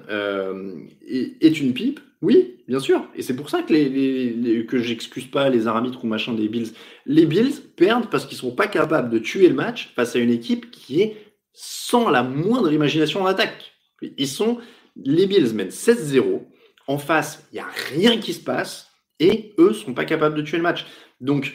est, 1.06 1.60
une 1.60 1.74
pipe, 1.74 2.00
oui, 2.22 2.56
bien 2.68 2.80
sûr. 2.80 3.06
Et 3.14 3.22
c'est 3.22 3.34
pour 3.34 3.50
ça 3.50 3.62
que, 3.62 3.72
les, 3.72 4.66
que 4.66 4.78
j'excuse 4.78 5.26
pas 5.26 5.48
les 5.48 5.66
arbitres 5.66 6.04
ou 6.04 6.06
machin 6.06 6.34
des 6.34 6.48
Bills. 6.48 6.72
Les 7.06 7.26
Bills 7.26 7.54
perdent 7.76 8.10
parce 8.10 8.26
qu'ils 8.26 8.38
sont 8.38 8.54
pas 8.54 8.66
capables 8.66 9.10
de 9.10 9.18
tuer 9.18 9.48
le 9.48 9.54
match 9.54 9.92
face 9.96 10.14
à 10.16 10.18
une 10.18 10.30
équipe 10.30 10.70
qui 10.70 11.02
est 11.02 11.16
sans 11.52 12.10
la 12.10 12.22
moindre 12.22 12.72
imagination 12.72 13.22
en 13.22 13.26
attaque. 13.26 13.72
Ils 14.16 14.28
sont, 14.28 14.58
les 14.96 15.26
Bills 15.26 15.52
mènent 15.54 15.68
16-0. 15.68 16.42
En 16.90 16.98
face, 16.98 17.46
il 17.52 17.54
n'y 17.54 17.60
a 17.60 17.68
rien 17.94 18.18
qui 18.18 18.32
se 18.32 18.42
passe 18.42 18.90
et 19.20 19.54
eux 19.58 19.72
sont 19.72 19.94
pas 19.94 20.04
capables 20.04 20.34
de 20.34 20.42
tuer 20.42 20.56
le 20.56 20.64
match. 20.64 20.86
Donc, 21.20 21.54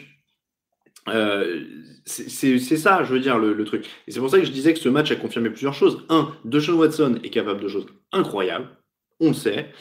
euh, 1.10 1.62
c'est 2.06 2.58
ça, 2.58 3.04
je 3.04 3.12
veux 3.12 3.20
dire, 3.20 3.38
le, 3.38 3.62
truc. 3.64 3.84
Et 4.08 4.12
c'est 4.12 4.20
pour 4.20 4.30
ça 4.30 4.38
que 4.38 4.46
je 4.46 4.50
disais 4.50 4.72
que 4.72 4.80
ce 4.80 4.88
match 4.88 5.10
a 5.10 5.16
confirmé 5.16 5.50
plusieurs 5.50 5.74
choses. 5.74 6.06
Un, 6.08 6.32
Deshaun 6.46 6.76
Watson 6.76 7.18
est 7.22 7.28
capable 7.28 7.60
de 7.60 7.68
choses 7.68 7.84
incroyables, 8.12 8.66
on 9.20 9.28
le 9.28 9.34
sait. 9.34 9.72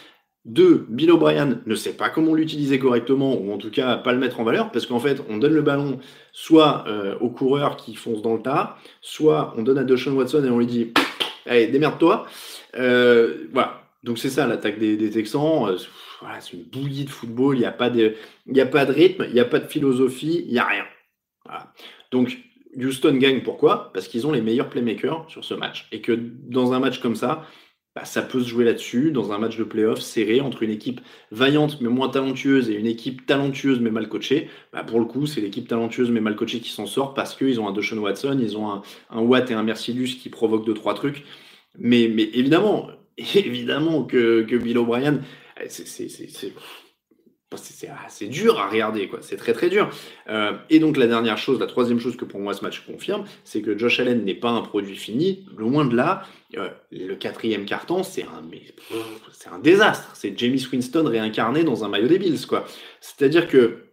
Deux, 0.43 0.85
Bill 0.89 1.09
O'Brien 1.13 1.61
ne 1.65 1.75
sait 1.75 1.93
pas 1.93 2.09
comment 2.09 2.33
l'utiliser 2.33 2.77
correctement, 2.77 3.39
ou 3.39 3.53
en 3.53 3.57
tout 3.57 3.71
cas 3.71 3.95
pas 3.95 4.11
le 4.11 4.19
mettre 4.19 4.41
en 4.41 4.43
valeur, 4.43 4.73
parce 4.73 4.85
qu'en 4.85 4.99
fait, 4.99 5.21
on 5.29 5.37
donne 5.37 5.53
le 5.53 5.61
ballon 5.61 5.99
soit 6.33 6.83
euh, 6.89 7.17
aux 7.21 7.29
coureurs 7.29 7.77
qui 7.77 7.95
foncent 7.95 8.21
dans 8.21 8.33
le 8.33 8.41
tas, 8.41 8.75
soit 8.99 9.53
on 9.55 9.63
donne 9.63 9.77
à 9.77 9.85
Deshaun 9.85 10.15
Watson 10.15 10.43
et 10.43 10.49
on 10.49 10.59
lui 10.59 10.67
dit 10.67 10.91
Allez, 11.45 11.67
démerde-toi. 11.67 12.25
Euh, 12.77 13.47
voilà. 13.53 13.85
Donc 14.05 14.19
c'est 14.19 14.29
ça 14.29 14.45
l'attaque 14.45 14.77
des, 14.77 15.09
Texans. 15.09 15.67
Euh, 15.67 15.77
c'est 16.39 16.53
une 16.53 16.63
bouillie 16.63 17.05
de 17.05 17.09
football. 17.09 17.55
Il 17.55 17.59
n'y 17.59 17.65
a, 17.65 17.71
pas 17.71 17.89
de, 17.89 18.13
a 18.55 18.65
pas 18.65 18.85
de 18.85 18.91
rythme, 18.91 19.25
il 19.27 19.33
n'y 19.33 19.39
a 19.39 19.45
pas 19.45 19.59
de 19.59 19.67
philosophie, 19.67 20.43
il 20.45 20.51
n'y 20.51 20.59
a 20.59 20.65
rien. 20.65 20.85
Donc 22.11 22.37
Houston 22.77 23.15
gagne 23.15 23.41
pourquoi? 23.41 23.91
Parce 23.93 24.07
qu'ils 24.07 24.27
ont 24.27 24.31
les 24.31 24.41
meilleurs 24.41 24.69
playmakers 24.69 25.25
sur 25.27 25.43
ce 25.43 25.55
match. 25.55 25.87
Et 25.91 26.01
que 26.01 26.11
dans 26.11 26.71
un 26.73 26.79
match 26.79 26.99
comme 26.99 27.15
ça, 27.15 27.47
bah, 27.95 28.05
ça 28.05 28.21
peut 28.21 28.41
se 28.41 28.47
jouer 28.47 28.63
là-dessus. 28.63 29.11
Dans 29.11 29.31
un 29.31 29.39
match 29.39 29.57
de 29.57 29.63
playoff 29.63 29.99
serré 29.99 30.39
entre 30.39 30.61
une 30.61 30.71
équipe 30.71 31.01
vaillante 31.31 31.81
mais 31.81 31.89
moins 31.89 32.09
talentueuse 32.09 32.69
et 32.69 32.75
une 32.75 32.85
équipe 32.85 33.25
talentueuse 33.25 33.79
mais 33.79 33.89
mal 33.89 34.07
coachée, 34.07 34.49
bah, 34.71 34.83
pour 34.83 34.99
le 34.99 35.05
coup, 35.05 35.25
c'est 35.25 35.41
l'équipe 35.41 35.67
talentueuse 35.67 36.11
mais 36.11 36.21
mal 36.21 36.35
coachée 36.35 36.59
qui 36.59 36.69
s'en 36.69 36.85
sort 36.85 37.15
parce 37.15 37.35
qu'ils 37.35 37.59
ont 37.59 37.67
un 37.67 37.73
Deshaun 37.73 37.97
Watson, 37.97 38.37
ils 38.39 38.55
ont 38.55 38.69
un, 38.69 38.83
un 39.09 39.21
Watt 39.21 39.49
et 39.49 39.55
un 39.55 39.63
Mercilus 39.63 40.19
qui 40.21 40.29
provoquent 40.29 40.65
deux, 40.67 40.75
trois 40.75 40.93
trucs. 40.93 41.23
Mais, 41.77 42.09
mais 42.13 42.29
évidemment, 42.33 42.89
évidemment 43.36 44.04
que, 44.04 44.43
que 44.43 44.56
Bill 44.56 44.78
O'Brien, 44.78 45.21
c'est 45.67 45.86
c'est 48.08 48.28
dur 48.28 48.60
à 48.60 48.69
regarder, 48.69 49.08
quoi. 49.08 49.19
C'est 49.21 49.38
très 49.38 49.54
très 49.54 49.69
dur. 49.69 49.89
Euh, 50.30 50.54
et 50.69 50.80
donc 50.80 50.97
la 50.97 51.08
dernière 51.08 51.38
chose, 51.38 51.60
la 51.60 51.67
troisième 51.67 51.99
chose 51.99 52.17
que 52.17 52.25
pour 52.25 52.39
moi 52.39 52.54
ce 52.54 52.62
match 52.62 52.86
confirme, 52.86 53.25
c'est 53.43 53.62
que 53.62 53.78
Josh 53.78 53.99
Allen 53.99 54.23
n'est 54.23 54.36
pas 54.36 54.49
un 54.49 54.62
produit 54.62 54.95
fini. 54.95 55.45
Loin 55.56 55.86
de 55.86 55.95
là, 55.95 56.23
euh, 56.58 56.69
le 56.91 57.15
quatrième 57.15 57.65
carton, 57.65 58.04
c'est 58.04 58.23
un, 58.23 58.41
c'est 59.32 59.49
un 59.49 59.60
désastre. 59.60 60.12
C'est 60.15 60.38
Jamie 60.38 60.65
Winston 60.71 61.06
réincarné 61.06 61.63
dans 61.63 61.84
un 61.84 61.89
maillot 61.89 62.08
des 62.08 62.19
Bills, 62.19 62.45
quoi. 62.47 62.65
C'est-à-dire 62.99 63.47
que 63.47 63.86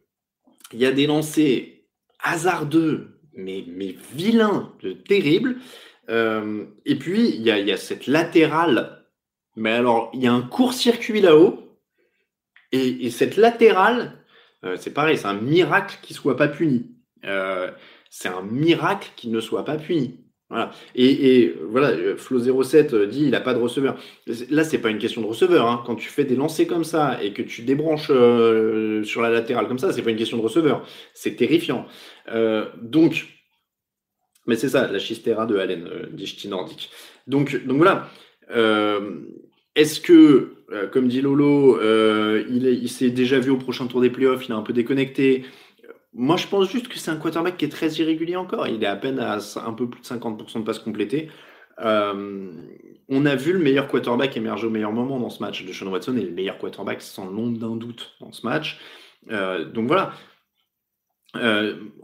il 0.73 0.81
y 0.81 0.87
a 0.87 0.93
des 0.93 1.07
lancers 1.07 1.69
hasardeux, 2.21 3.21
mais, 3.35 3.65
mais 3.69 3.95
vilains, 4.15 4.73
de 4.83 4.93
terribles. 4.93 5.57
Euh, 6.09 6.65
et 6.85 6.97
puis 6.97 7.29
il 7.29 7.43
y 7.43 7.45
y 7.45 7.73
a 7.73 7.77
cette 7.77 8.07
latérale. 8.07 9.02
Mais 9.57 9.73
alors, 9.73 10.11
il 10.15 10.23
y 10.23 10.27
a 10.27 10.33
un 10.33 10.43
court-circuit 10.43 11.21
là-haut 11.21 11.62
et, 12.73 13.11
cette 13.11 13.37
latérale, 13.37 14.12
euh, 14.65 14.77
c'est 14.79 14.95
pareil, 14.95 15.19
c'est 15.19 15.27
un 15.27 15.35
miracle 15.35 15.99
qu'il 16.03 16.15
ne 16.15 16.21
soit 16.21 16.37
pas 16.37 16.49
puni. 16.49 16.87
Euh, 17.25 17.71
c'est 18.09 18.29
un 18.29 18.43
miracle 18.43 19.11
qu'il 19.15 19.31
ne 19.31 19.41
soit 19.41 19.65
pas 19.65 19.77
puni. 19.77 20.21
Voilà. 20.49 20.71
Et, 20.95 21.55
voilà, 21.69 21.88
euh, 21.88 22.17
Flo07 22.17 23.07
dit 23.07 23.25
il 23.25 23.31
n'a 23.31 23.41
pas 23.41 23.53
de 23.53 23.59
receveur. 23.59 23.99
Là, 24.49 24.65
c'est 24.65 24.79
pas 24.79 24.88
une 24.88 24.99
question 24.99 25.21
de 25.21 25.27
receveur. 25.27 25.67
Hein. 25.67 25.83
Quand 25.85 25.97
tu 25.97 26.09
fais 26.09 26.25
des 26.25 26.35
lancers 26.35 26.67
comme 26.67 26.85
ça 26.85 27.23
et 27.23 27.35
que 27.35 27.43
tu 27.43 27.62
débranches 27.62 28.07
sur 28.07 29.21
la 29.21 29.31
latérale 29.31 29.69
comme 29.69 29.79
ça, 29.79 29.93
c'est 29.93 30.03
pas 30.03 30.11
une 30.11 30.17
question 30.17 30.38
de 30.38 30.43
receveur. 30.43 30.87
C'est 31.12 31.37
terrifiant. 31.37 31.87
donc, 32.81 33.27
mais 34.47 34.57
c'est 34.57 34.71
ça, 34.71 34.91
la 34.91 34.99
chistera 34.99 35.47
de 35.47 35.57
Allen, 35.57 35.88
dit 36.12 36.49
Nordique. 36.49 36.91
Donc, 37.27 37.65
donc 37.67 37.77
voilà. 37.77 38.09
Est-ce 39.75 40.01
que, 40.01 40.57
euh, 40.71 40.87
comme 40.89 41.09
dit 41.09 41.23
Lolo, 41.23 41.79
euh, 41.79 42.45
il, 42.49 42.89
s'est 42.91 43.11
déjà 43.11 43.39
vu 43.39 43.51
au 43.51 43.57
prochain 43.57 43.87
tour 43.87 44.01
des 44.03 44.11
playoffs, 44.11 44.47
il 44.47 44.53
est 44.53 44.55
un 44.55 44.63
peu 44.63 44.75
déconnecté 44.75 45.45
Moi, 46.13 46.37
je 46.37 46.47
pense 46.47 46.71
juste 46.71 46.89
que 46.89 46.99
c'est 46.99 47.11
un 47.11 47.17
quarterback 47.17 47.57
qui 47.57 47.65
est 47.65 47.71
très 47.71 47.89
irrégulier 47.93 48.37
encore. 48.37 48.69
Il 48.69 48.83
est 48.85 48.87
à 48.87 48.97
peine 48.97 49.19
à 49.19 49.39
un 49.65 49.73
peu 49.73 49.89
plus 49.89 50.03
de 50.03 50.07
50% 50.07 50.59
de 50.59 50.65
passes 50.65 50.79
complétées. 50.79 51.31
Euh, 51.81 52.53
on 53.09 53.25
a 53.25 53.35
vu 53.35 53.55
le 53.55 53.59
meilleur 53.61 53.89
quarterback 53.89 54.37
émerger 54.37 54.67
au 54.67 54.71
meilleur 54.71 54.93
moment 54.93 55.19
dans 55.19 55.31
ce 55.31 55.43
match. 55.43 55.65
De 55.65 55.73
Sean 55.73 55.87
Watson 55.87 56.17
est 56.19 56.23
le 56.23 56.33
meilleur 56.33 56.59
quarterback 56.59 57.01
sans 57.01 57.31
l'ombre 57.31 57.59
d'un 57.59 57.77
doute 57.77 58.15
dans 58.21 58.33
ce 58.33 58.47
match. 58.47 58.79
donc 59.29 59.87
voilà. 59.87 60.13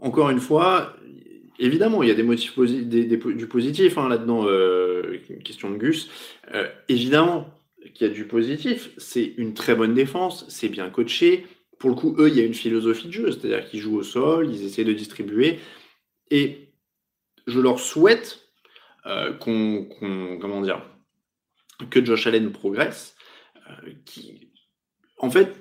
encore 0.01 0.31
une 0.31 0.39
fois, 0.39 0.95
évidemment, 1.59 2.01
il 2.03 2.09
y 2.09 2.11
a 2.11 2.15
des 2.15 2.23
motifs 2.23 2.57
du 2.57 3.47
positif 3.47 3.97
hein, 3.97 4.09
là-dedans. 4.09 4.45
question 5.43 5.69
de 5.69 5.77
Gus. 5.77 6.09
évidemment, 6.87 7.47
qu'il 7.93 8.07
y 8.07 8.09
a 8.09 8.13
du 8.13 8.25
positif. 8.25 8.89
C'est 8.97 9.33
une 9.37 9.53
très 9.53 9.75
bonne 9.75 9.93
défense, 9.93 10.45
c'est 10.49 10.69
bien 10.69 10.89
coaché. 10.89 11.45
Pour 11.77 11.89
le 11.89 11.95
coup, 11.95 12.15
eux, 12.19 12.27
il 12.27 12.35
y 12.35 12.41
a 12.41 12.45
une 12.45 12.53
philosophie 12.53 13.07
de 13.07 13.13
jeu, 13.13 13.31
c'est-à-dire 13.31 13.65
qu'ils 13.69 13.79
jouent 13.79 13.97
au 13.97 14.03
sol, 14.03 14.53
ils 14.53 14.65
essaient 14.65 14.83
de 14.83 14.93
distribuer. 14.93 15.59
Et 16.29 16.69
je 17.47 17.59
leur 17.59 17.79
souhaite 17.79 18.41
euh, 19.05 19.33
qu'on, 19.33 19.87
comment 20.39 20.61
dire, 20.61 20.81
que 21.89 22.03
Josh 22.03 22.27
Allen 22.27 22.51
progresse. 22.51 23.15
Euh, 23.69 23.91
en 25.17 25.29
fait, 25.29 25.55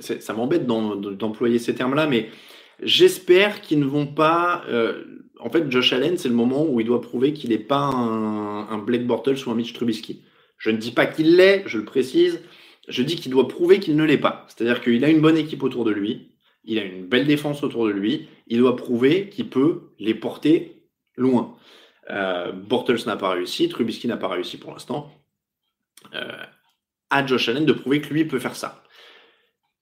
ça 0.00 0.32
m'embête 0.34 0.66
d'employer 0.66 1.58
ces 1.58 1.74
termes-là, 1.74 2.06
mais 2.06 2.30
j'espère 2.82 3.60
qu'ils 3.60 3.80
ne 3.80 3.86
vont 3.86 4.06
pas. 4.06 4.64
Euh, 4.68 5.04
en 5.40 5.50
fait, 5.50 5.70
Josh 5.70 5.92
Allen, 5.92 6.16
c'est 6.16 6.28
le 6.28 6.34
moment 6.34 6.64
où 6.64 6.80
il 6.80 6.86
doit 6.86 7.00
prouver 7.00 7.32
qu'il 7.32 7.50
n'est 7.50 7.58
pas 7.58 7.84
un, 7.84 8.68
un 8.68 8.78
Blake 8.78 9.06
Bortles 9.06 9.36
ou 9.46 9.50
un 9.50 9.54
Mitch 9.54 9.72
Trubisky. 9.72 10.22
Je 10.58 10.70
ne 10.70 10.76
dis 10.76 10.92
pas 10.92 11.06
qu'il 11.06 11.36
l'est, 11.36 11.64
je 11.66 11.78
le 11.78 11.84
précise. 11.84 12.40
Je 12.88 13.02
dis 13.02 13.16
qu'il 13.16 13.30
doit 13.30 13.48
prouver 13.48 13.80
qu'il 13.80 13.96
ne 13.96 14.04
l'est 14.04 14.18
pas. 14.18 14.46
C'est-à-dire 14.48 14.80
qu'il 14.80 15.04
a 15.04 15.08
une 15.08 15.20
bonne 15.20 15.36
équipe 15.36 15.62
autour 15.62 15.84
de 15.84 15.90
lui, 15.90 16.32
il 16.64 16.78
a 16.78 16.84
une 16.84 17.06
belle 17.06 17.26
défense 17.26 17.62
autour 17.62 17.86
de 17.86 17.92
lui, 17.92 18.28
il 18.46 18.58
doit 18.58 18.76
prouver 18.76 19.28
qu'il 19.28 19.48
peut 19.48 19.92
les 19.98 20.14
porter 20.14 20.88
loin. 21.16 21.56
Euh, 22.10 22.52
Bortles 22.52 23.06
n'a 23.06 23.16
pas 23.16 23.30
réussi, 23.30 23.68
Trubisky 23.68 24.08
n'a 24.08 24.16
pas 24.16 24.28
réussi 24.28 24.58
pour 24.58 24.72
l'instant. 24.72 25.12
Euh, 26.14 26.44
à 27.10 27.24
Josh 27.26 27.48
Allen 27.48 27.64
de 27.64 27.72
prouver 27.72 28.00
que 28.00 28.12
lui 28.12 28.24
peut 28.24 28.38
faire 28.40 28.56
ça. 28.56 28.81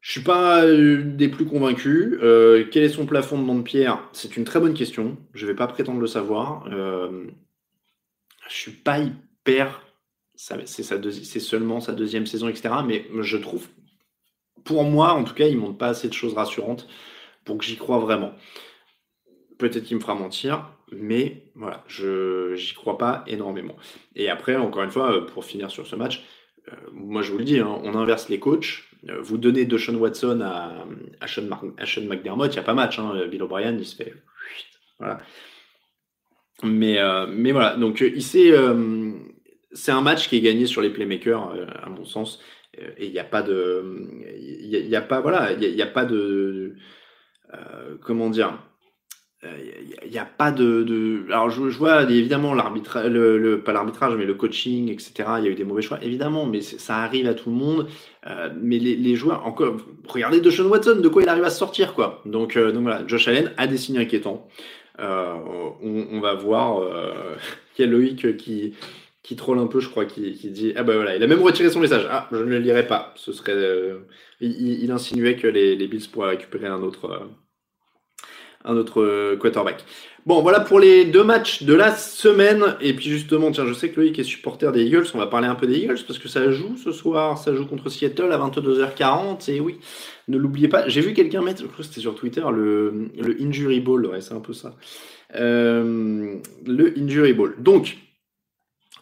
Je 0.01 0.13
suis 0.13 0.23
pas 0.23 0.65
euh, 0.65 1.03
des 1.05 1.29
plus 1.29 1.45
convaincus. 1.45 2.19
Euh, 2.23 2.67
quel 2.71 2.83
est 2.83 2.89
son 2.89 3.07
plafond 3.07 3.39
de 3.43 3.63
pierre? 3.63 4.09
C'est 4.13 4.37
une 4.37 4.45
très 4.45 4.61
bonne 4.61 4.75
question. 4.75 5.19
Je 5.35 5.45
ne 5.45 5.51
vais 5.51 5.57
pas 5.57 5.67
prétendre 5.67 6.01
le 6.01 6.07
savoir. 6.07 6.69
je 6.71 7.31
suis 8.49 8.73
pas 8.73 8.99
hyper 8.99 9.83
c'est 10.41 11.41
seulement 11.41 11.81
sa 11.81 11.93
deuxième 11.93 12.27
saison, 12.27 12.49
etc. 12.49 12.75
Mais 12.87 13.07
je 13.21 13.37
trouve, 13.37 13.69
pour 14.65 14.85
moi, 14.85 15.13
en 15.13 15.25
tout 15.25 15.35
cas, 15.35 15.47
il 15.47 15.57
ne 15.57 15.61
montre 15.61 15.77
pas 15.77 15.89
assez 15.89 16.09
de 16.09 16.15
choses 16.15 16.35
rassurantes 16.35 16.89
pour 17.45 17.59
que 17.59 17.65
j'y 17.65 17.77
croie 17.77 17.99
vraiment. 17.99 18.33
Peut-être 19.59 19.85
qu'il 19.85 19.97
me 19.97 20.01
fera 20.01 20.15
mentir, 20.15 20.71
mais 20.93 21.53
voilà, 21.55 21.85
je 21.87 22.55
j'y 22.55 22.73
crois 22.73 22.97
pas 22.97 23.23
énormément. 23.27 23.77
Et 24.17 24.31
après, 24.31 24.57
encore 24.57 24.83
une 24.83 24.91
fois, 24.91 25.27
pour 25.27 25.45
finir 25.45 25.71
sur 25.71 25.87
ce 25.87 25.95
match, 25.95 26.19
euh, 26.19 26.25
moi 26.93 27.23
je 27.23 27.33
vous 27.33 27.39
le 27.39 27.45
dis, 27.45 27.59
hein, 27.59 27.81
on 27.83 27.95
inverse 27.95 28.29
les 28.29 28.39
coachs. 28.39 28.85
Euh, 29.09 29.21
vous 29.23 29.39
donnez 29.39 29.65
de 29.65 29.79
Sean 29.79 29.95
Watson 29.95 30.41
à, 30.43 30.87
à, 31.21 31.27
Sean, 31.27 32.03
McDermott, 32.03 32.53
il 32.53 32.57
n'y 32.57 32.59
a 32.59 32.63
pas 32.63 32.75
match. 32.75 32.99
Hein, 32.99 33.27
Bill 33.31 33.43
O'Brien, 33.43 33.77
il 33.77 33.87
se 33.87 33.97
fait. 33.97 34.15
Voilà. 34.99 35.21
Mais, 36.63 36.99
euh, 36.99 37.27
mais 37.27 37.53
voilà, 37.53 37.77
donc 37.77 38.01
il 38.03 38.23
s'est 38.23 38.53
c'est 39.73 39.93
un 39.93 40.01
match 40.01 40.29
qui 40.29 40.37
est 40.37 40.41
gagné 40.41 40.67
sur 40.67 40.83
les 40.83 40.91
playmakers, 40.91 41.51
euh, 41.55 41.67
à 41.83 41.89
mon 41.89 42.05
sens. 42.05 42.41
Euh, 42.79 42.91
et 42.97 43.07
il 43.07 43.13
n'y 43.13 43.19
a 43.19 43.25
pas 43.25 43.43
de. 43.43 44.09
Il 44.39 44.89
n'y 44.89 44.97
a, 44.97 45.03
pas. 45.03 45.21
Voilà, 45.21 45.51
a, 45.51 45.87
pas 45.87 46.05
de. 46.05 46.77
Euh, 47.55 47.97
comment 48.03 48.31
dire 48.31 48.59
il 49.43 50.11
n'y 50.11 50.19
a, 50.19 50.27
pas 50.27 50.53
de, 50.53 51.25
alors 51.29 51.49
je, 51.49 51.63
vois 51.63 52.03
évidemment 52.03 52.53
l'arbitrage, 52.53 53.07
le, 53.11 53.63
pas 53.63 53.73
l'arbitrage 53.73 54.15
mais 54.17 54.27
le 54.27 54.35
coaching, 54.35 54.91
etc. 54.91 55.13
Il 55.39 55.45
y 55.45 55.49
a 55.49 55.51
eu 55.51 55.55
des 55.55 55.65
mauvais 55.65 55.81
choix, 55.81 55.99
évidemment, 56.03 56.45
mais 56.45 56.61
ça 56.61 56.99
arrive 56.99 57.27
à 57.27 57.33
tout 57.33 57.49
le 57.49 57.57
monde. 57.57 57.89
mais 58.61 58.79
les, 58.79 59.17
joueurs, 59.17 59.47
encore, 59.47 59.79
regardez 60.07 60.41
Deshaun 60.41 60.67
Watson, 60.67 61.01
de 61.01 61.09
quoi 61.09 61.23
il 61.23 61.29
arrive 61.29 61.45
à 61.45 61.51
sortir, 61.51 61.95
quoi. 61.95 62.23
Donc, 62.27 62.59
donc 62.59 62.83
voilà, 62.83 63.07
Josh 63.07 63.29
Allen 63.29 63.53
a 63.57 63.67
des 63.67 63.79
signes 63.79 63.99
inquiétants. 63.99 64.47
On, 64.99 65.75
on, 65.83 66.21
va 66.21 66.35
voir. 66.35 66.83
il 67.79 67.83
y 67.83 67.89
a 67.89 67.91
Loïc 67.91 68.37
qui, 68.37 68.75
qui 69.31 69.37
troll 69.37 69.61
un 69.61 69.69
peu, 69.69 69.79
je 69.79 69.89
crois, 69.89 70.07
qui, 70.07 70.33
dit 70.51 70.73
Ah 70.75 70.83
bah 70.83 70.95
voilà, 70.97 71.15
il 71.15 71.23
a 71.23 71.27
même 71.29 71.41
retiré 71.41 71.71
son 71.71 71.79
message. 71.79 72.05
Ah, 72.11 72.29
je 72.33 72.39
ne 72.39 72.45
le 72.45 72.59
lirai 72.59 72.87
pas. 72.87 73.15
Ce 73.17 73.33
serait. 73.33 73.53
Euh, 73.53 74.01
il, 74.41 74.91
insinuait 74.91 75.37
que 75.37 75.47
les, 75.47 75.77
les, 75.77 75.87
Bills 75.87 76.09
pourraient 76.11 76.31
récupérer 76.31 76.67
un 76.67 76.83
autre, 76.83 77.29
euh, 78.65 78.71
un 78.71 78.77
autre 78.77 79.37
quarterback. 79.37 79.85
Bon, 80.27 80.43
voilà 80.43 80.61
pour 80.61 80.79
les 80.79 81.07
deux 81.07 81.25
matchs 81.25 81.63
de 81.63 81.73
la 81.73 81.95
semaine. 81.95 82.77
Et 82.81 82.95
puis 82.95 83.09
justement, 83.09 83.51
tiens, 83.51 83.67
je 83.67 83.73
sais 83.73 83.91
que 83.91 84.01
Loïc 84.01 84.19
est 84.19 84.25
supporter 84.25 84.71
des 84.71 84.85
Eagles. 84.85 85.07
On 85.15 85.19
va 85.19 85.27
parler 85.27 85.47
un 85.47 85.55
peu 85.55 85.67
des 85.67 85.79
Eagles 85.79 86.01
parce 86.07 86.19
que 86.19 86.29
ça 86.29 86.51
joue 86.51 86.77
ce 86.77 86.93
soir. 86.93 87.39
Ça 87.39 87.55
joue 87.55 87.67
contre 87.67 87.89
Seattle 87.89 88.31
à 88.31 88.39
22h40. 88.39 89.51
Et 89.51 89.61
oui, 89.61 89.79
ne 90.29 90.37
l'oubliez 90.37 90.69
pas. 90.69 90.87
J'ai 90.89 91.01
vu 91.01 91.15
quelqu'un 91.15 91.41
mettre, 91.41 91.63
je 91.63 91.67
crois 91.67 91.79
que 91.79 91.85
c'était 91.85 92.03
sur 92.03 92.15
Twitter, 92.15 92.43
le, 92.53 93.09
le 93.19 93.37
Injury 93.43 93.81
Ball. 93.81 94.07
Ouais, 94.07 94.21
c'est 94.21 94.35
un 94.35 94.41
peu 94.41 94.53
ça. 94.53 94.77
Euh, 95.37 96.37
le 96.67 96.99
Injury 96.99 97.33
Ball. 97.33 97.55
Donc, 97.59 97.97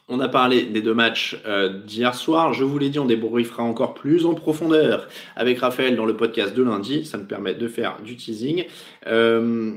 on 0.09 0.21
a 0.21 0.29
parlé 0.29 0.65
des 0.65 0.81
deux 0.81 0.95
matchs 0.95 1.37
euh, 1.47 1.83
d'hier 1.83 2.15
soir. 2.15 2.55
Je 2.55 2.65
vous 2.65 2.79
l'ai 2.79 2.89
dit, 2.89 2.99
on 2.99 3.05
débriefera 3.05 3.63
encore 3.63 3.95
plus 3.95 4.27
en 4.27 4.35
profondeur 4.35 5.09
avec 5.37 5.59
Raphaël 5.59 5.97
dans 5.97 6.07
le 6.07 6.17
podcast 6.17 6.55
de 6.55 6.63
lundi. 6.63 7.05
Ça 7.05 7.19
me 7.19 7.27
permet 7.27 7.55
de 7.55 7.69
faire 7.69 8.01
du 8.03 8.17
teasing. 8.17 8.65
Euh, 9.07 9.75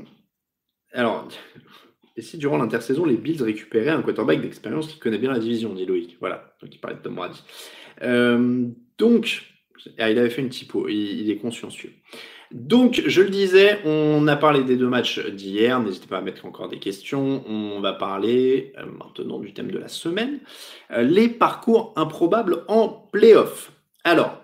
alors, 0.92 1.28
et 2.16 2.22
si 2.22 2.38
durant 2.38 2.58
l'intersaison, 2.58 3.04
les 3.04 3.16
Bills 3.16 3.42
récupéraient 3.42 3.90
un 3.90 4.02
quarterback 4.02 4.40
d'expérience 4.40 4.88
qui 4.88 4.98
connaît 4.98 5.18
bien 5.18 5.32
la 5.32 5.38
division, 5.38 5.72
dit 5.74 5.86
Loïc. 5.86 6.16
Voilà, 6.20 6.54
donc 6.60 6.74
il 6.74 6.78
parlait 6.78 6.96
de 6.96 7.02
Tom 7.02 7.14
Brady. 7.14 7.42
Euh, 8.02 8.68
donc, 8.98 9.42
ah, 9.98 10.10
il 10.10 10.18
avait 10.18 10.30
fait 10.30 10.42
une 10.42 10.50
typo, 10.50 10.88
il, 10.88 11.30
est 11.30 11.36
consciencieux. 11.36 11.92
Donc, 12.52 13.02
je 13.06 13.22
le 13.22 13.30
disais, 13.30 13.80
on 13.86 14.26
a 14.28 14.36
parlé 14.36 14.62
des 14.62 14.76
deux 14.76 14.88
matchs 14.88 15.24
d'hier. 15.26 15.80
N'hésitez 15.80 16.06
pas 16.06 16.18
à 16.18 16.20
mettre 16.20 16.44
encore 16.44 16.68
des 16.68 16.78
questions. 16.78 17.42
On 17.48 17.80
va 17.80 17.94
parler 17.94 18.74
euh, 18.78 18.84
maintenant 18.84 19.38
du 19.38 19.54
thème 19.54 19.70
de 19.70 19.78
la 19.78 19.88
semaine 19.88 20.40
euh, 20.90 21.02
les 21.02 21.28
parcours 21.28 21.94
improbables 21.96 22.64
en 22.68 22.88
playoff. 22.88 23.72
Alors, 24.04 24.38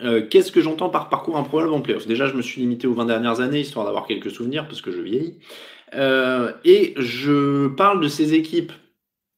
euh, 0.00 0.26
qu'est-ce 0.26 0.50
que 0.50 0.62
j'entends 0.62 0.88
par 0.88 1.10
parcours 1.10 1.36
improbable 1.36 1.74
en 1.74 1.82
playoff? 1.82 2.06
Déjà, 2.06 2.26
je 2.26 2.34
me 2.34 2.40
suis 2.40 2.62
limité 2.62 2.86
aux 2.86 2.94
20 2.94 3.04
dernières 3.04 3.40
années, 3.40 3.60
histoire 3.60 3.84
d'avoir 3.84 4.06
quelques 4.06 4.30
souvenirs, 4.30 4.66
parce 4.66 4.80
que 4.80 4.90
je 4.90 5.00
vieillis. 5.02 5.38
Et 6.64 6.94
je 6.96 7.68
parle 7.68 8.00
de 8.00 8.08
ces 8.08 8.34
équipes 8.34 8.72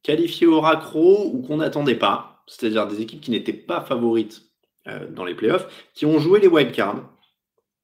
qualifiées 0.03 0.47
au 0.47 0.61
raccro 0.61 1.31
ou 1.35 1.43
qu'on 1.43 1.59
n'attendait 1.59 1.97
pas, 1.97 2.45
c'est-à-dire 2.47 2.87
des 2.87 3.03
équipes 3.03 3.21
qui 3.21 3.31
n'étaient 3.31 3.53
pas 3.53 3.83
favorites 3.83 4.43
dans 5.11 5.25
les 5.25 5.35
playoffs, 5.35 5.91
qui 5.93 6.07
ont 6.07 6.19
joué 6.19 6.41
les 6.41 6.47
wildcards. 6.47 7.03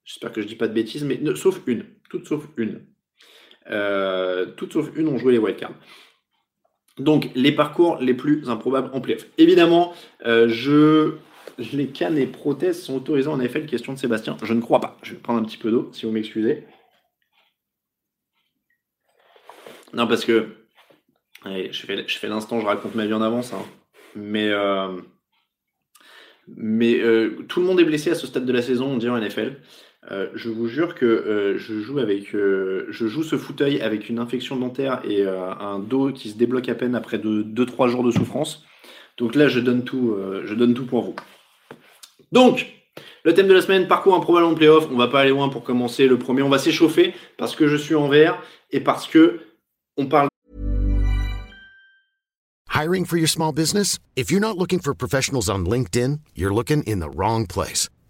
J'espère 0.05 0.33
que 0.33 0.41
je 0.41 0.47
ne 0.47 0.51
dis 0.51 0.57
pas 0.57 0.69
de 0.69 0.75
bêtises, 0.75 1.05
mais 1.05 1.21
sauf 1.37 1.61
une, 1.67 1.85
toutes 2.11 2.27
sauf 2.27 2.49
une. 2.57 2.87
toutes 4.57 4.73
sauf 4.73 4.91
une 4.97 5.09
ont 5.09 5.19
joué 5.19 5.33
les 5.33 5.39
wildcards. 5.39 5.75
Donc, 6.99 7.31
les 7.35 7.53
parcours 7.53 7.99
les 7.99 8.15
plus 8.15 8.51
improbables 8.51 8.91
en 8.93 9.01
playoff. 9.01 9.27
Évidemment, 9.39 9.95
je 10.25 11.17
les 11.73 11.89
cannes 11.89 12.19
et 12.19 12.27
prothèses 12.27 12.83
sont 12.83 12.97
autorisées 12.97 13.29
en 13.29 13.41
effet, 13.41 13.65
question 13.65 13.93
de 13.93 13.99
Sébastien. 13.99 14.37
Je 14.43 14.55
ne 14.55 14.61
crois 14.61 14.81
pas. 14.81 14.99
Je 15.03 15.13
vais 15.13 15.21
prendre 15.21 15.41
un 15.41 15.45
petit 15.45 15.57
peu 15.57 15.71
d'eau, 15.71 15.91
si 15.93 16.07
vous 16.07 16.13
m'excusez. 16.13 16.65
Non, 19.93 20.07
parce 20.07 20.25
que 20.25 20.57
je 21.45 21.87
fais, 21.87 22.09
je 22.09 22.19
fais 22.19 22.29
l'instant, 22.29 22.61
je 22.61 22.67
raconte 22.67 22.95
ma 22.95 23.07
vie 23.07 23.13
en 23.13 23.23
avance. 23.23 23.53
Hein. 23.53 23.63
Mais, 24.15 24.49
euh, 24.51 25.01
mais 26.49 27.01
euh, 27.01 27.45
tout 27.49 27.61
le 27.61 27.67
monde 27.67 27.81
est 27.81 27.85
blessé 27.85 28.11
à 28.11 28.15
ce 28.15 28.27
stade 28.27 28.47
de 28.47 28.53
la 28.53 28.63
saison, 28.63 28.87
on 28.93 28.97
dit 28.97 29.09
en 29.09 29.19
NFL. 29.19 29.61
Euh, 30.11 30.29
je 30.35 30.49
vous 30.49 30.67
jure 30.67 30.95
que 30.95 31.55
je 31.59 31.81
joue 31.81 31.99
avec, 31.99 32.33
je 32.33 33.07
joue 33.07 33.23
ce 33.23 33.37
fauteuil 33.37 33.81
avec 33.81 34.09
une 34.09 34.19
infection 34.19 34.57
dentaire 34.57 35.01
et 35.05 35.25
un 35.25 35.79
dos 35.79 36.13
qui 36.13 36.31
se 36.31 36.37
débloque 36.37 36.69
à 36.69 36.75
peine 36.75 36.95
après 36.95 37.19
2-3 37.19 37.89
jours 37.89 38.03
de 38.03 38.11
souffrance. 38.11 38.65
Donc 39.17 39.35
là, 39.35 39.49
je 39.49 39.61
donne 39.61 39.85
tout, 39.85 40.17
je 40.45 40.55
donne 40.55 40.75
tout 40.75 40.87
pour 40.87 41.03
vous. 41.03 41.17
Donc, 42.33 42.67
le 43.25 43.35
thème 43.35 43.47
de 43.47 43.55
la 43.55 43.63
semaine, 43.63 43.87
parcours 43.87 44.17
improbable 44.17 44.47
en 44.47 44.55
playoff. 44.55 44.89
On 44.91 44.97
va 44.97 45.07
pas 45.07 45.21
aller 45.21 45.31
loin 45.31 45.49
pour 45.49 45.63
commencer. 45.63 46.09
Le 46.09 46.19
premier, 46.19 46.43
on 46.43 46.49
va 46.49 46.59
s'échauffer 46.59 47.15
parce 47.39 47.55
que 47.55 47.69
je 47.69 47.77
suis 47.77 47.95
en 47.95 48.09
vert 48.09 48.43
et 48.71 48.81
parce 48.81 49.07
que 49.07 49.41
on 49.97 50.07
parle. 50.07 50.29
Hiring 52.75 53.05
for 53.05 53.19
your 53.19 53.29
small 53.29 53.53
business? 53.53 53.99
If 54.17 54.31
you're 54.31 54.41
not 54.41 54.57
looking 54.57 54.81
for 54.81 54.95
professionals 54.95 55.49
on 55.49 55.67
LinkedIn, 55.67 56.21
you're 56.35 56.53
looking 56.53 56.83
in 56.85 56.99
the 56.99 57.11
wrong 57.15 57.47
place. 57.47 57.89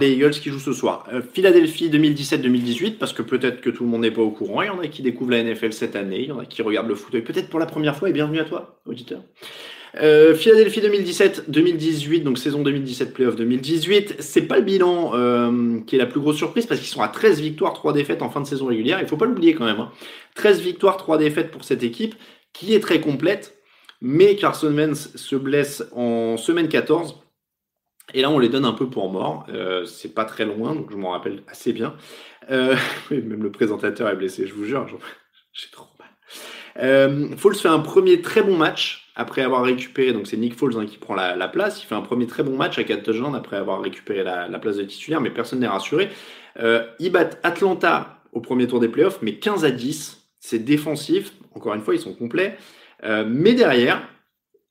Les 0.00 0.12
Eagles 0.12 0.30
qui 0.30 0.48
jouent 0.48 0.58
ce 0.58 0.72
soir. 0.72 1.06
Euh, 1.12 1.20
Philadelphie 1.20 1.90
2017-2018, 1.90 2.98
parce 2.98 3.12
que 3.12 3.22
peut-être 3.22 3.60
que 3.60 3.68
tout 3.70 3.84
le 3.84 3.90
monde 3.90 4.00
n'est 4.00 4.10
pas 4.10 4.22
au 4.22 4.30
courant. 4.30 4.62
Il 4.62 4.66
y 4.66 4.70
en 4.70 4.80
a 4.80 4.88
qui 4.88 5.02
découvrent 5.02 5.32
la 5.32 5.42
NFL 5.42 5.72
cette 5.72 5.96
année, 5.96 6.20
il 6.20 6.28
y 6.28 6.32
en 6.32 6.38
a 6.38 6.46
qui 6.46 6.62
regardent 6.62 6.88
le 6.88 6.94
football 6.94 7.22
peut-être 7.24 7.50
pour 7.50 7.60
la 7.60 7.66
première 7.66 7.94
fois, 7.96 8.08
et 8.08 8.12
bienvenue 8.12 8.40
à 8.40 8.44
toi, 8.44 8.80
auditeur. 8.86 9.20
Euh, 10.00 10.34
Philadelphie 10.34 10.80
2017-2018, 10.80 12.22
donc 12.22 12.38
saison 12.38 12.62
2017, 12.62 13.12
playoff 13.12 13.36
2018. 13.36 14.16
C'est 14.20 14.42
pas 14.42 14.56
le 14.56 14.62
bilan 14.62 15.12
euh, 15.14 15.80
qui 15.86 15.96
est 15.96 15.98
la 15.98 16.06
plus 16.06 16.20
grosse 16.20 16.36
surprise 16.36 16.66
parce 16.66 16.80
qu'ils 16.80 16.88
sont 16.88 17.02
à 17.02 17.08
13 17.08 17.40
victoires, 17.40 17.74
3 17.74 17.92
défaites 17.92 18.22
en 18.22 18.30
fin 18.30 18.40
de 18.40 18.46
saison 18.46 18.66
régulière. 18.66 18.98
Il 19.00 19.06
faut 19.06 19.18
pas 19.18 19.26
l'oublier 19.26 19.54
quand 19.54 19.66
même. 19.66 19.80
Hein. 19.80 19.90
13 20.36 20.60
victoires, 20.60 20.96
3 20.96 21.18
défaites 21.18 21.50
pour 21.50 21.64
cette 21.64 21.82
équipe 21.82 22.14
qui 22.54 22.74
est 22.74 22.80
très 22.80 23.00
complète. 23.00 23.58
Mais 24.00 24.34
Carson 24.34 24.74
Wentz 24.74 25.14
se 25.14 25.36
blesse 25.36 25.84
en 25.92 26.36
semaine 26.36 26.68
14. 26.68 27.21
Et 28.14 28.22
là, 28.22 28.30
on 28.30 28.38
les 28.38 28.48
donne 28.48 28.64
un 28.64 28.72
peu 28.72 28.88
pour 28.88 29.10
mort. 29.10 29.46
Euh, 29.48 29.84
c'est 29.84 30.14
pas 30.14 30.24
très 30.24 30.44
loin, 30.44 30.74
donc 30.74 30.90
je 30.90 30.96
m'en 30.96 31.10
rappelle 31.10 31.42
assez 31.48 31.72
bien. 31.72 31.94
Euh, 32.50 32.76
même 33.10 33.42
le 33.42 33.50
présentateur 33.50 34.08
est 34.08 34.16
blessé, 34.16 34.46
je 34.46 34.54
vous 34.54 34.64
jure. 34.64 34.86
J'ai 35.52 35.70
trop 35.70 35.86
mal. 35.98 36.08
Euh, 36.78 37.36
Foles 37.36 37.56
fait 37.56 37.68
un 37.68 37.78
premier 37.78 38.22
très 38.22 38.42
bon 38.42 38.56
match 38.56 39.10
après 39.14 39.42
avoir 39.42 39.62
récupéré, 39.62 40.14
donc 40.14 40.26
c'est 40.26 40.38
Nick 40.38 40.54
Foles 40.54 40.78
hein, 40.78 40.86
qui 40.86 40.96
prend 40.96 41.14
la, 41.14 41.48
place, 41.48 41.82
il 41.82 41.86
fait 41.86 41.94
un 41.94 42.00
premier 42.00 42.26
très 42.26 42.42
bon 42.42 42.56
match 42.56 42.78
à 42.78 42.84
4 42.84 43.02
touchdowns 43.02 43.34
après 43.34 43.56
avoir 43.56 43.82
récupéré 43.82 44.24
la, 44.24 44.58
place 44.58 44.78
de 44.78 44.84
titulaire, 44.84 45.20
mais 45.20 45.28
personne 45.28 45.60
n'est 45.60 45.66
rassuré. 45.66 46.08
Euh, 46.58 46.86
ils 46.98 47.12
battent 47.12 47.38
Atlanta 47.42 48.22
au 48.32 48.40
premier 48.40 48.66
tour 48.66 48.80
des 48.80 48.88
playoffs, 48.88 49.18
mais 49.20 49.34
15 49.34 49.66
à 49.66 49.70
10, 49.70 50.26
c'est 50.38 50.60
défensif, 50.60 51.34
encore 51.54 51.74
une 51.74 51.82
fois 51.82 51.94
ils 51.94 52.00
sont 52.00 52.14
complets, 52.14 52.56
mais 53.02 53.52
derrière, 53.52 54.00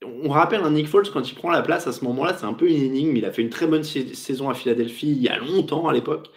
on 0.03 0.29
rappelle 0.29 0.61
un 0.61 0.71
Nick 0.71 0.87
Foles 0.87 1.09
quand 1.11 1.29
il 1.29 1.35
prend 1.35 1.51
la 1.51 1.61
place 1.61 1.87
à 1.87 1.91
ce 1.91 2.03
moment-là, 2.05 2.35
c'est 2.37 2.45
un 2.45 2.53
peu 2.53 2.67
une 2.67 2.81
énigme, 2.81 3.15
il 3.17 3.25
a 3.25 3.31
fait 3.31 3.41
une 3.41 3.49
très 3.49 3.67
bonne 3.67 3.83
saison 3.83 4.49
à 4.49 4.53
Philadelphie 4.53 5.11
il 5.11 5.21
y 5.21 5.29
a 5.29 5.37
longtemps 5.37 5.87
à 5.87 5.93
l'époque. 5.93 6.29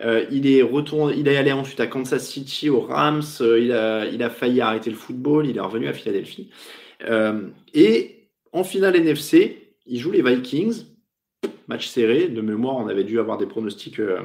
Euh, 0.00 0.24
il 0.30 0.50
est 0.50 0.62
retourné, 0.62 1.14
il 1.16 1.28
est 1.28 1.36
allé 1.36 1.52
ensuite 1.52 1.78
à 1.78 1.86
Kansas 1.86 2.26
City, 2.26 2.70
aux 2.70 2.80
Rams. 2.80 3.22
il, 3.40 3.72
a, 3.72 4.06
il 4.06 4.22
a 4.22 4.30
failli 4.30 4.60
arrêter 4.60 4.90
le 4.90 4.96
football. 4.96 5.46
Il 5.46 5.56
est 5.56 5.60
revenu 5.60 5.86
à 5.86 5.92
Philadelphie. 5.92 6.50
Euh, 7.08 7.48
et 7.74 8.28
en 8.52 8.64
finale 8.64 8.96
NFC, 8.96 9.74
il 9.86 9.98
joue 9.98 10.10
les 10.10 10.22
Vikings. 10.22 10.86
Match 11.68 11.86
serré. 11.86 12.28
De 12.28 12.40
mémoire, 12.40 12.76
on 12.76 12.88
avait 12.88 13.04
dû 13.04 13.18
avoir 13.18 13.38
des 13.38 13.46
pronostics 13.46 14.00
euh, 14.00 14.22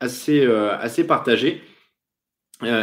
assez, 0.00 0.44
euh, 0.44 0.76
assez 0.78 1.06
partagés. 1.06 1.62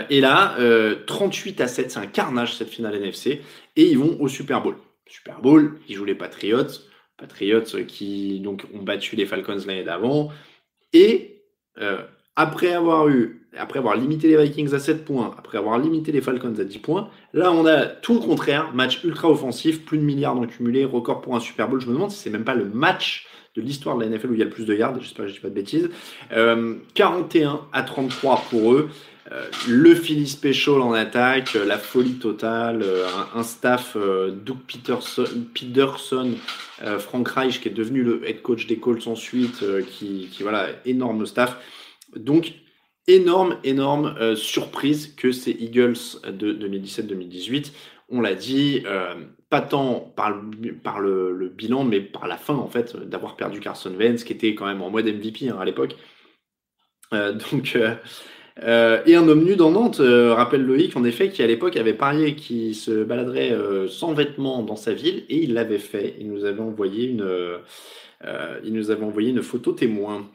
et 0.10 0.22
là, 0.22 0.58
38 1.06 1.62
à 1.62 1.68
7, 1.68 1.92
c'est 1.92 2.00
un 2.00 2.08
carnage 2.08 2.56
cette 2.56 2.70
finale 2.70 2.96
NFC. 2.96 3.42
Et 3.76 3.86
ils 3.86 3.98
vont 3.98 4.18
au 4.20 4.28
Super 4.28 4.62
Bowl. 4.62 4.76
Super 5.10 5.42
Bowl, 5.42 5.80
ils 5.88 5.96
jouent 5.96 6.06
les 6.06 6.16
Patriots. 6.16 6.68
Patriots 7.18 7.84
qui 7.88 8.40
donc 8.42 8.66
ont 8.74 8.84
battu 8.84 9.16
les 9.16 9.26
Falcons 9.26 9.58
l'année 9.66 9.84
d'avant. 9.84 10.32
Et 10.94 11.44
après 12.36 12.74
avoir 12.74 13.08
eu 13.10 13.48
après 13.60 13.80
avoir 13.80 13.96
limité 13.96 14.28
les 14.28 14.38
Vikings 14.44 14.74
à 14.74 14.80
7 14.80 15.06
points, 15.06 15.34
après 15.38 15.58
avoir 15.58 15.78
limité 15.80 16.12
les 16.12 16.22
Falcons 16.22 16.54
à 16.60 16.64
10 16.64 16.78
points, 16.80 17.10
là 17.34 17.52
on 17.52 17.66
a 17.66 17.86
tout 17.86 18.14
le 18.14 18.20
contraire, 18.20 18.74
match 18.74 19.04
ultra 19.04 19.30
offensif, 19.30 19.86
plus 19.86 19.98
de 19.98 20.04
milliards 20.04 20.36
dans 20.36 20.46
cumulé, 20.46 20.86
record 20.86 21.22
pour 21.22 21.36
un 21.36 21.40
Super 21.40 21.68
Bowl. 21.68 21.82
Je 21.82 21.88
me 21.88 21.94
demande 21.94 22.12
si 22.12 22.20
c'est 22.20 22.30
même 22.30 22.44
pas 22.44 22.56
le 22.56 22.66
match 22.66 23.28
de 23.56 23.62
l'histoire 23.62 23.98
de 23.98 24.04
la 24.04 24.10
NFL 24.10 24.32
où 24.32 24.34
il 24.34 24.40
y 24.40 24.44
a 24.44 24.46
le 24.46 24.52
plus 24.52 24.66
de 24.66 24.76
yards, 24.76 25.00
j'espère 25.00 25.26
que 25.26 25.30
je 25.30 25.36
dis 25.36 25.42
pas 25.42 25.50
de 25.50 25.54
bêtises. 25.54 25.90
41 26.30 27.54
euh, 27.54 27.58
à 27.74 27.82
33 27.82 28.44
pour 28.50 28.74
eux. 28.74 28.90
Le 29.68 29.94
Philly 29.94 30.28
Special 30.28 30.82
en 30.82 30.94
attaque, 30.94 31.56
la 31.56 31.78
folie 31.78 32.20
totale, 32.20 32.86
un, 33.36 33.44
staff 33.44 33.98
Doug 33.98 34.58
Peterson, 35.54 36.36
Frank 37.00 37.28
Reich 37.28 37.60
qui 37.60 37.68
est 37.68 37.74
devenu 37.74 38.04
le 38.04 38.28
head 38.28 38.42
coach 38.42 38.68
des 38.68 38.78
Colts 38.78 39.08
ensuite, 39.08 39.64
qui, 39.90 40.30
voilà, 40.42 40.70
énorme 40.86 41.26
staff. 41.26 41.58
Donc 42.16 42.54
énorme, 43.08 43.58
énorme 43.66 44.36
surprise 44.36 45.14
que 45.16 45.34
ces 45.34 45.52
Eagles 45.52 45.98
de 46.32 46.54
2017-2018 46.54 47.72
on 48.10 48.22
l'a 48.22 48.36
dit, 48.36 48.84
euh, 48.86 49.16
pas 49.50 49.62
tant 49.62 50.00
par, 50.16 50.32
le, 50.32 51.50
bilan, 51.50 51.84
mais 51.84 52.02
par 52.02 52.28
la 52.28 52.38
fin, 52.38 52.56
en 52.56 52.68
fait, 52.68 52.96
d'avoir 52.96 53.36
perdu 53.36 53.60
Carson 53.60 53.94
Wentz, 53.94 54.24
qui 54.24 54.34
était 54.34 54.56
quand 54.56 54.66
même 54.66 54.82
en 54.82 54.90
mode 54.90 55.06
MVP 55.06 55.50
hein, 55.50 55.58
à 55.60 55.66
l'époque. 55.66 55.96
Euh, 57.14 57.34
donc, 57.52 57.78
euh, 58.64 59.02
et 59.06 59.16
un 59.16 59.28
homme 59.28 59.44
nu 59.44 59.56
dans 59.56 59.72
Nantes, 59.72 60.02
rappelle 60.02 60.66
Loïc, 60.66 60.96
en 60.96 61.04
effet, 61.04 61.30
qui 61.30 61.44
à 61.44 61.48
l'époque 61.48 61.78
avait 61.78 61.94
parié 61.94 62.36
qu'il 62.36 62.76
se 62.76 63.04
baladerait 63.04 63.56
sans 63.88 64.14
vêtements 64.14 64.64
dans 64.64 64.76
sa 64.76 64.94
ville, 64.94 65.24
et 65.30 65.38
il 65.44 65.54
l'avait 65.54 65.78
fait. 65.78 66.16
Il 66.20 66.32
nous 66.32 66.46
avait 66.46 66.62
envoyé 66.62 67.08
une 67.08 67.24
euh, 68.26 68.60
il 68.64 68.74
nous 68.74 68.90
avait 68.90 69.04
envoyé 69.04 69.30
une 69.30 69.44
photo 69.44 69.74
témoin. 69.74 70.28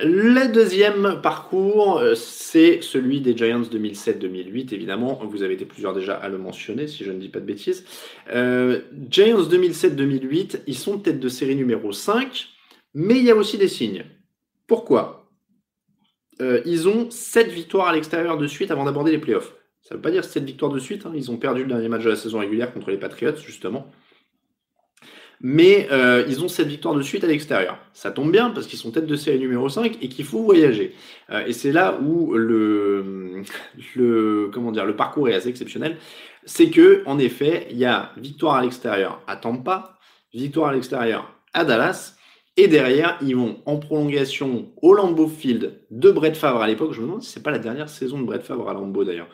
Le 0.00 0.52
deuxième 0.52 1.20
parcours, 1.22 1.98
euh, 1.98 2.14
c'est 2.16 2.80
celui 2.82 3.20
des 3.20 3.36
Giants 3.36 3.62
2007-2008, 3.62 4.74
évidemment. 4.74 5.20
Vous 5.24 5.42
avez 5.44 5.54
été 5.54 5.64
plusieurs 5.64 5.94
déjà 5.94 6.14
à 6.14 6.28
le 6.28 6.38
mentionner, 6.38 6.88
si 6.88 7.04
je 7.04 7.12
ne 7.12 7.18
dis 7.18 7.28
pas 7.28 7.38
de 7.38 7.44
bêtises. 7.44 7.84
Euh, 8.32 8.80
Giants 9.08 9.42
2007-2008, 9.42 10.62
ils 10.66 10.76
sont 10.76 10.98
tête 10.98 11.20
de 11.20 11.28
série 11.28 11.54
numéro 11.54 11.92
5, 11.92 12.48
mais 12.94 13.18
il 13.18 13.24
y 13.24 13.30
a 13.30 13.36
aussi 13.36 13.56
des 13.56 13.68
signes. 13.68 14.04
Pourquoi? 14.66 15.17
Ils 16.40 16.88
ont 16.88 17.10
7 17.10 17.48
victoires 17.48 17.88
à 17.88 17.92
l'extérieur 17.92 18.36
de 18.36 18.46
suite 18.46 18.70
avant 18.70 18.84
d'aborder 18.84 19.10
les 19.10 19.18
playoffs. 19.18 19.54
Ça 19.82 19.94
ne 19.94 19.96
veut 19.96 20.02
pas 20.02 20.10
dire 20.10 20.24
7 20.24 20.44
victoires 20.44 20.70
de 20.72 20.78
suite, 20.78 21.06
hein. 21.06 21.12
ils 21.14 21.30
ont 21.30 21.36
perdu 21.36 21.62
le 21.62 21.68
dernier 21.68 21.88
match 21.88 22.04
de 22.04 22.10
la 22.10 22.16
saison 22.16 22.38
régulière 22.38 22.72
contre 22.72 22.90
les 22.90 22.98
Patriots, 22.98 23.36
justement 23.36 23.90
mais 25.40 25.88
euh, 25.92 26.24
ils 26.28 26.42
ont 26.42 26.48
cette 26.48 26.68
victoire 26.68 26.94
de 26.94 27.02
suite 27.02 27.24
à 27.24 27.26
l'extérieur. 27.26 27.78
Ça 27.92 28.10
tombe 28.10 28.32
bien 28.32 28.50
parce 28.50 28.66
qu'ils 28.66 28.78
sont 28.78 28.90
tête 28.90 29.06
de 29.06 29.16
série 29.16 29.38
numéro 29.38 29.68
5 29.68 29.98
et 30.00 30.08
qu'il 30.08 30.24
faut 30.24 30.42
voyager. 30.42 30.94
Euh, 31.30 31.46
et 31.46 31.52
c'est 31.52 31.72
là 31.72 31.98
où 32.02 32.34
le, 32.34 33.42
le, 33.96 34.50
comment 34.52 34.72
dire, 34.72 34.84
le 34.84 34.96
parcours 34.96 35.28
est 35.28 35.34
assez 35.34 35.48
exceptionnel. 35.48 35.96
C'est 36.44 36.70
que, 36.70 37.02
en 37.06 37.18
effet, 37.18 37.68
il 37.70 37.78
y 37.78 37.84
a 37.84 38.12
victoire 38.16 38.56
à 38.56 38.62
l'extérieur 38.62 39.22
à 39.26 39.36
Tampa, 39.36 39.98
victoire 40.34 40.70
à 40.70 40.72
l'extérieur 40.72 41.32
à 41.52 41.64
Dallas, 41.64 42.14
et 42.58 42.66
derrière, 42.66 43.16
ils 43.22 43.36
vont 43.36 43.60
en 43.66 43.76
prolongation 43.76 44.66
au 44.82 44.92
Lambeau 44.92 45.28
Field 45.28 45.78
de 45.92 46.10
Brett 46.10 46.36
Favre 46.36 46.60
à 46.60 46.66
l'époque. 46.66 46.92
Je 46.92 47.00
me 47.00 47.06
demande 47.06 47.22
si 47.22 47.30
c'est 47.30 47.42
pas 47.42 47.52
la 47.52 47.60
dernière 47.60 47.88
saison 47.88 48.18
de 48.18 48.24
Brett 48.24 48.42
Favre 48.42 48.68
à 48.68 48.74
Lambeau 48.74 49.04
d'ailleurs. 49.04 49.28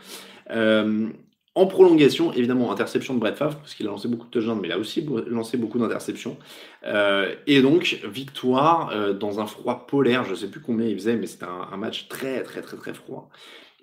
Euh, 0.50 1.08
en 1.54 1.66
prolongation, 1.66 2.34
évidemment, 2.34 2.70
interception 2.70 3.14
de 3.14 3.20
Brett 3.20 3.36
Favre, 3.36 3.56
parce 3.56 3.74
qu'il 3.74 3.86
a 3.86 3.90
lancé 3.90 4.08
beaucoup 4.08 4.26
de 4.26 4.30
touchdowns, 4.30 4.60
mais 4.60 4.68
il 4.68 4.72
a 4.72 4.78
aussi 4.78 5.08
lancé 5.28 5.56
beaucoup 5.56 5.78
d'interceptions. 5.78 6.36
Euh, 6.84 7.34
et 7.46 7.62
donc, 7.62 7.98
victoire 8.04 8.90
euh, 8.90 9.14
dans 9.14 9.40
un 9.40 9.46
froid 9.46 9.86
polaire, 9.86 10.24
je 10.24 10.32
ne 10.32 10.36
sais 10.36 10.48
plus 10.48 10.60
combien 10.60 10.86
il 10.86 10.94
faisait, 10.94 11.16
mais 11.16 11.26
c'était 11.26 11.46
un, 11.46 11.76
match 11.78 12.08
très, 12.08 12.42
très, 12.42 12.60
très, 12.60 12.76
très 12.76 12.92
froid. 12.92 13.30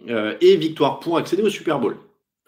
Et 0.08 0.56
victoire 0.56 1.00
pour 1.00 1.18
accéder 1.18 1.42
au 1.42 1.50
Super 1.50 1.80
Bowl. 1.80 1.98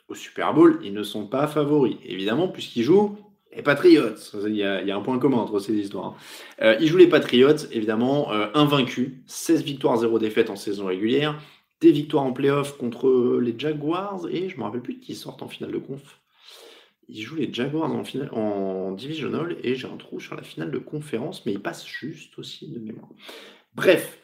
Au 0.09 0.13
Super 0.13 0.53
Bowl, 0.53 0.79
ils 0.83 0.93
ne 0.93 1.01
sont 1.01 1.25
pas 1.25 1.47
favoris, 1.47 1.97
évidemment, 2.05 2.49
puisqu'ils 2.49 2.83
jouent 2.83 3.17
les 3.55 3.61
Patriots. 3.61 4.15
Il 4.45 4.55
y, 4.55 4.63
a, 4.63 4.95
un 4.95 5.01
point 5.01 5.19
commun 5.19 5.37
entre 5.37 5.59
ces 5.59 5.73
histoires. 5.73 6.15
Hein. 6.59 6.75
ils 6.79 6.87
jouent 6.87 6.97
les 6.97 7.07
Patriots, 7.07 7.67
évidemment, 7.71 8.31
invaincus. 8.53 9.11
16 9.27 9.63
victoires, 9.63 9.97
0 9.97 10.19
défaites 10.19 10.49
en 10.49 10.55
saison 10.55 10.85
régulière 10.85 11.39
des 11.83 11.91
victoires 11.91 12.23
en 12.23 12.31
playoff 12.31 12.77
contre 12.77 13.39
les 13.41 13.55
Jaguars 13.57 14.25
et 14.31 14.47
je 14.47 14.57
me 14.57 14.63
rappelle 14.63 14.81
plus 14.81 14.99
qui 14.99 15.15
sortent 15.15 15.43
en 15.43 15.49
finale 15.49 15.73
de 15.73 15.77
conf. 15.77 16.21
Ils 17.09 17.21
jouent 17.21 17.35
les 17.35 17.53
Jaguars 17.53 17.91
en, 17.91 18.05
finale, 18.05 18.29
en 18.31 18.93
divisional 18.93 19.57
et 19.61 19.75
j'ai 19.75 19.87
un 19.87 19.97
trou 19.97 20.21
sur 20.21 20.35
la 20.35 20.43
finale 20.43 20.71
de 20.71 20.77
conférence, 20.77 21.45
mais 21.45 21.51
ils 21.51 21.61
passent 21.61 21.85
juste 21.85 22.39
aussi 22.39 22.69
de 22.69 22.79
mémoire. 22.79 23.09
Bref, 23.75 24.22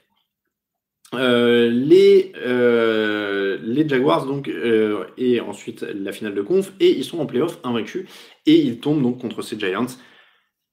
euh, 1.16 1.70
les, 1.70 2.34
euh, 2.46 3.58
les 3.64 3.90
Jaguars 3.90 4.28
donc 4.28 4.48
euh, 4.48 5.06
et 5.18 5.40
ensuite 5.40 5.82
la 5.82 6.12
finale 6.12 6.36
de 6.36 6.44
conf 6.44 6.72
et 6.80 6.92
ils 6.92 7.04
sont 7.04 7.18
en 7.18 7.26
playoff 7.26 7.60
invaincus 7.64 8.08
et 8.46 8.56
ils 8.56 8.80
tombent 8.80 9.02
donc 9.02 9.20
contre 9.20 9.42
ces 9.42 9.58
Giants 9.58 9.88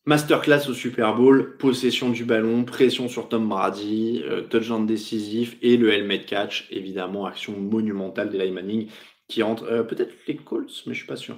Masterclass 0.05 0.69
au 0.69 0.75
Super 0.75 1.17
Bowl, 1.17 1.57
possession 1.57 2.11
du 2.11 2.25
ballon, 2.25 2.65
pression 2.65 3.09
sur 3.09 3.29
Tom 3.29 3.49
Brady, 3.49 4.23
touchdown 4.51 4.87
décisif 4.87 5.57
et 5.63 5.77
le 5.77 5.93
helmet 5.93 6.21
catch, 6.21 6.69
évidemment, 6.71 7.27
action 7.27 7.59
monumentale 7.59 8.31
d'Eli 8.31 8.53
Manning 8.53 8.87
qui 9.27 9.43
entre, 9.43 9.83
peut-être 9.83 10.15
les 10.29 10.37
Colts, 10.37 10.85
mais 10.87 10.95
je 10.95 10.99
suis 10.99 11.09
pas 11.09 11.17
sûr, 11.17 11.37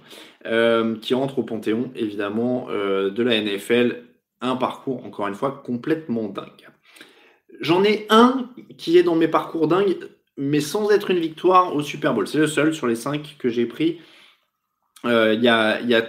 qui 1.01 1.14
entre 1.14 1.38
au 1.38 1.44
panthéon, 1.44 1.90
évidemment, 1.96 2.68
de 2.68 3.22
la 3.22 3.40
NFL. 3.40 4.03
Un 4.42 4.57
parcours, 4.57 5.03
encore 5.07 5.28
une 5.28 5.34
fois, 5.34 5.62
complètement 5.64 6.28
dingue. 6.28 6.68
J'en 7.61 7.84
ai 7.84 8.06
un 8.11 8.50
qui 8.76 8.98
est 8.98 9.02
dans 9.02 9.16
mes 9.16 9.28
parcours 9.28 9.68
dingues, 9.68 9.98
mais 10.36 10.61
sans 10.61 10.90
être 10.90 11.11
une 11.11 11.18
victoire 11.18 11.74
au 11.74 11.82
Super 11.82 12.14
Bowl. 12.14 12.26
C'est 12.28 12.38
le 12.38 12.46
seul 12.46 12.74
sur 12.74 12.86
les 12.86 12.96
cinq 12.96 13.36
que 13.38 13.48
j'ai 13.48 13.66
pris. 13.66 13.98
Il 15.04 15.40
y 15.42 15.48
a, 15.48 15.80
y, 15.80 15.94
a, 15.94 16.09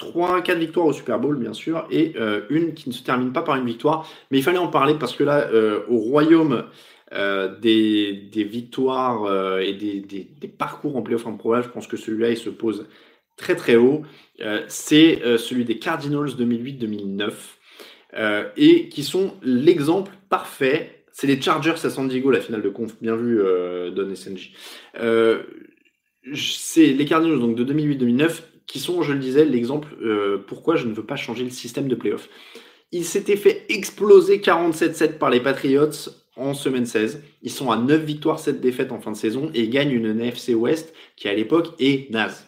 3, 0.00 0.42
4 0.42 0.58
victoires 0.58 0.86
au 0.86 0.92
Super 0.92 1.20
Bowl, 1.20 1.36
bien 1.36 1.52
sûr, 1.52 1.86
et 1.90 2.14
euh, 2.16 2.40
une 2.50 2.74
qui 2.74 2.88
ne 2.88 2.94
se 2.94 3.02
termine 3.04 3.32
pas 3.32 3.42
par 3.42 3.56
une 3.56 3.66
victoire. 3.66 4.08
Mais 4.30 4.38
il 4.38 4.42
fallait 4.42 4.58
en 4.58 4.68
parler 4.68 4.94
parce 4.98 5.14
que 5.14 5.22
là, 5.22 5.48
euh, 5.52 5.80
au 5.88 5.98
royaume 5.98 6.64
euh, 7.12 7.54
des, 7.60 8.30
victoires 8.34 9.60
et 9.60 9.74
des, 9.74 10.48
parcours 10.48 10.96
en 10.96 11.02
playoff 11.02 11.26
improbable, 11.26 11.64
je 11.64 11.68
pense 11.68 11.86
que 11.86 11.96
celui-là, 11.96 12.30
il 12.30 12.38
se 12.38 12.50
pose 12.50 12.88
très 13.36 13.54
très 13.54 13.76
haut. 13.76 14.02
C'est 14.68 15.20
celui 15.38 15.64
des 15.64 15.78
Cardinals 15.78 16.30
2008-2009, 16.30 17.32
et 18.56 18.88
qui 18.88 19.02
sont 19.02 19.34
l'exemple 19.42 20.12
parfait. 20.28 21.04
C'est 21.12 21.26
les 21.26 21.40
Chargers 21.40 21.74
à 21.84 21.90
San 21.90 22.08
Diego, 22.08 22.30
la 22.30 22.40
finale 22.40 22.62
de 22.62 22.68
conf, 22.68 22.96
bien 23.00 23.16
vu, 23.16 23.40
Don 23.94 24.14
SNJ. 24.14 24.52
c'est 26.34 26.86
les 26.86 27.04
Cardinals 27.04 27.40
donc 27.40 27.56
de 27.56 27.64
2008-2009 27.64 28.42
qui 28.70 28.78
sont, 28.78 29.02
je 29.02 29.12
le 29.12 29.18
disais, 29.18 29.44
l'exemple 29.44 29.88
euh, 30.00 30.38
pourquoi 30.46 30.76
je 30.76 30.86
ne 30.86 30.94
veux 30.94 31.04
pas 31.04 31.16
changer 31.16 31.42
le 31.42 31.50
système 31.50 31.88
de 31.88 31.96
playoff. 31.96 32.28
Il 32.92 33.04
s'était 33.04 33.36
fait 33.36 33.66
exploser 33.68 34.38
47-7 34.38 35.18
par 35.18 35.28
les 35.28 35.40
Patriots 35.40 35.90
en 36.36 36.54
semaine 36.54 36.86
16. 36.86 37.20
Ils 37.42 37.50
sont 37.50 37.72
à 37.72 37.76
9 37.76 38.04
victoires, 38.04 38.38
7 38.38 38.60
défaites 38.60 38.92
en 38.92 39.00
fin 39.00 39.10
de 39.10 39.16
saison 39.16 39.50
et 39.54 39.68
gagnent 39.68 39.90
une 39.90 40.06
NFC 40.06 40.54
West 40.54 40.94
qui 41.16 41.28
à 41.28 41.34
l'époque 41.34 41.74
est 41.80 42.10
naze. 42.12 42.46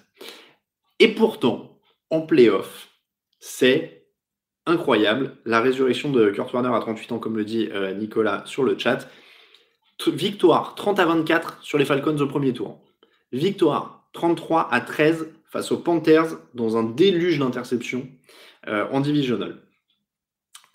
Et 1.01 1.09
pourtant, 1.09 1.81
en 2.09 2.21
playoff, 2.21 2.89
c'est 3.41 4.01
incroyable. 4.67 5.37
La 5.45 5.61
résurrection 5.61 6.11
de 6.11 6.31
Kurt 6.31 6.53
Warner 6.53 6.75
à 6.75 6.81
38 6.81 7.13
ans, 7.13 7.19
comme 7.19 7.37
le 7.37 7.45
dit 7.45 7.69
euh, 7.73 7.93
Nicolas 7.95 8.43
sur 8.47 8.65
le 8.65 8.79
chat. 8.79 9.09
Victoire 10.07 10.75
30 10.75 10.99
à 10.99 11.07
24 11.07 11.59
sur 11.63 11.79
les 11.79 11.85
Falcons 11.85 12.19
au 12.19 12.27
premier 12.27 12.53
tour. 12.53 12.81
Victoire 13.33 14.09
33 14.13 14.69
à 14.73 14.81
13 14.81 15.29
face 15.49 15.71
aux 15.71 15.79
Panthers 15.79 16.39
dans 16.55 16.77
un 16.77 16.83
déluge 16.83 17.39
d'interceptions 17.39 18.09
euh, 18.69 18.87
en 18.91 19.01
divisional. 19.01 19.59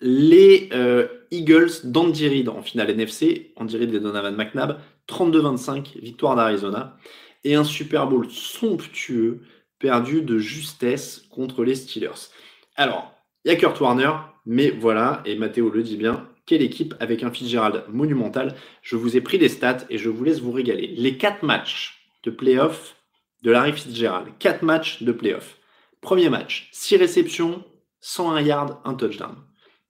Les 0.00 0.68
euh, 0.72 1.08
Eagles 1.30 1.70
d'Andy 1.84 2.28
Reid 2.28 2.48
en 2.48 2.62
finale 2.62 2.90
NFC, 2.90 3.52
Andy 3.56 3.76
Reid 3.76 3.94
et 3.94 4.00
Donovan 4.00 4.34
McNabb, 4.34 4.78
32-25, 5.08 6.00
victoire 6.00 6.36
d'Arizona, 6.36 6.96
et 7.44 7.54
un 7.54 7.64
Super 7.64 8.06
Bowl 8.06 8.30
somptueux 8.30 9.42
perdu 9.78 10.22
de 10.22 10.38
justesse 10.38 11.24
contre 11.30 11.64
les 11.64 11.74
Steelers. 11.74 12.30
Alors, 12.76 13.12
il 13.48 13.52
y 13.52 13.54
a 13.54 13.56
Kurt 13.56 13.80
Warner, 13.80 14.10
mais 14.44 14.68
voilà, 14.70 15.22
et 15.24 15.34
Matteo 15.34 15.70
le 15.70 15.82
dit 15.82 15.96
bien, 15.96 16.28
quelle 16.44 16.60
équipe 16.60 16.94
avec 17.00 17.22
un 17.22 17.30
Fitzgerald 17.30 17.82
monumental. 17.88 18.54
Je 18.82 18.94
vous 18.94 19.16
ai 19.16 19.22
pris 19.22 19.38
les 19.38 19.48
stats 19.48 19.86
et 19.88 19.96
je 19.96 20.10
vous 20.10 20.22
laisse 20.22 20.40
vous 20.40 20.52
régaler. 20.52 20.88
Les 20.88 21.16
quatre 21.16 21.42
matchs 21.42 22.10
de 22.24 22.30
playoff 22.30 22.96
de 23.42 23.50
Larry 23.50 23.72
Fitzgerald. 23.72 24.26
4 24.38 24.62
matchs 24.62 25.02
de 25.02 25.12
playoff. 25.12 25.56
Premier 26.02 26.28
match, 26.28 26.68
6 26.72 26.96
réceptions, 26.96 27.64
101 28.00 28.42
yards, 28.42 28.82
1 28.84 28.94
touchdown. 28.94 29.36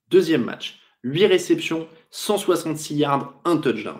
Deuxième 0.09 0.45
match, 0.45 0.79
8 1.03 1.25
réceptions, 1.25 1.89
166 2.11 2.95
yards, 2.95 3.33
1 3.43 3.57
touchdown. 3.57 3.99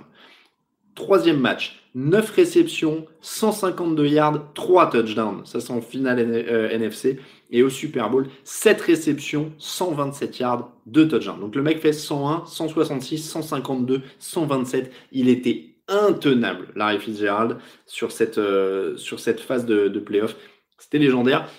Troisième 0.95 1.39
match, 1.41 1.83
9 1.95 2.31
réceptions, 2.31 3.05
152 3.19 4.07
yards, 4.07 4.53
3 4.53 4.89
touchdowns. 4.89 5.45
Ça, 5.45 5.59
c'est 5.59 5.73
en 5.73 5.81
finale 5.81 6.19
NFC. 6.19 7.19
Et 7.51 7.63
au 7.63 7.69
Super 7.69 8.09
Bowl, 8.09 8.27
7 8.43 8.79
réceptions, 8.81 9.51
127 9.57 10.39
yards, 10.39 10.71
2 10.85 11.07
touchdowns. 11.07 11.39
Donc 11.39 11.55
le 11.55 11.63
mec 11.63 11.79
fait 11.79 11.93
101, 11.93 12.45
166, 12.45 13.17
152, 13.17 14.01
127. 14.19 14.91
Il 15.11 15.29
était 15.29 15.69
intenable, 15.89 16.67
Larry 16.75 16.99
Fitzgerald, 16.99 17.57
sur 17.85 18.11
cette, 18.11 18.37
euh, 18.37 18.95
sur 18.97 19.19
cette 19.19 19.39
phase 19.39 19.65
de, 19.65 19.87
de 19.87 19.99
playoff. 19.99 20.35
C'était 20.77 20.99
légendaire. 20.99 21.49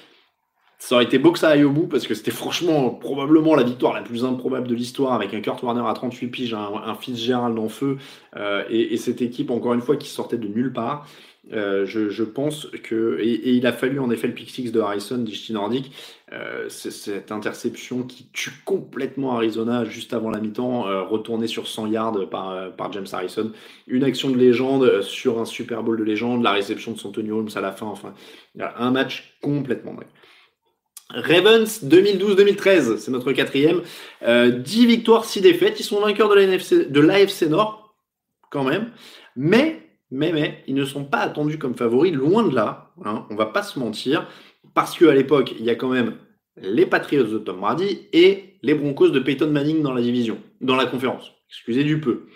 ça 0.78 0.94
aurait 0.94 1.04
été 1.04 1.18
beau 1.18 1.32
que 1.32 1.38
ça 1.38 1.50
aille 1.50 1.64
au 1.64 1.70
bout 1.70 1.86
parce 1.86 2.06
que 2.06 2.14
c'était 2.14 2.30
franchement 2.30 2.90
probablement 2.90 3.54
la 3.54 3.64
victoire 3.64 3.92
la 3.92 4.02
plus 4.02 4.24
improbable 4.24 4.66
de 4.66 4.74
l'histoire 4.74 5.12
avec 5.12 5.34
un 5.34 5.40
Kurt 5.40 5.62
Warner 5.62 5.82
à 5.86 5.92
38 5.92 6.28
piges, 6.28 6.54
un, 6.54 6.72
un 6.86 6.94
Fitzgerald 6.94 7.58
en 7.58 7.68
feu 7.68 7.98
euh, 8.36 8.64
et, 8.70 8.96
cette 8.96 9.20
équipe 9.20 9.50
encore 9.50 9.74
une 9.74 9.82
fois 9.82 9.96
qui 9.96 10.08
sortait 10.08 10.38
de 10.38 10.48
nulle 10.48 10.72
part. 10.72 11.06
Euh, 11.52 11.86
je, 11.86 12.22
pense 12.22 12.66
que 12.84 13.18
et, 13.18 13.52
il 13.52 13.66
a 13.66 13.72
fallu 13.72 13.98
en 13.98 14.10
effet 14.10 14.28
le 14.28 14.34
pick 14.34 14.50
six 14.50 14.70
de 14.70 14.80
Harrison 14.80 15.18
d'Ishti 15.18 15.54
Nordic, 15.54 15.90
euh, 16.32 16.68
cette 16.68 17.32
interception 17.32 18.02
qui 18.02 18.28
tue 18.32 18.52
complètement 18.64 19.36
Arizona 19.36 19.84
juste 19.84 20.12
avant 20.12 20.30
la 20.30 20.38
mi-temps, 20.38 20.86
euh, 20.86 21.02
retournée 21.02 21.46
sur 21.46 21.66
100 21.66 21.86
yards 21.86 22.28
par, 22.28 22.50
euh, 22.50 22.70
par 22.70 22.92
James 22.92 23.06
Harrison, 23.10 23.52
une 23.86 24.04
action 24.04 24.30
de 24.30 24.36
légende 24.36 25.00
sur 25.02 25.40
un 25.40 25.46
Super 25.46 25.82
Bowl 25.82 25.98
de 25.98 26.04
légende, 26.04 26.42
la 26.42 26.52
réception 26.52 26.92
de 26.92 26.98
Santonio 26.98 27.38
Holmes 27.38 27.50
à 27.54 27.60
la 27.60 27.72
fin, 27.72 27.86
enfin 27.86 28.12
un 28.58 28.90
match 28.90 29.34
complètement 29.40 29.94
dingue. 29.94 30.06
Ravens 31.12 31.84
2012-2013, 31.84 32.98
c'est 32.98 33.10
notre 33.10 33.32
quatrième. 33.32 33.82
Euh, 34.22 34.50
10 34.50 34.86
victoires, 34.86 35.24
6 35.24 35.40
défaites. 35.40 35.80
Ils 35.80 35.84
sont 35.84 36.00
vainqueurs 36.00 36.28
de 36.28 37.00
l'AFC 37.00 37.48
Nord, 37.48 37.94
quand 38.50 38.64
même. 38.64 38.92
Mais, 39.36 39.79
mais, 40.10 40.32
mais, 40.32 40.64
ils 40.66 40.74
ne 40.74 40.84
sont 40.84 41.04
pas 41.04 41.18
attendus 41.18 41.58
comme 41.58 41.76
favoris, 41.76 42.12
loin 42.12 42.46
de 42.46 42.54
là. 42.54 42.92
Hein, 43.04 43.26
on 43.30 43.36
va 43.36 43.46
pas 43.46 43.62
se 43.62 43.78
mentir. 43.78 44.28
Parce 44.74 44.96
qu'à 44.96 45.14
l'époque, 45.14 45.54
il 45.58 45.64
y 45.64 45.70
a 45.70 45.74
quand 45.74 45.88
même 45.88 46.16
les 46.56 46.86
Patriots 46.86 47.24
de 47.24 47.38
Tom 47.38 47.60
Brady 47.60 48.08
et 48.12 48.58
les 48.62 48.74
Broncos 48.74 49.10
de 49.10 49.20
Peyton 49.20 49.50
Manning 49.50 49.82
dans 49.82 49.92
la 49.92 50.02
division, 50.02 50.38
dans 50.60 50.76
la 50.76 50.86
conférence. 50.86 51.32
Excusez 51.48 51.84
du 51.84 52.00
peu. 52.00 52.26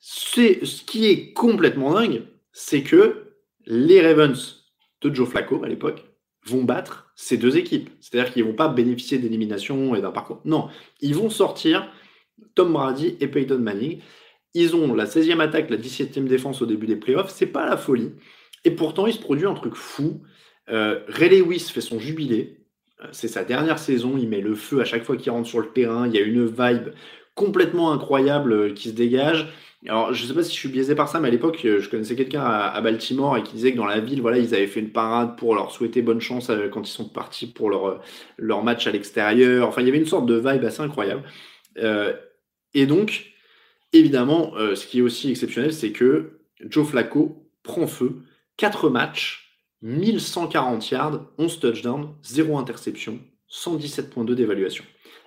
C'est, 0.00 0.64
ce 0.64 0.82
qui 0.84 1.06
est 1.06 1.32
complètement 1.32 1.94
dingue, 1.94 2.22
c'est 2.52 2.82
que 2.82 3.32
les 3.66 4.00
Ravens 4.00 4.64
de 5.02 5.14
Joe 5.14 5.28
Flacco 5.28 5.62
à 5.64 5.68
l'époque 5.68 6.04
vont 6.46 6.64
battre 6.64 7.10
ces 7.14 7.36
deux 7.36 7.56
équipes. 7.56 7.90
C'est-à-dire 8.00 8.32
qu'ils 8.32 8.44
vont 8.44 8.54
pas 8.54 8.68
bénéficier 8.68 9.18
d'élimination 9.18 9.94
et 9.94 10.00
d'un 10.00 10.10
parcours. 10.10 10.40
Non, 10.44 10.68
ils 11.00 11.14
vont 11.14 11.30
sortir 11.30 11.90
Tom 12.54 12.72
Brady 12.72 13.16
et 13.20 13.28
Peyton 13.28 13.58
Manning. 13.58 14.00
Ils 14.54 14.74
ont 14.74 14.94
la 14.94 15.04
16e 15.04 15.40
attaque, 15.40 15.70
la 15.70 15.76
17e 15.76 16.24
défense 16.24 16.62
au 16.62 16.66
début 16.66 16.86
des 16.86 16.96
playoffs. 16.96 17.30
C'est 17.30 17.46
pas 17.46 17.66
la 17.66 17.76
folie. 17.76 18.12
Et 18.64 18.70
pourtant, 18.70 19.06
il 19.06 19.12
se 19.12 19.20
produit 19.20 19.46
un 19.46 19.54
truc 19.54 19.74
fou. 19.74 20.22
Euh, 20.70 21.00
Ray 21.08 21.40
Lewis 21.40 21.70
fait 21.72 21.80
son 21.80 21.98
jubilé. 21.98 22.58
Euh, 23.02 23.06
c'est 23.12 23.28
sa 23.28 23.44
dernière 23.44 23.78
saison. 23.78 24.16
Il 24.18 24.28
met 24.28 24.40
le 24.40 24.54
feu 24.54 24.80
à 24.80 24.84
chaque 24.84 25.04
fois 25.04 25.16
qu'il 25.16 25.30
rentre 25.32 25.48
sur 25.48 25.60
le 25.60 25.68
terrain. 25.68 26.06
Il 26.06 26.14
y 26.14 26.18
a 26.18 26.22
une 26.22 26.46
vibe 26.46 26.88
complètement 27.34 27.92
incroyable 27.92 28.52
euh, 28.52 28.72
qui 28.72 28.88
se 28.88 28.94
dégage. 28.94 29.48
Alors, 29.86 30.12
je 30.12 30.26
sais 30.26 30.34
pas 30.34 30.42
si 30.42 30.52
je 30.52 30.58
suis 30.58 30.68
biaisé 30.68 30.96
par 30.96 31.08
ça, 31.08 31.20
mais 31.20 31.28
à 31.28 31.30
l'époque, 31.30 31.60
je 31.62 31.88
connaissais 31.88 32.16
quelqu'un 32.16 32.42
à, 32.42 32.80
Baltimore 32.80 33.36
et 33.36 33.44
qui 33.44 33.54
disait 33.54 33.70
que 33.70 33.76
dans 33.76 33.86
la 33.86 34.00
ville, 34.00 34.20
voilà, 34.20 34.38
ils 34.38 34.52
avaient 34.52 34.66
fait 34.66 34.80
une 34.80 34.90
parade 34.90 35.38
pour 35.38 35.54
leur 35.54 35.70
souhaiter 35.70 36.02
bonne 36.02 36.20
chance 36.20 36.50
quand 36.72 36.88
ils 36.88 36.92
sont 36.92 37.08
partis 37.08 37.46
pour 37.46 37.70
leur, 37.70 38.02
leur 38.38 38.64
match 38.64 38.88
à 38.88 38.90
l'extérieur. 38.90 39.68
Enfin, 39.68 39.82
il 39.82 39.86
y 39.86 39.88
avait 39.88 39.98
une 39.98 40.06
sorte 40.06 40.26
de 40.26 40.34
vibe 40.34 40.64
assez 40.64 40.82
incroyable. 40.82 41.22
Et 42.74 42.86
donc, 42.86 43.32
évidemment, 43.92 44.52
euh, 44.56 44.74
ce 44.74 44.86
qui 44.86 44.98
est 44.98 45.02
aussi 45.02 45.30
exceptionnel, 45.30 45.72
c'est 45.72 45.92
que 45.92 46.40
Joe 46.60 46.86
Flacco 46.86 47.48
prend 47.62 47.86
feu. 47.86 48.22
4 48.56 48.90
matchs, 48.90 49.60
1140 49.82 50.90
yards, 50.90 51.20
11 51.38 51.60
touchdowns, 51.60 52.08
0 52.22 52.58
interception, 52.58 53.20
117.2 53.50 54.34
d'évaluation. 54.34 54.84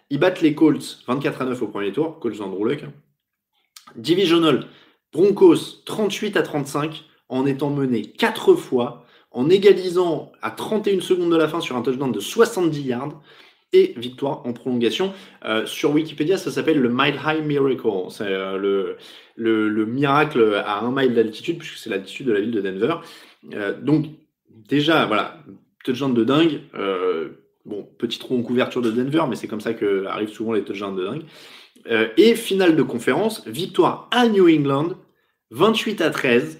Ils 0.09 0.19
battent 0.19 0.41
les 0.41 0.53
Colts 0.53 0.99
24 1.07 1.41
à 1.41 1.45
9 1.45 1.61
au 1.61 1.67
premier 1.67 1.93
tour, 1.93 2.19
Colts 2.19 2.41
Andrew 2.41 2.65
Luck. 2.65 2.83
Divisional, 3.95 4.67
Broncos 5.13 5.83
38 5.85 6.35
à 6.35 6.41
35 6.41 7.05
en 7.29 7.45
étant 7.45 7.69
mené 7.69 8.03
4 8.03 8.55
fois, 8.55 9.05
en 9.31 9.49
égalisant 9.49 10.33
à 10.41 10.51
31 10.51 10.99
secondes 10.99 11.31
de 11.31 11.37
la 11.37 11.47
fin 11.47 11.61
sur 11.61 11.77
un 11.77 11.81
touchdown 11.81 12.11
de 12.11 12.19
70 12.19 12.81
yards 12.81 13.21
et 13.73 13.93
victoire 13.97 14.45
en 14.45 14.53
prolongation. 14.53 15.13
Euh, 15.45 15.65
sur 15.65 15.91
Wikipédia, 15.91 16.37
ça 16.37 16.51
s'appelle 16.51 16.79
le 16.79 16.89
Mile 16.89 17.19
High 17.25 17.43
Miracle. 17.45 17.87
C'est 18.09 18.25
euh, 18.25 18.57
le, 18.57 18.97
le, 19.35 19.69
le, 19.69 19.85
miracle 19.85 20.61
à 20.65 20.79
un 20.81 20.91
mile 20.91 21.13
d'altitude, 21.13 21.57
puisque 21.57 21.77
c'est 21.77 21.89
l'altitude 21.89 22.27
de 22.27 22.33
la 22.33 22.41
ville 22.41 22.51
de 22.51 22.61
Denver. 22.61 22.95
Euh, 23.53 23.79
donc, 23.79 24.07
déjà, 24.49 25.05
voilà, 25.05 25.43
touchdown 25.83 26.13
de 26.13 26.23
dingue. 26.23 26.61
Bon, 27.63 27.87
petit 27.99 28.17
trou 28.17 28.39
en 28.39 28.41
couverture 28.41 28.81
de 28.81 28.89
Denver, 28.89 29.23
mais 29.29 29.35
c'est 29.35 29.47
comme 29.47 29.61
ça 29.61 29.75
que 29.75 30.05
arrivent 30.05 30.33
souvent 30.33 30.53
les 30.53 30.63
touchdowns 30.63 30.95
de 30.95 31.05
dingue. 31.05 31.23
Et 32.17 32.33
finale 32.35 32.75
de 32.75 32.81
conférence, 32.81 33.47
victoire 33.47 34.07
à 34.11 34.27
New 34.27 34.49
England, 34.49 34.95
28 35.51 36.01
à 36.01 36.09
13, 36.09 36.59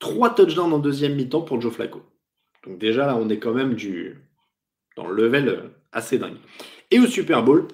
3 0.00 0.34
touchdowns 0.34 0.72
en 0.74 0.78
deuxième 0.78 1.14
mi-temps 1.14 1.40
pour 1.40 1.62
Joe 1.62 1.72
Flacco. 1.72 2.02
Donc 2.66 2.78
déjà 2.78 3.06
là, 3.06 3.16
on 3.16 3.30
est 3.30 3.38
quand 3.38 3.54
même 3.54 3.72
du 3.72 4.18
dans 4.96 5.08
le 5.08 5.24
level 5.24 5.70
assez 5.94 6.18
dingue. 6.18 6.36
Et 6.90 6.98
au 6.98 7.06
Super 7.06 7.42
Bowl, 7.42 7.68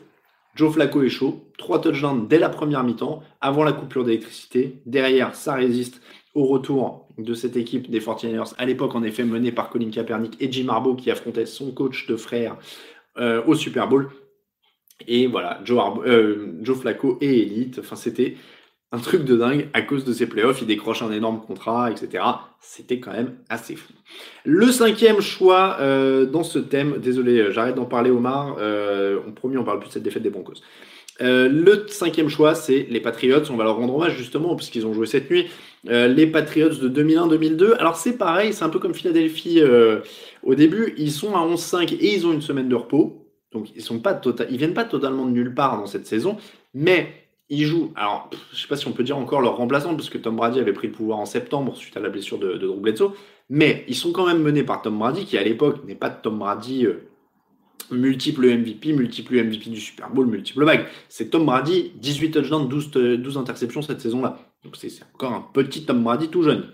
Joe 0.55 0.73
Flacco 0.73 1.03
est 1.03 1.09
chaud, 1.09 1.45
3 1.59 1.81
touchdowns 1.81 2.29
dès 2.29 2.39
la 2.39 2.49
première 2.49 2.85
mi-temps, 2.85 3.23
avant 3.41 3.65
la 3.65 3.73
coupure 3.73 4.05
d'électricité. 4.05 4.81
Derrière, 4.87 5.35
ça 5.35 5.55
résiste 5.55 6.01
au 6.35 6.45
retour 6.45 7.09
de 7.19 7.35
cette 7.35 7.57
équipe 7.57 7.91
des 7.91 8.01
49ers, 8.01 8.55
à 8.57 8.67
l'époque 8.67 8.95
en 8.95 9.03
effet 9.03 9.25
menée 9.25 9.53
par 9.53 9.69
Colin 9.71 9.91
Kaepernick 9.91 10.41
et 10.41 10.51
Jim 10.51 10.69
Harbaugh 10.69 10.97
qui 10.97 11.11
affrontait 11.11 11.47
son 11.47 11.73
coach 11.73 12.07
de 12.07 12.17
frère 12.17 12.57
euh, 13.19 13.43
au 13.47 13.55
Super 13.55 13.89
Bowl. 13.89 14.11
Et 15.09 15.27
voilà, 15.27 15.61
Joe, 15.65 15.83
euh, 16.07 16.59
Joe 16.63 16.79
Flacco 16.79 17.19
est 17.21 17.39
élite. 17.39 17.79
Enfin, 17.81 17.97
c'était 17.97 18.37
un 18.93 18.99
truc 18.99 19.25
de 19.25 19.37
dingue 19.37 19.69
à 19.73 19.83
cause 19.83 20.05
de 20.05 20.13
ses 20.13 20.27
playoffs. 20.27 20.61
Il 20.63 20.67
décroche 20.67 21.03
un 21.03 21.13
énorme 21.13 21.41
contrat, 21.41 21.91
etc. 21.91 22.25
C'était 22.61 22.99
quand 22.99 23.13
même 23.13 23.37
assez 23.49 23.77
fou. 23.77 23.93
Le 24.45 24.67
cinquième 24.73 25.21
choix 25.21 25.77
euh, 25.81 26.27
dans 26.27 26.43
ce 26.43 26.59
thème, 26.59 26.99
désolé, 26.99 27.53
j'arrête 27.53 27.77
d'en 27.77 27.85
parler, 27.85 28.11
Omar. 28.11 28.57
Euh, 28.59 29.21
on 29.27 29.33
promis, 29.33 29.57
on 29.57 29.65
parle 29.65 29.79
plus 29.79 29.89
de 29.89 29.93
cette 29.93 30.03
défaite 30.03 30.23
des 30.23 30.31
Broncos. 30.31 30.61
Euh, 31.23 31.49
le 31.49 31.87
cinquième 31.89 32.29
choix, 32.29 32.55
c'est 32.55 32.87
les 32.89 33.01
Patriots. 33.01 33.43
On 33.51 33.57
va 33.57 33.65
leur 33.65 33.77
rendre 33.77 33.95
hommage 33.95 34.17
justement 34.17 34.57
puisqu'ils 34.57 34.87
ont 34.87 34.95
joué 34.95 35.07
cette 35.07 35.31
nuit. 35.31 35.47
Euh, 35.89 36.09
les 36.09 36.27
Patriots 36.27 36.71
de 36.71 36.89
2001-2002. 36.89 37.75
Alors 37.75 37.97
c'est 37.97 38.17
pareil, 38.17 38.53
c'est 38.53 38.65
un 38.65 38.69
peu 38.69 38.79
comme 38.79 38.95
Philadelphie 38.95 39.61
euh, 39.61 40.01
au 40.43 40.55
début. 40.55 40.95
Ils 40.97 41.13
sont 41.13 41.35
à 41.35 41.47
11-5 41.47 41.95
et 41.95 42.15
ils 42.15 42.27
ont 42.27 42.33
une 42.33 42.43
semaine 42.43 42.69
de 42.69 42.75
repos. 42.75 43.27
Donc 43.53 43.69
ils 43.75 43.83
sont 43.83 43.99
pas 43.99 44.15
total, 44.15 44.47
ils 44.51 44.59
viennent 44.59 44.75
pas 44.75 44.85
totalement 44.85 45.27
de 45.27 45.33
nulle 45.33 45.55
part 45.55 45.77
dans 45.77 45.87
cette 45.87 46.07
saison, 46.07 46.37
mais 46.73 47.13
ils 47.51 47.67
jouent. 47.67 47.93
Alors, 47.97 48.31
je 48.53 48.61
sais 48.61 48.69
pas 48.69 48.77
si 48.77 48.87
on 48.87 48.93
peut 48.93 49.03
dire 49.03 49.19
encore 49.19 49.41
leur 49.41 49.57
remplaçant, 49.57 49.95
parce 49.95 50.09
que 50.09 50.19
Tom 50.19 50.37
Brady 50.37 50.61
avait 50.61 50.73
pris 50.73 50.87
le 50.87 50.93
pouvoir 50.93 51.19
en 51.19 51.27
septembre 51.27 51.77
suite 51.77 51.97
à 51.97 52.01
la 52.01 52.09
blessure 52.09 52.39
de, 52.39 52.55
de 52.55 52.67
Drew 52.67 52.81
Bledsoe. 52.81 53.13
Mais 53.51 53.85
ils 53.89 53.97
sont 53.97 54.13
quand 54.13 54.27
même 54.27 54.41
menés 54.41 54.63
par 54.63 54.81
Tom 54.81 54.99
Brady, 54.99 55.25
qui 55.25 55.37
à 55.37 55.43
l'époque 55.43 55.85
n'est 55.85 55.97
pas 55.97 56.11
Tom 56.11 56.39
Brady 56.39 56.87
euh, 56.87 57.09
multiple 57.91 58.47
MVP, 58.47 58.93
multiple 58.93 59.43
MVP 59.43 59.71
du 59.71 59.81
Super 59.81 60.11
Bowl, 60.11 60.27
multiple 60.27 60.65
bag. 60.65 60.87
C'est 61.09 61.31
Tom 61.31 61.45
Brady, 61.45 61.93
18 61.97 62.31
touchdowns, 62.31 62.69
12, 62.69 62.91
12 62.91 63.37
interceptions 63.37 63.83
cette 63.83 64.01
saison-là. 64.01 64.39
Donc 64.65 64.77
c'est 64.77 64.91
encore 65.15 65.33
un 65.33 65.45
petit 65.53 65.85
Tom 65.85 66.05
Brady 66.05 66.29
tout 66.29 66.43
jeune. 66.43 66.69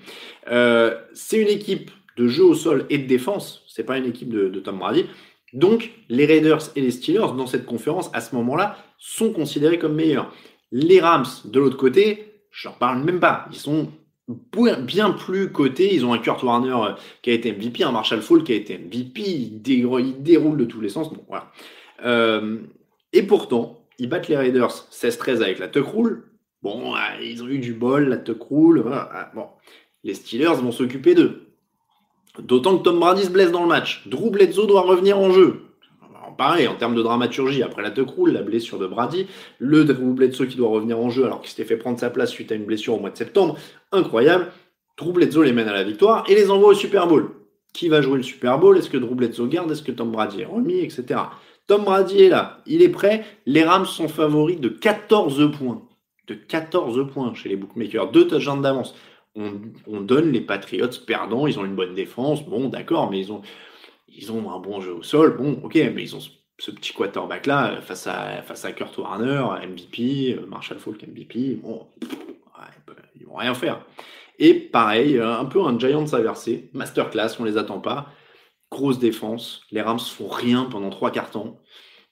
Euh, 0.50 0.94
c'est 1.14 1.40
une 1.40 1.48
équipe 1.48 1.90
de 2.18 2.28
jeu 2.28 2.44
au 2.44 2.54
sol 2.54 2.84
et 2.90 2.98
de 2.98 3.06
défense. 3.06 3.64
C'est 3.66 3.84
pas 3.84 3.96
une 3.96 4.06
équipe 4.06 4.28
de 4.28 4.60
Tom 4.60 4.78
Brady. 4.78 5.06
Donc, 5.52 5.92
les 6.08 6.26
Raiders 6.26 6.60
et 6.76 6.80
les 6.80 6.90
Steelers, 6.90 7.34
dans 7.36 7.46
cette 7.46 7.64
conférence, 7.64 8.10
à 8.12 8.20
ce 8.20 8.34
moment-là, 8.34 8.76
sont 8.98 9.32
considérés 9.32 9.78
comme 9.78 9.94
meilleurs. 9.94 10.32
Les 10.72 11.00
Rams, 11.00 11.26
de 11.44 11.60
l'autre 11.60 11.76
côté, 11.76 12.42
je 12.50 12.68
n'en 12.68 12.74
parle 12.74 13.02
même 13.02 13.20
pas. 13.20 13.46
Ils 13.52 13.58
sont 13.58 13.90
bien 14.80 15.12
plus 15.12 15.52
cotés. 15.52 15.94
Ils 15.94 16.04
ont 16.04 16.12
un 16.12 16.18
Kurt 16.18 16.42
Warner 16.42 16.94
qui 17.22 17.30
a 17.30 17.32
été 17.34 17.52
MVP, 17.52 17.84
un 17.84 17.92
Marshall 17.92 18.22
Fall 18.22 18.42
qui 18.42 18.52
a 18.52 18.56
été 18.56 18.78
MVP. 18.78 19.22
Ils, 19.22 19.62
déroulent 19.62 20.56
de 20.56 20.64
tous 20.64 20.80
les 20.80 20.88
sens. 20.88 21.10
Euh, 22.04 22.58
et 23.12 23.22
pourtant, 23.22 23.84
ils 23.98 24.08
battent 24.08 24.28
les 24.28 24.36
Raiders 24.36 24.72
16-13 24.90 25.42
avec 25.42 25.58
la 25.58 25.68
tuck 25.68 25.86
rule. 25.86 26.24
Bon, 26.62 26.94
ils 27.22 27.42
ont 27.42 27.48
eu 27.48 27.58
du 27.58 27.74
bol, 27.74 28.08
la 28.08 28.16
tuck 28.16 28.42
rule. 28.50 28.80
Voilà. 28.80 29.30
Bon, 29.34 29.46
les 30.02 30.14
Steelers 30.14 30.56
vont 30.56 30.72
s'occuper 30.72 31.14
d'eux. 31.14 31.42
D'autant 32.38 32.76
que 32.76 32.82
Tom 32.82 33.00
Brady 33.00 33.24
se 33.24 33.30
blesse 33.30 33.50
dans 33.50 33.62
le 33.62 33.68
match. 33.68 34.06
Drew 34.06 34.30
Bledsoe 34.30 34.66
doit 34.66 34.82
revenir 34.82 35.18
en 35.18 35.30
jeu. 35.30 35.65
Pareil, 36.36 36.68
en 36.68 36.74
termes 36.74 36.94
de 36.94 37.02
dramaturgie, 37.02 37.62
après 37.62 37.82
la 37.82 37.90
tuck 37.90 38.10
rule, 38.16 38.32
la 38.32 38.42
blessure 38.42 38.78
de 38.78 38.86
Brady, 38.86 39.26
le 39.58 39.84
Drew 39.84 40.12
Bledsoe 40.12 40.46
qui 40.46 40.56
doit 40.56 40.68
revenir 40.68 40.98
en 40.98 41.10
jeu 41.10 41.24
alors 41.24 41.40
qu'il 41.40 41.50
s'était 41.50 41.64
fait 41.64 41.76
prendre 41.76 41.98
sa 41.98 42.10
place 42.10 42.30
suite 42.30 42.52
à 42.52 42.54
une 42.54 42.64
blessure 42.64 42.94
au 42.94 43.00
mois 43.00 43.10
de 43.10 43.16
septembre, 43.16 43.56
incroyable. 43.92 44.52
Bledsoe 45.00 45.42
les 45.42 45.52
mène 45.52 45.68
à 45.68 45.72
la 45.72 45.84
victoire 45.84 46.24
et 46.28 46.34
les 46.34 46.50
envoie 46.50 46.70
au 46.70 46.74
Super 46.74 47.06
Bowl. 47.06 47.30
Qui 47.72 47.88
va 47.88 48.00
jouer 48.00 48.16
le 48.16 48.22
Super 48.22 48.58
Bowl? 48.58 48.78
Est-ce 48.78 48.88
que 48.88 48.96
Bledsoe 48.96 49.48
garde? 49.48 49.70
Est-ce 49.70 49.82
que 49.82 49.92
Tom 49.92 50.10
Brady 50.10 50.40
est 50.40 50.46
remis? 50.46 50.78
Etc. 50.78 51.04
Tom 51.66 51.84
Brady 51.84 52.22
est 52.22 52.28
là, 52.28 52.58
il 52.66 52.82
est 52.82 52.88
prêt. 52.88 53.24
Les 53.44 53.64
Rams 53.64 53.86
sont 53.86 54.08
favoris 54.08 54.58
de 54.58 54.68
14 54.68 55.50
points. 55.52 55.82
De 56.28 56.34
14 56.34 57.06
points 57.12 57.34
chez 57.34 57.48
les 57.48 57.56
bookmakers. 57.56 58.10
Deux 58.10 58.26
touchdowns 58.26 58.62
d'avance 58.62 58.94
on, 59.36 59.52
on, 59.86 60.00
donne 60.00 60.32
les 60.32 60.40
Patriots 60.40 60.88
perdants, 61.06 61.46
ils 61.46 61.58
ont 61.58 61.64
une 61.64 61.74
bonne 61.74 61.94
défense, 61.94 62.44
bon 62.44 62.68
d'accord, 62.68 63.10
mais 63.10 63.20
ils 63.20 63.32
ont, 63.32 63.42
ils 64.16 64.32
ont 64.32 64.50
un 64.50 64.58
bon 64.58 64.80
jeu 64.80 64.92
au 64.94 65.02
sol, 65.02 65.36
bon 65.36 65.60
ok, 65.62 65.74
mais 65.74 66.02
ils 66.02 66.16
ont 66.16 66.20
ce, 66.20 66.70
petit 66.70 66.92
quarterback 66.92 67.46
là 67.46 67.80
face 67.82 68.06
à, 68.06 68.42
face 68.42 68.64
à 68.64 68.72
Kurt 68.72 68.96
Warner, 68.98 69.44
MVP, 69.66 70.38
Marshall 70.48 70.78
Falk 70.78 71.02
MVP, 71.06 71.56
bon, 71.62 71.86
ouais, 72.02 72.96
ils 73.14 73.26
vont 73.26 73.36
rien 73.36 73.54
faire. 73.54 73.84
Et 74.38 74.54
pareil, 74.54 75.18
un 75.18 75.44
peu 75.46 75.62
un 75.62 75.78
Giants 75.78 76.12
inversé, 76.12 76.70
masterclass, 76.72 77.36
on 77.38 77.44
les 77.44 77.56
attend 77.56 77.80
pas. 77.80 78.12
grosse 78.70 78.98
défense. 78.98 79.62
Les 79.70 79.80
Rams 79.80 80.00
font 80.00 80.28
rien 80.28 80.64
pendant 80.64 80.90
trois 80.90 81.10
quarts 81.10 81.30
temps. 81.30 81.60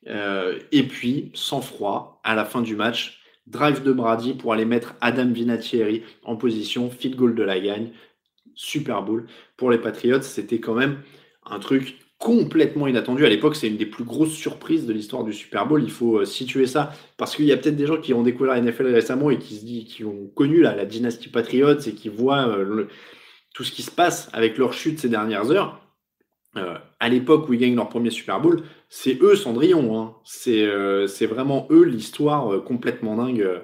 Euh, 0.06 0.58
et 0.72 0.84
puis, 0.84 1.30
sans 1.34 1.60
froid, 1.60 2.20
à 2.24 2.34
la 2.34 2.44
fin 2.44 2.62
du 2.62 2.76
match, 2.76 3.20
drive 3.46 3.82
de 3.82 3.92
Brady 3.92 4.34
pour 4.34 4.52
aller 4.52 4.64
mettre 4.64 4.94
Adam 5.00 5.30
Vinatieri 5.30 6.02
en 6.24 6.36
position, 6.36 6.90
field 6.90 7.16
goal 7.16 7.34
de 7.34 7.42
la 7.42 7.60
gagne, 7.60 7.92
Super 8.54 9.02
Bowl. 9.02 9.26
Pour 9.56 9.70
les 9.70 9.78
Patriots, 9.78 10.22
c'était 10.22 10.60
quand 10.60 10.74
même 10.74 11.02
un 11.46 11.58
truc 11.58 11.98
complètement 12.24 12.86
inattendu. 12.86 13.26
À 13.26 13.28
l'époque, 13.28 13.54
c'est 13.54 13.68
une 13.68 13.76
des 13.76 13.84
plus 13.84 14.04
grosses 14.04 14.32
surprises 14.32 14.86
de 14.86 14.94
l'histoire 14.94 15.24
du 15.24 15.34
Super 15.34 15.66
Bowl. 15.66 15.82
Il 15.82 15.90
faut 15.90 16.20
euh, 16.20 16.24
situer 16.24 16.66
ça 16.66 16.92
parce 17.18 17.36
qu'il 17.36 17.44
y 17.44 17.52
a 17.52 17.56
peut-être 17.58 17.76
des 17.76 17.86
gens 17.86 17.98
qui 17.98 18.14
ont 18.14 18.22
découvert 18.22 18.54
la 18.54 18.62
NFL 18.62 18.86
récemment 18.86 19.28
et 19.30 19.38
qui 19.38 19.56
se 19.56 19.64
qui 19.84 20.04
ont 20.04 20.28
connu 20.34 20.62
la 20.62 20.86
dynastie 20.86 21.28
Patriots 21.28 21.80
et 21.80 21.92
qui 21.92 22.08
voient 22.08 22.48
euh, 22.48 22.88
tout 23.52 23.62
ce 23.62 23.72
qui 23.72 23.82
se 23.82 23.90
passe 23.90 24.30
avec 24.32 24.56
leur 24.56 24.72
chute 24.72 24.98
ces 24.98 25.10
dernières 25.10 25.50
heures. 25.50 25.80
Euh, 26.56 26.78
à 26.98 27.10
l'époque 27.10 27.46
où 27.48 27.52
ils 27.52 27.60
gagnent 27.60 27.76
leur 27.76 27.90
premier 27.90 28.10
Super 28.10 28.40
Bowl, 28.40 28.62
c'est 28.88 29.20
eux 29.20 29.36
Cendrillon. 29.36 29.98
Hein. 29.98 30.14
C'est 30.24 31.26
vraiment 31.26 31.66
eux 31.70 31.84
l'histoire 31.84 32.64
complètement 32.64 33.16
dingue 33.16 33.60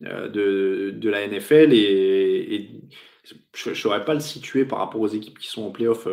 de, 0.00 0.92
de, 0.94 1.10
la 1.10 1.26
NFL 1.26 1.72
et, 1.72 2.70
je 3.54 3.70
ne 3.70 3.74
saurais 3.74 4.04
pas 4.04 4.12
le 4.12 4.20
situer 4.20 4.66
par 4.66 4.78
rapport 4.78 5.00
aux 5.00 5.08
équipes 5.08 5.38
qui 5.38 5.48
sont 5.48 5.62
en 5.62 5.70
playoff 5.70 6.06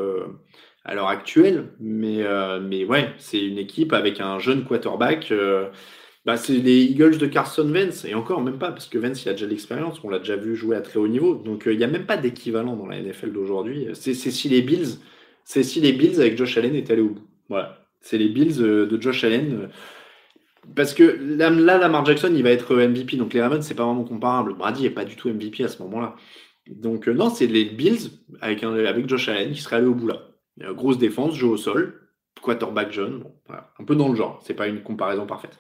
à 0.84 0.96
l'heure 0.96 1.08
actuelle. 1.08 1.70
Mais, 1.80 2.24
euh, 2.24 2.60
mais 2.60 2.86
ouais, 2.86 3.14
c'est 3.18 3.44
une 3.44 3.58
équipe 3.58 3.94
avec 3.94 4.20
un 4.20 4.40
jeune 4.40 4.64
quarterback. 4.64 5.32
Euh, 5.32 5.70
bah, 6.26 6.38
c'est 6.38 6.54
les 6.54 6.84
Eagles 6.84 7.18
de 7.18 7.26
Carson 7.26 7.66
Vance, 7.66 8.06
et 8.06 8.14
encore 8.14 8.42
même 8.42 8.60
pas, 8.60 8.72
parce 8.72 8.88
que 8.88 9.00
Vance 9.00 9.26
il 9.26 9.30
a 9.30 9.32
déjà 9.34 9.48
l'expérience, 9.48 10.04
on 10.04 10.10
l'a 10.10 10.20
déjà 10.20 10.36
vu 10.36 10.56
jouer 10.56 10.76
à 10.76 10.82
très 10.82 11.00
haut 11.00 11.08
niveau. 11.08 11.36
Donc 11.36 11.68
euh, 11.68 11.74
il 11.74 11.78
n'y 11.80 11.84
a 11.84 11.88
même 11.88 12.06
pas 12.06 12.18
d'équivalent 12.18 12.76
dans 12.76 12.88
la 12.88 13.02
NFL 13.02 13.32
d'aujourd'hui. 13.32 13.88
C'est 13.94 14.14
si 14.14 14.50
les 14.50 14.62
Bills, 14.62 15.00
c'est 15.46 15.64
si 15.64 15.82
les 15.82 15.94
Bills 15.94 16.20
avec 16.20 16.38
Josh 16.38 16.58
Allen 16.58 16.76
étaient 16.76 16.94
allés 16.94 17.02
au 17.02 17.10
bout. 17.10 17.28
Voilà. 17.50 17.88
C'est 18.02 18.18
les 18.18 18.30
Bills 18.30 18.58
de 18.58 19.02
Josh 19.02 19.24
Allen. 19.24 19.70
Parce 20.76 20.94
que 20.94 21.04
là, 21.04 21.50
Lamar 21.50 22.06
Jackson, 22.06 22.32
il 22.36 22.44
va 22.44 22.52
être 22.52 22.76
MVP. 22.76 23.18
Donc 23.18 23.34
les 23.34 23.42
Ravens, 23.42 23.66
c'est 23.66 23.76
pas 23.76 23.86
vraiment 23.86 24.04
comparable. 24.04 24.56
Brady 24.56 24.84
n'est 24.84 24.90
pas 24.92 25.06
du 25.06 25.16
tout 25.16 25.30
MVP 25.30 25.64
à 25.64 25.68
ce 25.68 25.82
moment-là. 25.84 26.16
Donc 26.68 27.08
non, 27.08 27.30
c'est 27.30 27.48
les 27.48 27.66
Bills 27.66 28.12
avec, 28.42 28.64
avec 28.64 29.10
Josh 29.10 29.30
Allen 29.30 29.52
qui 29.52 29.62
serait 29.62 29.78
allé 29.78 29.88
au 29.88 29.96
bout 29.96 30.08
là. 30.08 30.31
Euh, 30.64 30.74
grosse 30.74 30.98
défense, 30.98 31.36
jeu 31.36 31.48
au 31.48 31.58
sol, 31.58 32.02
quarterback 32.42 32.92
jeune, 32.92 33.24
un 33.80 33.84
peu 33.84 33.96
dans 33.96 34.10
le 34.10 34.16
genre. 34.16 34.40
C'est 34.44 34.54
pas 34.54 34.68
une 34.68 34.82
comparaison 34.82 35.26
parfaite. 35.26 35.60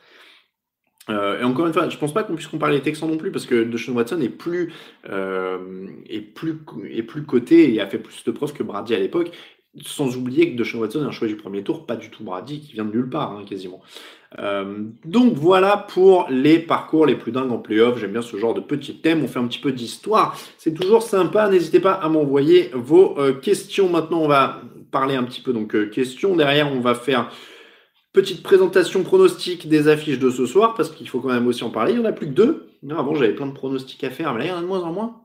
Euh, 1.10 1.42
et 1.42 1.44
encore 1.44 1.68
une 1.68 1.74
fois, 1.74 1.90
je 1.90 1.98
pense 1.98 2.14
pas 2.14 2.24
qu'on 2.24 2.36
puisse 2.36 2.48
comparer 2.48 2.74
les 2.74 2.82
Texans 2.82 3.10
non 3.10 3.18
plus 3.18 3.32
parce 3.32 3.46
que 3.46 3.64
Deshaun 3.64 3.96
Watson 3.96 4.22
est 4.22 4.30
plus, 4.30 4.72
euh, 5.10 5.88
est 6.08 6.22
plus, 6.22 6.60
est 6.90 7.04
plus 7.04 7.24
coté 7.24 7.74
et 7.74 7.82
a 7.82 7.88
fait 7.88 7.98
plus 7.98 8.24
de 8.24 8.32
preuves 8.32 8.54
que 8.54 8.64
Brady 8.64 8.94
à 8.94 9.00
l'époque. 9.00 9.32
Sans 9.84 10.18
oublier 10.18 10.52
que 10.52 10.58
Deshaun 10.58 10.82
Watson 10.82 11.02
est 11.02 11.08
un 11.08 11.12
choix 11.12 11.28
du 11.28 11.38
premier 11.38 11.64
tour, 11.64 11.86
pas 11.86 11.96
du 11.96 12.10
tout 12.10 12.24
Brady 12.24 12.60
qui 12.60 12.74
vient 12.74 12.84
de 12.84 12.92
nulle 12.92 13.10
part 13.10 13.32
hein, 13.32 13.44
quasiment. 13.48 13.82
Donc 15.06 15.34
voilà 15.34 15.76
pour 15.76 16.28
les 16.30 16.60
parcours 16.60 17.06
les 17.06 17.16
plus 17.16 17.34
dingues 17.34 17.52
en 17.52 17.58
playoff. 17.58 17.98
J'aime 18.00 18.14
bien 18.14 18.22
ce 18.22 18.38
genre 18.38 18.54
de 18.54 18.62
petits 18.62 18.96
thèmes. 18.96 19.24
On 19.24 19.28
fait 19.28 19.40
un 19.40 19.48
petit 19.48 19.60
peu 19.60 19.74
d'histoire. 19.74 20.38
C'est 20.58 20.74
toujours 20.74 21.04
sympa. 21.04 21.50
N'hésitez 21.50 21.82
pas 21.82 21.94
à 21.94 22.08
m'envoyer 22.08 22.72
vos 22.74 23.18
questions. 23.42 23.90
Maintenant, 23.90 24.22
on 24.22 24.28
va 24.30 24.62
parler 24.92 25.16
un 25.16 25.24
petit 25.24 25.42
peu 25.42 25.54
donc 25.54 25.76
euh, 25.76 25.88
questions. 25.88 26.36
Derrière, 26.36 26.72
on 26.72 26.80
va 26.80 26.96
faire 26.96 27.32
petite 28.14 28.44
présentation 28.44 29.04
pronostique 29.04 29.70
des 29.70 29.88
affiches 29.88 30.20
de 30.20 30.30
ce 30.30 30.46
soir 30.46 30.74
parce 30.76 30.90
qu'il 30.90 31.08
faut 31.08 31.20
quand 31.20 31.30
même 31.30 31.48
aussi 31.48 31.64
en 31.64 31.70
parler. 31.70 31.94
Il 31.94 32.00
n'y 32.00 32.06
en 32.06 32.10
a 32.10 32.12
plus 32.12 32.28
que 32.28 32.34
deux. 32.34 32.68
Non, 32.84 32.98
avant, 32.98 33.16
j'avais 33.16 33.34
plein 33.34 33.48
de 33.48 33.54
pronostics 33.54 34.04
à 34.04 34.10
faire, 34.10 34.34
mais 34.34 34.40
là, 34.40 34.46
il 34.46 34.50
y 34.50 34.52
en 34.52 34.58
a 34.58 34.62
de 34.62 34.68
moins 34.68 34.82
en 34.82 34.92
moins. 34.92 35.22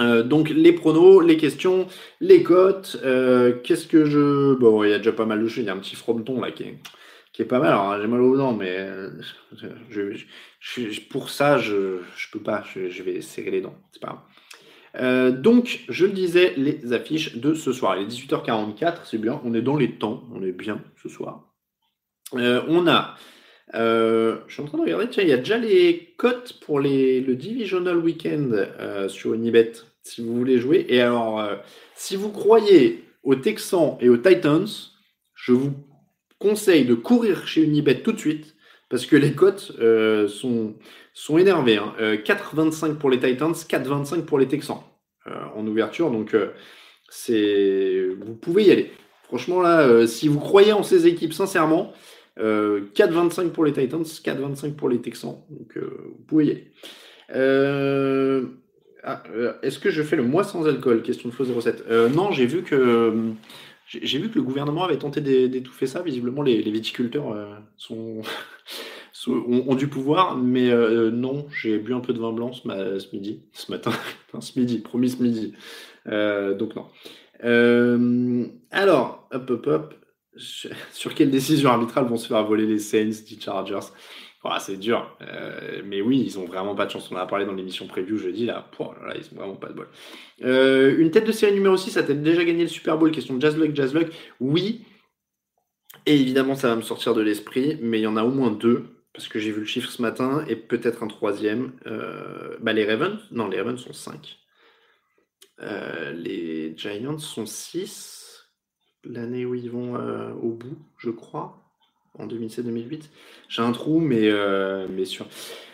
Euh, 0.00 0.22
donc 0.22 0.48
les 0.50 0.72
pronos, 0.72 1.20
les 1.20 1.36
questions, 1.36 1.88
les 2.20 2.42
cotes. 2.42 2.98
Euh, 3.04 3.54
qu'est-ce 3.64 3.86
que 3.86 4.04
je. 4.04 4.54
Bon, 4.54 4.84
il 4.84 4.90
y 4.90 4.92
a 4.92 4.98
déjà 4.98 5.12
pas 5.12 5.26
mal 5.26 5.42
de 5.42 5.48
choses. 5.48 5.64
Il 5.64 5.66
y 5.66 5.70
a 5.70 5.74
un 5.74 5.78
petit 5.78 5.96
fronton 5.96 6.40
là 6.40 6.52
qui 6.52 6.62
est, 6.64 6.78
qui 7.32 7.42
est 7.42 7.46
pas 7.46 7.58
mal. 7.58 7.70
Alors 7.70 8.00
j'ai 8.00 8.06
mal 8.06 8.20
aux 8.20 8.36
dents, 8.36 8.54
mais 8.54 8.88
je, 9.90 11.00
pour 11.08 11.30
ça, 11.30 11.58
je, 11.58 11.98
je 12.16 12.30
peux 12.30 12.40
pas. 12.40 12.62
Je, 12.72 13.02
vais 13.02 13.20
serrer 13.22 13.50
les 13.50 13.60
dents. 13.60 13.74
C'est 13.90 14.00
pas 14.00 14.08
grave. 14.08 14.20
Euh, 14.96 15.30
donc, 15.30 15.84
je 15.88 16.06
le 16.06 16.12
disais, 16.12 16.54
les 16.56 16.92
affiches 16.92 17.36
de 17.36 17.54
ce 17.54 17.72
soir. 17.72 17.96
Il 17.96 18.04
est 18.04 18.06
18h44, 18.06 19.00
c'est 19.04 19.18
bien, 19.18 19.40
on 19.44 19.54
est 19.54 19.62
dans 19.62 19.76
les 19.76 19.92
temps, 19.92 20.24
on 20.34 20.42
est 20.42 20.52
bien 20.52 20.82
ce 21.02 21.08
soir. 21.08 21.44
Euh, 22.34 22.62
on 22.68 22.86
a, 22.86 23.16
euh, 23.74 24.38
je 24.46 24.54
suis 24.54 24.62
en 24.62 24.66
train 24.66 24.78
de 24.78 24.82
regarder, 24.82 25.08
tiens, 25.08 25.22
il 25.22 25.28
y 25.28 25.32
a 25.32 25.38
déjà 25.38 25.58
les 25.58 26.14
cotes 26.16 26.58
pour 26.60 26.80
les, 26.80 27.20
le 27.20 27.36
Divisional 27.36 27.98
Weekend 27.98 28.68
sur 29.08 29.34
Unibet, 29.34 29.72
si 30.02 30.22
vous 30.22 30.34
voulez 30.34 30.58
jouer. 30.58 30.86
Et 30.88 31.00
alors, 31.00 31.46
si 31.94 32.16
vous 32.16 32.30
croyez 32.30 33.04
aux 33.22 33.34
Texans 33.34 33.96
et 34.00 34.08
aux 34.08 34.16
Titans, 34.16 34.66
je 35.34 35.52
vous 35.52 35.72
conseille 36.38 36.84
de 36.84 36.94
courir 36.94 37.46
chez 37.46 37.62
Unibet 37.62 38.02
tout 38.02 38.12
de 38.12 38.18
suite, 38.18 38.54
parce 38.88 39.06
que 39.06 39.16
les 39.16 39.32
cotes 39.32 39.72
sont 40.28 40.74
sont 41.18 41.36
énervés. 41.36 41.76
Hein. 41.76 41.94
4,25 41.98 42.94
pour 42.94 43.10
les 43.10 43.18
Titans, 43.18 43.52
4,25 43.52 44.22
pour 44.22 44.38
les 44.38 44.46
Texans 44.46 44.80
en 45.26 45.66
ouverture. 45.66 46.10
Donc, 46.10 46.36
c'est 47.10 48.06
vous 48.20 48.34
pouvez 48.34 48.64
y 48.64 48.70
aller. 48.70 48.92
Franchement, 49.24 49.60
là, 49.60 50.06
si 50.06 50.28
vous 50.28 50.38
croyez 50.38 50.72
en 50.72 50.82
ces 50.82 51.06
équipes 51.06 51.32
sincèrement, 51.32 51.92
4,25 52.38 53.50
pour 53.50 53.64
les 53.64 53.72
Titans, 53.72 54.02
4,25 54.02 54.74
pour 54.74 54.88
les 54.88 55.00
Texans. 55.00 55.36
Donc, 55.50 55.76
vous 55.76 56.24
pouvez 56.26 56.46
y 56.46 56.50
aller. 56.52 56.70
Ah, 59.04 59.22
est-ce 59.62 59.78
que 59.78 59.90
je 59.90 60.02
fais 60.02 60.16
le 60.16 60.22
mois 60.22 60.44
sans 60.44 60.66
alcool? 60.66 61.02
Question 61.02 61.28
de 61.30 61.34
faux 61.34 61.44
07. 61.44 61.90
non, 62.14 62.30
j'ai 62.30 62.46
vu 62.46 62.62
que 62.62 63.32
j'ai 63.86 64.18
vu 64.18 64.28
que 64.28 64.34
le 64.34 64.42
gouvernement 64.42 64.84
avait 64.84 64.98
tenté 64.98 65.20
d'étouffer 65.20 65.86
ça. 65.86 66.02
Visiblement, 66.02 66.42
les 66.42 66.62
viticulteurs 66.62 67.36
sont 67.76 68.22
ont, 69.26 69.74
du 69.74 69.88
pouvoir, 69.88 70.36
mais 70.36 70.70
euh, 70.70 71.10
non, 71.10 71.46
j'ai 71.50 71.78
bu 71.78 71.94
un 71.94 72.00
peu 72.00 72.12
de 72.12 72.18
vin 72.18 72.32
blanc 72.32 72.52
ce, 72.52 72.66
midi, 73.14 73.42
ce 73.52 73.70
matin, 73.70 73.92
ce 74.40 74.58
midi, 74.58 74.78
promis 74.78 75.10
ce 75.10 75.22
midi. 75.22 75.54
Euh, 76.06 76.54
donc 76.54 76.76
non. 76.76 76.86
Euh, 77.44 78.46
alors, 78.70 79.28
hop, 79.32 79.50
hop, 79.50 79.66
hop. 79.66 79.94
Sur 80.36 81.14
quelle 81.14 81.30
décision 81.30 81.70
arbitrale 81.70 82.06
vont 82.06 82.16
se 82.16 82.28
faire 82.28 82.44
voler 82.44 82.66
les 82.66 82.78
Saints, 82.78 83.24
dit 83.26 83.38
Chargers? 83.40 83.88
C'est 84.60 84.78
dur. 84.78 85.14
mais 85.84 86.00
oui, 86.00 86.22
ils 86.24 86.38
ont 86.38 86.46
vraiment 86.46 86.74
pas 86.74 86.86
de 86.86 86.90
chance. 86.90 87.10
On 87.12 87.16
en 87.16 87.18
a 87.18 87.26
parlé 87.26 87.44
dans 87.44 87.52
l'émission 87.52 87.86
preview 87.86 88.16
jeudi. 88.16 88.46
Là, 88.46 88.66
là, 88.80 89.14
ils 89.14 89.34
ont 89.34 89.38
vraiment 89.38 89.56
pas 89.56 89.68
de 89.68 89.74
bol. 89.74 89.88
une 90.40 91.10
tête 91.10 91.26
de 91.26 91.32
série 91.32 91.52
numéro 91.52 91.76
6, 91.76 91.98
a 91.98 92.02
t 92.02 92.14
déjà 92.14 92.44
gagné 92.44 92.62
le 92.62 92.68
Super 92.68 92.96
Bowl? 92.96 93.10
Question 93.10 93.34
de 93.34 93.42
Jazzluck, 93.42 93.74
Jazzluck. 93.74 94.08
Oui. 94.40 94.86
Et 96.08 96.18
évidemment, 96.18 96.54
ça 96.54 96.68
va 96.68 96.76
me 96.76 96.80
sortir 96.80 97.12
de 97.12 97.20
l'esprit, 97.20 97.78
mais 97.82 97.98
il 97.98 98.02
y 98.02 98.06
en 98.06 98.16
a 98.16 98.24
au 98.24 98.30
moins 98.30 98.50
deux 98.50 98.86
parce 99.12 99.28
que 99.28 99.38
j'ai 99.38 99.50
vu 99.50 99.60
le 99.60 99.66
chiffre 99.66 99.90
ce 99.90 100.00
matin, 100.00 100.42
et 100.48 100.56
peut-être 100.56 101.02
un 101.02 101.06
troisième. 101.06 101.72
Euh, 101.86 102.56
bah 102.60 102.72
les 102.72 102.86
Ravens, 102.86 103.18
non, 103.30 103.46
les 103.46 103.58
Ravens 103.58 103.78
sont 103.78 103.92
5. 103.92 104.38
Euh, 105.60 106.12
les 106.12 106.72
Giants 106.78 107.18
sont 107.18 107.44
6. 107.44 108.46
L'année 109.04 109.44
où 109.44 109.54
ils 109.54 109.70
vont 109.70 109.96
euh, 109.96 110.32
au 110.40 110.52
bout, 110.52 110.78
je 110.96 111.10
crois, 111.10 111.62
en 112.18 112.26
2007-2008. 112.26 113.10
J'ai 113.50 113.60
un 113.60 113.72
trou, 113.72 114.00
mais, 114.00 114.32
mais 114.88 115.04
sûr. 115.04 115.26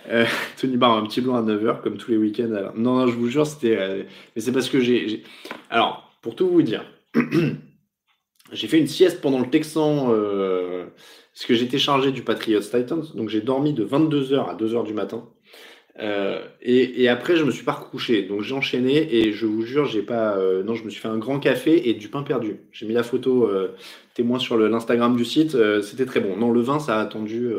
Tony 0.61 0.77
Barr, 0.77 0.97
un 0.97 1.07
petit 1.07 1.21
blanc 1.21 1.37
à 1.37 1.43
9h, 1.43 1.81
comme 1.81 1.97
tous 1.97 2.11
les 2.11 2.17
week-ends. 2.17 2.73
Non, 2.75 2.97
non, 2.97 3.07
je 3.07 3.15
vous 3.15 3.29
jure, 3.29 3.47
c'était. 3.47 4.07
mais 4.35 4.43
c'est 4.43 4.53
parce 4.53 4.69
que 4.69 4.81
j'ai. 4.81 5.23
Alors, 5.71 6.19
pour 6.23 6.35
tout 6.35 6.49
vous 6.49 6.63
dire, 6.63 6.85
j'ai 8.55 8.67
fait 8.69 8.79
une 8.79 8.87
sieste 8.87 9.21
pendant 9.21 9.41
le 9.41 9.51
Texan 9.51 10.07
parce 10.07 11.47
que 11.47 11.55
j'étais 11.55 11.79
chargé 11.79 12.13
du 12.13 12.23
Patriots 12.23 12.61
Titans, 12.61 13.05
donc 13.15 13.29
j'ai 13.29 13.41
dormi 13.41 13.73
de 13.73 13.85
22h 13.85 14.49
à 14.49 14.55
2h 14.55 14.85
du 14.85 14.95
matin. 14.95 15.29
Euh, 16.01 16.45
et, 16.61 17.09
après, 17.09 17.37
je 17.37 17.45
me 17.45 17.51
suis 17.51 17.65
pas 17.65 17.73
recouché, 17.73 18.23
donc 18.23 18.43
j'ai 18.43 18.55
enchaîné 18.55 19.17
et 19.17 19.33
je 19.33 19.47
vous 19.47 19.63
jure, 19.63 19.87
j'ai 19.87 20.03
pas. 20.03 20.37
Euh, 20.37 20.65
non, 20.65 20.75
je 20.75 20.85
me 20.85 20.91
suis 20.91 21.01
fait 21.01 21.09
un 21.09 21.19
grand 21.19 21.39
café 21.39 21.89
et 21.89 21.95
du 21.95 22.09
pain 22.09 22.23
perdu. 22.23 22.57
J'ai 22.73 22.87
mis 22.87 22.95
la 22.95 23.05
photo 23.05 23.49
euh, 23.49 23.75
témoin 24.15 24.39
sur 24.39 24.57
l'Instagram 24.57 25.17
du 25.17 25.25
site, 25.25 25.57
c'était 25.83 26.07
très 26.07 26.21
bon. 26.21 26.37
Non, 26.37 26.51
le 26.51 26.61
vin, 26.61 26.79
ça 26.79 26.99
a 26.99 27.03
attendu 27.03 27.53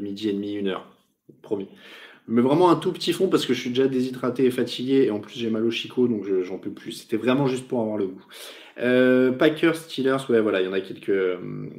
midi 0.00 0.28
et 0.28 0.32
demi, 0.32 0.54
une 0.54 0.68
heure, 0.68 0.86
promis. 1.42 1.68
Mais 2.26 2.40
vraiment 2.40 2.70
un 2.70 2.76
tout 2.76 2.92
petit 2.92 3.12
fond 3.12 3.28
parce 3.28 3.44
que 3.44 3.52
je 3.52 3.60
suis 3.60 3.70
déjà 3.70 3.86
déshydraté 3.86 4.46
et 4.46 4.50
fatigué 4.50 5.04
et 5.06 5.10
en 5.10 5.20
plus 5.20 5.38
j'ai 5.38 5.50
mal 5.50 5.64
au 5.64 5.70
chicot, 5.70 6.08
donc 6.08 6.24
j'en 6.42 6.58
peux 6.58 6.70
plus. 6.70 6.92
C'était 6.92 7.18
vraiment 7.18 7.46
juste 7.46 7.68
pour 7.68 7.80
avoir 7.80 7.98
le 7.98 8.06
goût. 8.06 9.34
Packers, 9.38 9.76
Steelers, 9.76 10.16
ouais, 10.30 10.40
voilà, 10.40 10.62
il 10.62 10.64
y 10.64 10.68
en 10.68 10.72
a 10.72 10.80
quelques, 10.80 11.38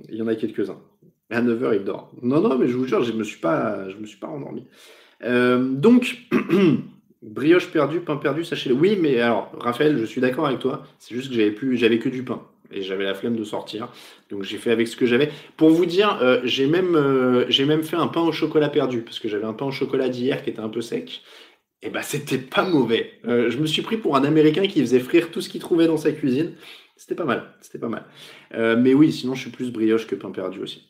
il 0.09 0.15
y 0.15 0.21
en 0.21 0.27
a 0.27 0.35
quelques-uns. 0.35 0.79
À 1.31 1.41
9h, 1.41 1.75
il 1.75 1.83
dort. 1.83 2.11
Non, 2.21 2.39
non, 2.39 2.57
mais 2.57 2.67
je 2.67 2.77
vous 2.77 2.85
jure, 2.85 3.03
je 3.03 3.11
me, 3.11 3.23
suis 3.23 3.39
pas, 3.39 3.89
je 3.89 3.97
me 3.97 4.05
suis 4.05 4.19
pas 4.19 4.27
endormi. 4.27 4.67
Euh, 5.23 5.57
donc, 5.71 6.27
brioche 7.23 7.71
perdue, 7.71 7.99
pain 7.99 8.17
perdu, 8.17 8.43
sachez-le. 8.43 8.75
Oui, 8.75 8.97
mais 9.01 9.19
alors, 9.19 9.51
Raphaël, 9.59 9.97
je 9.97 10.05
suis 10.05 10.21
d'accord 10.21 10.45
avec 10.45 10.59
toi. 10.59 10.83
C'est 10.99 11.15
juste 11.15 11.29
que 11.29 11.35
j'avais 11.35 11.51
plus, 11.51 11.77
j'avais 11.77 11.97
que 11.97 12.09
du 12.09 12.23
pain 12.23 12.43
et 12.71 12.81
j'avais 12.81 13.03
la 13.03 13.13
flemme 13.13 13.35
de 13.35 13.43
sortir. 13.43 13.89
Donc 14.29 14.43
j'ai 14.43 14.57
fait 14.57 14.71
avec 14.71 14.87
ce 14.87 14.95
que 14.95 15.05
j'avais. 15.05 15.31
Pour 15.57 15.69
vous 15.69 15.85
dire, 15.85 16.19
euh, 16.21 16.41
j'ai 16.43 16.67
même, 16.67 16.95
euh, 16.95 17.45
même 17.65 17.83
fait 17.83 17.95
un 17.95 18.07
pain 18.07 18.21
au 18.21 18.31
chocolat 18.31 18.69
perdu 18.69 19.01
parce 19.01 19.19
que 19.19 19.27
j'avais 19.27 19.45
un 19.45 19.53
pain 19.53 19.65
au 19.65 19.71
chocolat 19.71 20.09
d'hier 20.09 20.43
qui 20.43 20.49
était 20.49 20.59
un 20.59 20.69
peu 20.69 20.81
sec. 20.81 21.21
Et 21.81 21.89
bah 21.89 22.01
c'était 22.01 22.39
pas 22.39 22.63
mauvais. 22.63 23.19
je 23.25 23.57
me 23.57 23.67
suis 23.67 23.83
pris 23.83 23.97
pour 23.97 24.15
un 24.15 24.23
Américain 24.23 24.65
qui 24.65 24.79
faisait 24.79 24.99
frire 24.99 25.29
tout 25.29 25.41
ce 25.41 25.49
qu'il 25.49 25.61
trouvait 25.61 25.85
dans 25.85 25.97
sa 25.97 26.11
cuisine. 26.11 26.53
C'était 26.95 27.15
pas 27.15 27.25
mal, 27.25 27.53
c'était 27.61 27.79
pas 27.79 27.89
mal. 27.89 28.05
Euh, 28.53 28.77
mais 28.77 28.93
oui, 28.93 29.11
sinon 29.11 29.35
je 29.35 29.41
suis 29.41 29.49
plus 29.49 29.71
brioche 29.71 30.07
que 30.07 30.15
pain 30.15 30.31
perdu 30.31 30.61
aussi. 30.61 30.87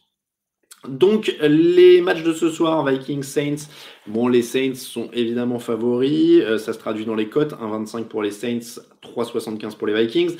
Donc 0.88 1.36
les 1.42 2.00
matchs 2.02 2.22
de 2.22 2.32
ce 2.32 2.50
soir, 2.50 2.86
Vikings 2.86 3.24
Saints. 3.24 3.68
Bon, 4.06 4.28
les 4.28 4.44
Saints 4.44 4.76
sont 4.76 5.10
évidemment 5.14 5.58
favoris. 5.58 6.42
Euh, 6.44 6.60
ça 6.60 6.74
se 6.74 6.78
traduit 6.78 7.06
dans 7.06 7.16
les 7.16 7.28
cotes 7.28 7.54
1,25 7.54 8.04
pour 8.04 8.22
les 8.22 8.30
Saints, 8.30 8.82
3,75 9.02 9.78
pour 9.78 9.88
les 9.88 10.00
Vikings. 10.00 10.38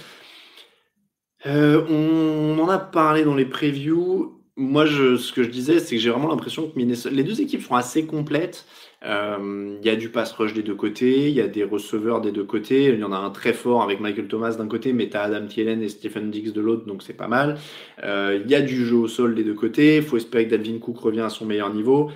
Euh, 1.46 1.86
on 1.90 2.60
en 2.60 2.70
a 2.70 2.80
parlé 2.80 3.24
dans 3.24 3.36
les 3.36 3.46
previews. 3.46 4.42
Moi, 4.58 4.86
je, 4.86 5.18
ce 5.18 5.34
que 5.34 5.44
je 5.44 5.50
disais, 5.50 5.80
c'est 5.80 5.96
que 5.96 6.02
j'ai 6.02 6.10
vraiment 6.10 6.30
l'impression 6.30 6.70
que 6.70 6.80
les 6.80 7.24
deux 7.24 7.42
équipes 7.42 7.62
sont 7.62 7.76
assez 7.76 8.06
complètes. 8.06 8.66
Euh, 9.04 9.78
il 9.80 9.86
y 9.86 9.90
a 9.90 9.96
du 9.96 10.10
pass 10.10 10.32
rush 10.32 10.54
des 10.54 10.64
deux 10.64 10.74
côtés, 10.76 11.30
il 11.30 11.36
y 11.36 11.42
a 11.42 11.48
des 11.48 11.64
receveurs 11.64 12.22
des 12.22 12.32
deux 12.32 12.46
côtés. 12.46 12.86
Il 12.86 13.00
y 13.00 13.04
en 13.04 13.12
a 13.12 13.18
un 13.18 13.30
très 13.30 13.54
fort 13.54 13.84
avec 13.84 14.00
Michael 14.00 14.28
Thomas 14.28 14.56
d'un 14.56 14.68
côté, 14.68 14.94
mais 14.94 15.10
tu 15.10 15.18
as 15.18 15.24
Adam 15.24 15.46
Thielen 15.46 15.84
et 15.84 15.90
Stephen 15.90 16.32
Diggs 16.32 16.54
de 16.54 16.62
l'autre, 16.62 16.86
donc 16.86 17.04
c'est 17.04 17.14
pas 17.14 17.28
mal. 17.28 17.58
Euh, 18.04 18.40
il 18.44 18.50
y 18.50 18.56
a 18.56 18.62
du 18.62 18.86
jeu 18.86 18.96
au 18.96 19.08
sol 19.08 19.36
des 19.36 19.44
deux 19.44 19.54
côtés. 19.54 19.98
Il 19.98 20.04
faut 20.04 20.18
espérer 20.18 20.46
que 20.46 20.52
Dalvin 20.52 20.80
Cook 20.80 20.98
revient 20.98 21.22
à 21.22 21.30
son 21.30 21.46
meilleur 21.46 21.72
niveau. 21.74 22.10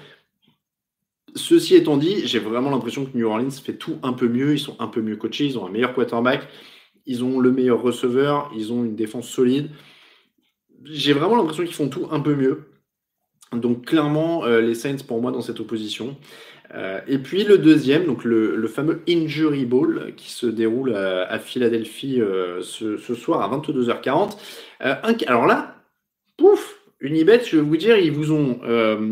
Ceci 1.36 1.76
étant 1.76 1.98
dit, 1.98 2.26
j'ai 2.26 2.40
vraiment 2.40 2.72
l'impression 2.72 3.06
que 3.06 3.16
New 3.16 3.28
Orleans 3.28 3.52
fait 3.52 3.78
tout 3.78 3.98
un 4.02 4.14
peu 4.14 4.28
mieux. 4.28 4.54
Ils 4.54 4.60
sont 4.60 4.76
un 4.80 4.88
peu 4.88 5.02
mieux 5.02 5.16
coachés, 5.16 5.46
ils 5.46 5.60
ont 5.60 5.68
un 5.68 5.70
meilleur 5.70 5.94
quarterback, 5.94 6.48
ils 7.10 7.24
ont 7.24 7.40
le 7.40 7.52
meilleur 7.52 7.82
receveur, 7.82 8.52
ils 8.56 8.72
ont 8.72 8.86
une 8.86 8.96
défense 8.96 9.28
solide. 9.28 9.72
J'ai 10.84 11.12
vraiment 11.12 11.36
l'impression 11.36 11.64
qu'ils 11.64 11.74
font 11.74 11.90
tout 11.90 12.08
un 12.12 12.20
peu 12.20 12.36
mieux. 12.36 12.70
Donc 13.52 13.88
clairement, 13.88 14.46
euh, 14.46 14.62
les 14.62 14.76
Saints 14.76 15.04
pour 15.08 15.20
moi 15.20 15.32
dans 15.32 15.42
cette 15.42 15.60
opposition. 15.60 16.16
Euh, 16.76 17.00
et 17.08 17.18
puis 17.18 17.44
le 17.44 17.58
deuxième, 17.58 18.06
donc 18.06 18.24
le, 18.24 18.68
fameux 18.68 19.02
Injury 19.10 19.66
Bowl 19.66 20.14
qui 20.18 20.30
se 20.30 20.46
déroule 20.46 20.96
à, 20.96 21.40
Philadelphie 21.40 22.22
euh, 22.22 22.62
ce, 22.62 23.16
soir 23.16 23.42
à 23.42 23.58
22h40. 23.58 24.38
Euh, 24.86 24.96
alors 25.26 25.48
là, 25.48 25.78
pouf, 26.38 26.76
Unibet, 27.00 27.42
je 27.44 27.58
vais 27.58 27.64
vous 27.64 27.78
dire, 27.78 27.98
ils 27.98 28.12
vous 28.12 28.32
ont 28.34 28.60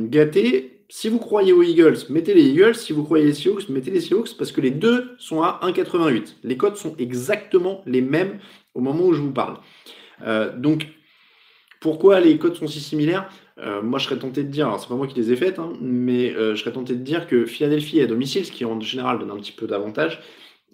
gâté. 0.08 0.77
Si 0.90 1.10
vous 1.10 1.20
croyez 1.20 1.52
aux 1.54 1.64
Eagles, 1.64 1.98
mettez 2.10 2.34
les 2.34 2.44
Eagles. 2.44 2.76
Si 2.76 2.94
vous 2.94 3.04
croyez 3.04 3.26
les 3.26 3.34
Seahawks, 3.34 3.70
mettez 3.70 3.92
les 3.92 4.02
Seahawks 4.02 4.38
parce 4.38 4.52
que 4.52 4.62
les 4.62 4.72
deux 4.72 5.16
sont 5.18 5.42
à 5.42 5.60
1,88. 5.64 6.36
Les 6.44 6.58
codes 6.58 6.78
sont 6.78 6.96
exactement 6.98 7.82
les 7.86 8.02
mêmes 8.02 8.40
au 8.74 8.80
moment 8.80 9.06
où 9.06 9.14
je 9.14 9.22
vous 9.22 9.34
parle. 9.34 9.58
donc, 10.58 10.88
pourquoi 11.80 12.20
les 12.20 12.38
codes 12.38 12.56
sont 12.56 12.68
si 12.68 12.80
similaires? 12.80 13.30
Euh, 13.60 13.82
moi, 13.82 14.00
je 14.00 14.06
serais 14.06 14.20
tenté 14.20 14.44
de 14.44 14.50
dire, 14.50 14.68
alors 14.68 14.80
c'est 14.80 14.88
pas 14.88 14.96
moi 14.96 15.08
qui 15.08 15.16
les 15.16 15.32
ai 15.32 15.36
faites, 15.36 15.60
hein, 15.60 15.74
mais 15.82 16.34
euh, 16.34 16.56
je 16.56 16.62
serais 16.62 16.74
tenté 16.74 16.94
de 16.94 17.04
dire 17.04 17.28
que 17.28 17.46
Philadelphie 17.46 18.00
est 18.00 18.04
à 18.04 18.08
domicile, 18.08 18.46
ce 18.46 18.52
qui 18.52 18.66
en 18.66 18.80
général 18.80 19.20
donne 19.20 19.32
un 19.32 19.38
petit 19.38 19.52
peu 19.52 19.68
d'avantage, 19.68 20.22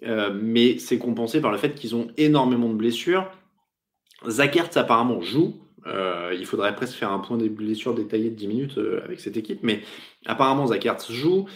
euh, 0.06 0.30
mais 0.34 0.78
c'est 0.78 0.98
compensé 0.98 1.40
par 1.40 1.50
le 1.50 1.58
fait 1.58 1.74
qu'ils 1.74 1.94
ont 1.94 2.08
énormément 2.16 2.68
de 2.68 2.74
blessures. 2.74 3.30
Zach 4.28 4.56
apparemment 4.76 5.20
joue. 5.20 5.54
Il 5.86 6.46
faudrait 6.46 6.74
presque 6.74 6.94
faire 6.94 7.12
un 7.12 7.18
point 7.18 7.36
des 7.36 7.48
blessures 7.48 7.94
détaillé 7.94 8.30
de 8.30 8.34
10 8.34 8.48
minutes 8.48 8.80
avec 9.04 9.20
cette 9.20 9.36
équipe, 9.36 9.60
mais 9.62 9.80
apparemment 10.26 10.66
Zach 10.66 10.86
joue. 11.10 11.46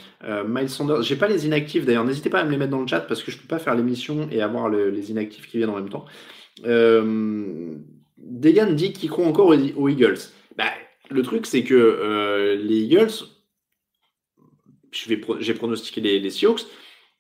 Miles 0.47 0.68
Sanders, 0.68 1.03
j'ai 1.03 1.16
pas 1.16 1.29
les 1.29 1.47
inactifs 1.47 1.85
d'ailleurs, 1.87 2.05
n'hésitez 2.05 2.31
pas 2.31 2.41
à 2.41 2.45
me 2.45 2.51
les 2.51 2.57
mettre 2.57 2.70
dans 2.70 2.81
le 2.81 2.87
chat 2.87 3.01
parce 3.01 3.22
que 3.22 3.31
je 3.31 3.39
peux 3.39 3.49
pas 3.49 3.59
faire 3.59 3.74
l'émission 3.74 4.29
et 4.31 4.43
avoir 4.43 4.68
les 4.68 5.11
inactifs 5.11 5.49
qui 5.49 5.57
viennent 5.57 5.70
en 5.70 5.76
même 5.76 5.89
temps. 5.89 6.05
Degan 8.18 8.74
dit 8.74 8.93
qu'il 8.93 9.11
croit 9.11 9.26
encore 9.26 9.49
aux, 9.49 9.89
Eagles. 9.89 10.18
Bah, 10.57 10.64
le 11.11 11.22
truc, 11.22 11.47
c'est 11.47 11.62
que 11.62 11.74
euh, 11.74 12.57
les 12.57 12.81
Eagles, 12.81 13.12
j'ai 14.91 15.55
pronostiqué 15.55 16.01
les, 16.01 16.18
les, 16.18 16.31
Seahawks, 16.31 16.66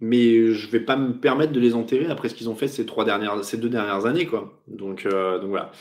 mais 0.00 0.52
je 0.52 0.68
vais 0.68 0.80
pas 0.80 0.96
me 0.96 1.12
permettre 1.12 1.52
de 1.52 1.60
les 1.60 1.74
enterrer 1.74 2.06
après 2.06 2.28
ce 2.28 2.34
qu'ils 2.34 2.48
ont 2.50 2.54
fait 2.54 2.68
ces 2.68 2.86
trois 2.86 3.04
dernières, 3.04 3.36
deux 3.36 3.68
dernières 3.68 4.06
années, 4.06 4.26
quoi. 4.26 4.60
Euh, 4.70 5.38
donc 5.38 5.48
voilà. 5.48 5.72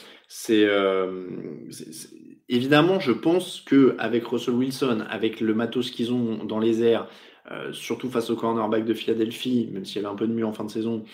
Euh, 0.49 1.27
c'est 1.69 2.09
évidemment, 2.49 2.99
je 2.99 3.11
pense 3.11 3.61
que 3.61 3.95
avec 3.99 4.25
Russell 4.25 4.55
Wilson, 4.55 5.05
avec 5.09 5.39
le 5.39 5.53
matos 5.53 5.91
qu'ils 5.91 6.13
ont 6.13 6.43
dans 6.43 6.59
les 6.59 6.83
airs, 6.83 7.07
surtout 7.71 8.09
face 8.09 8.29
au 8.29 8.35
cornerback 8.35 8.83
de 8.83 8.93
Philadelphie, 8.93 9.69
même 9.71 9.85
s'il 9.85 10.01
y 10.01 10.05
avait 10.05 10.13
un 10.13 10.17
peu 10.17 10.27
de 10.27 10.33
mieux 10.33 10.45
en 10.45 10.51
fin 10.51 10.65
de 10.65 10.69
saison, 10.69 11.05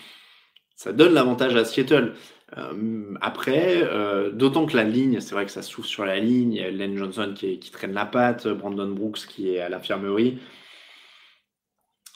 ça 0.74 0.92
donne 0.92 1.14
l'avantage 1.14 1.54
à 1.56 1.64
Seattle. 1.64 2.14
Euh, 2.56 3.14
après, 3.20 3.82
euh, 3.82 4.30
d'autant 4.30 4.66
que 4.66 4.76
la 4.76 4.84
ligne, 4.84 5.20
c'est 5.20 5.34
vrai 5.34 5.46
que 5.46 5.50
ça 5.50 5.62
souffle 5.62 5.88
sur 5.88 6.04
la 6.04 6.18
ligne. 6.18 6.60
Len 6.60 6.96
Johnson 6.96 7.32
qui, 7.34 7.58
traîne 7.70 7.92
la 7.92 8.06
patte, 8.06 8.46
Brandon 8.48 8.88
Brooks 8.88 9.26
qui 9.26 9.50
est 9.54 9.60
à 9.60 9.68
l'infirmerie. 9.68 10.38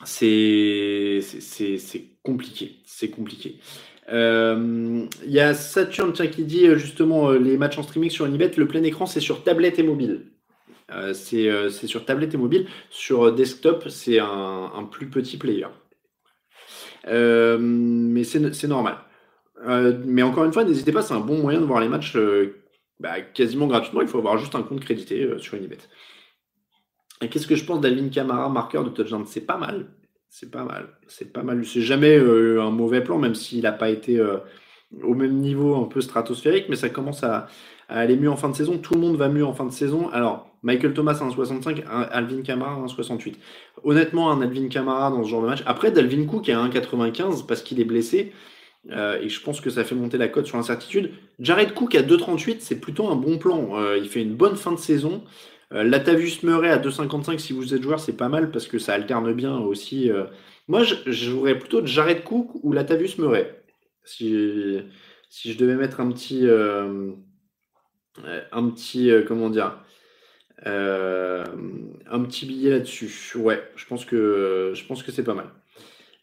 C'est 0.05 1.21
compliqué. 2.23 2.77
C'est 2.85 3.11
compliqué. 3.11 3.59
Euh, 4.11 5.05
il 5.25 5.31
y 5.31 5.41
a 5.41 5.55
Saturn 5.55 6.13
qui 6.13 6.45
dit 6.45 6.67
justement 6.77 7.31
les 7.33 7.59
matchs 7.59 7.79
en 7.79 7.83
streaming 7.83 8.11
sur 8.11 8.27
Unibet, 8.27 8.53
le 8.57 8.67
plein 8.67 8.83
écran 8.83 9.07
c'est 9.07 9.21
sur 9.21 9.43
tablette 9.45 9.79
et 9.79 9.83
mobile. 9.83 10.27
c'est 11.13 11.87
sur 11.87 12.05
tablette 12.05 12.35
et 12.35 12.39
mobile. 12.39 12.67
Sur 12.91 13.33
desktop, 13.33 13.89
c'est 13.89 14.19
un, 14.19 14.89
plus 14.91 15.09
petit 15.11 15.37
player. 15.37 15.67
mais 17.07 18.25
c'est 18.25 18.69
normal. 18.69 18.99
Euh, 19.67 19.99
mais 20.05 20.23
encore 20.23 20.45
une 20.45 20.53
fois, 20.53 20.65
n'hésitez 20.65 20.93
pas, 20.93 21.03
c'est 21.03 21.15
un 21.15 21.21
bon 21.21 21.39
moyen 21.39 21.61
de 21.61 21.65
voir 21.65 21.81
les 21.81 21.89
matchs 21.89 22.17
euh, 22.17 22.63
bah, 23.01 23.21
quasiment 23.21 23.67
gratuitement. 23.67 24.03
Il 24.03 24.09
faut 24.09 24.19
avoir 24.19 24.39
juste 24.39 24.55
un 24.55 24.63
compte 24.63 24.81
crédité 24.81 25.23
euh, 25.23 25.39
sur 25.39 25.57
Unibet. 25.57 25.79
Et 27.21 27.29
qu'est-ce 27.29 27.47
que 27.47 27.57
je 27.57 27.65
pense 27.65 27.81
d'Alvin 27.81 28.09
Kamara, 28.09 28.49
marqueur 28.49 28.85
de 28.85 28.91
touchdown? 28.91 29.25
C'est 29.27 29.41
pas 29.41 29.57
mal. 29.57 29.87
C'est 30.29 30.51
pas 30.51 30.65
mal. 30.65 30.89
C'est 31.07 31.33
pas 31.33 31.43
mal. 31.43 31.65
C'est 31.65 31.81
jamais 31.81 32.17
un 32.17 32.71
mauvais 32.71 33.03
plan, 33.03 33.19
même 33.19 33.35
s'il 33.35 33.63
n'a 33.63 33.73
pas 33.73 33.91
été 33.91 34.21
au 35.03 35.15
même 35.15 35.37
niveau 35.37 35.77
un 35.77 35.85
peu 35.85 36.01
stratosphérique, 36.01 36.67
mais 36.69 36.77
ça 36.77 36.89
commence 36.89 37.23
à, 37.23 37.49
aller 37.89 38.17
mieux 38.17 38.31
en 38.31 38.37
fin 38.37 38.49
de 38.49 38.55
saison. 38.55 38.79
Tout 38.79 38.95
le 38.95 39.01
monde 39.01 39.17
va 39.17 39.29
mieux 39.29 39.45
en 39.45 39.55
fin 39.55 39.65
de 39.65 39.71
saison. 39.71 40.11
Alors, 40.11 40.51
Michael 40.63 40.93
Thomas 40.93 41.19
à 41.21 41.25
1,65, 41.25 41.85
Alvin 42.11 42.43
Kamara 42.43 42.75
à 42.75 42.87
1,68. 42.87 43.35
Honnêtement, 43.85 44.31
un 44.31 44.43
Alvin 44.43 44.69
Kamara 44.69 45.11
dans 45.11 45.25
ce 45.25 45.31
genre 45.31 45.43
de 45.43 45.47
match. 45.47 45.63
Après, 45.67 45.91
Dalvin 45.91 46.27
Cook 46.27 46.49
est 46.49 46.53
à 46.53 46.63
1,95 46.67 47.47
parce 47.47 47.63
qu'il 47.63 47.81
est 47.81 47.85
blessé. 47.85 48.33
Euh, 48.91 49.21
et 49.21 49.29
je 49.29 49.41
pense 49.43 49.61
que 49.61 49.71
ça 49.71 49.85
fait 49.85 49.95
monter 49.95 50.19
la 50.19 50.29
cote 50.29 50.47
sur 50.47 50.57
l'incertitude. 50.57 51.13
Jared 51.41 51.75
Cook 51.75 51.95
à 51.95 52.03
2,38, 52.03 52.57
c'est 52.61 52.81
plutôt 52.81 53.09
un 53.09 53.17
bon 53.17 53.39
plan. 53.39 53.71
Euh, 53.79 53.99
il 53.99 54.09
fait 54.09 54.23
une 54.23 54.35
bonne 54.35 54.57
fin 54.57 54.73
de 54.73 54.79
saison. 54.79 55.23
Euh, 55.73 55.85
Latavius 55.85 56.43
Murray 56.43 56.71
à 56.71 56.79
2,55, 56.79 57.39
si 57.39 57.53
vous 57.53 57.75
êtes 57.75 57.83
joueur, 57.83 58.01
c'est 58.01 58.17
pas 58.17 58.29
mal 58.29 58.51
parce 58.51 58.67
que 58.67 58.79
ça 58.79 58.95
alterne 58.95 59.33
bien 59.33 59.59
aussi. 59.59 60.11
Moi, 60.69 60.83
je, 60.85 60.95
jouerais 61.11 61.59
plutôt 61.59 61.85
Jared 61.85 62.25
Cook 62.25 62.51
ou 62.63 62.73
Latavius 62.73 63.19
Murray. 63.19 63.63
Si, 64.05 64.79
si 65.29 65.53
je 65.53 65.59
devais 65.59 65.77
mettre 65.77 66.01
un 66.01 66.11
petit. 66.11 66.47
un 68.53 68.69
petit. 68.71 69.11
comment 69.27 69.51
dire 69.51 69.79
un 70.65 72.25
petit 72.25 72.47
billet 72.47 72.71
là-dessus. 72.71 73.37
Ouais, 73.37 73.63
je 73.77 73.87
pense 73.87 74.05
que, 74.05 74.73
c'est 75.11 75.25
pas 75.25 75.35
mal. 75.35 75.51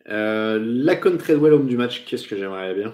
Euh, 0.09 0.59
la 0.61 0.95
Treadwell 0.95 1.53
homme 1.53 1.67
du 1.67 1.77
match, 1.77 2.05
qu'est-ce 2.05 2.27
que 2.27 2.37
j'aimerais 2.37 2.73
bien? 2.75 2.93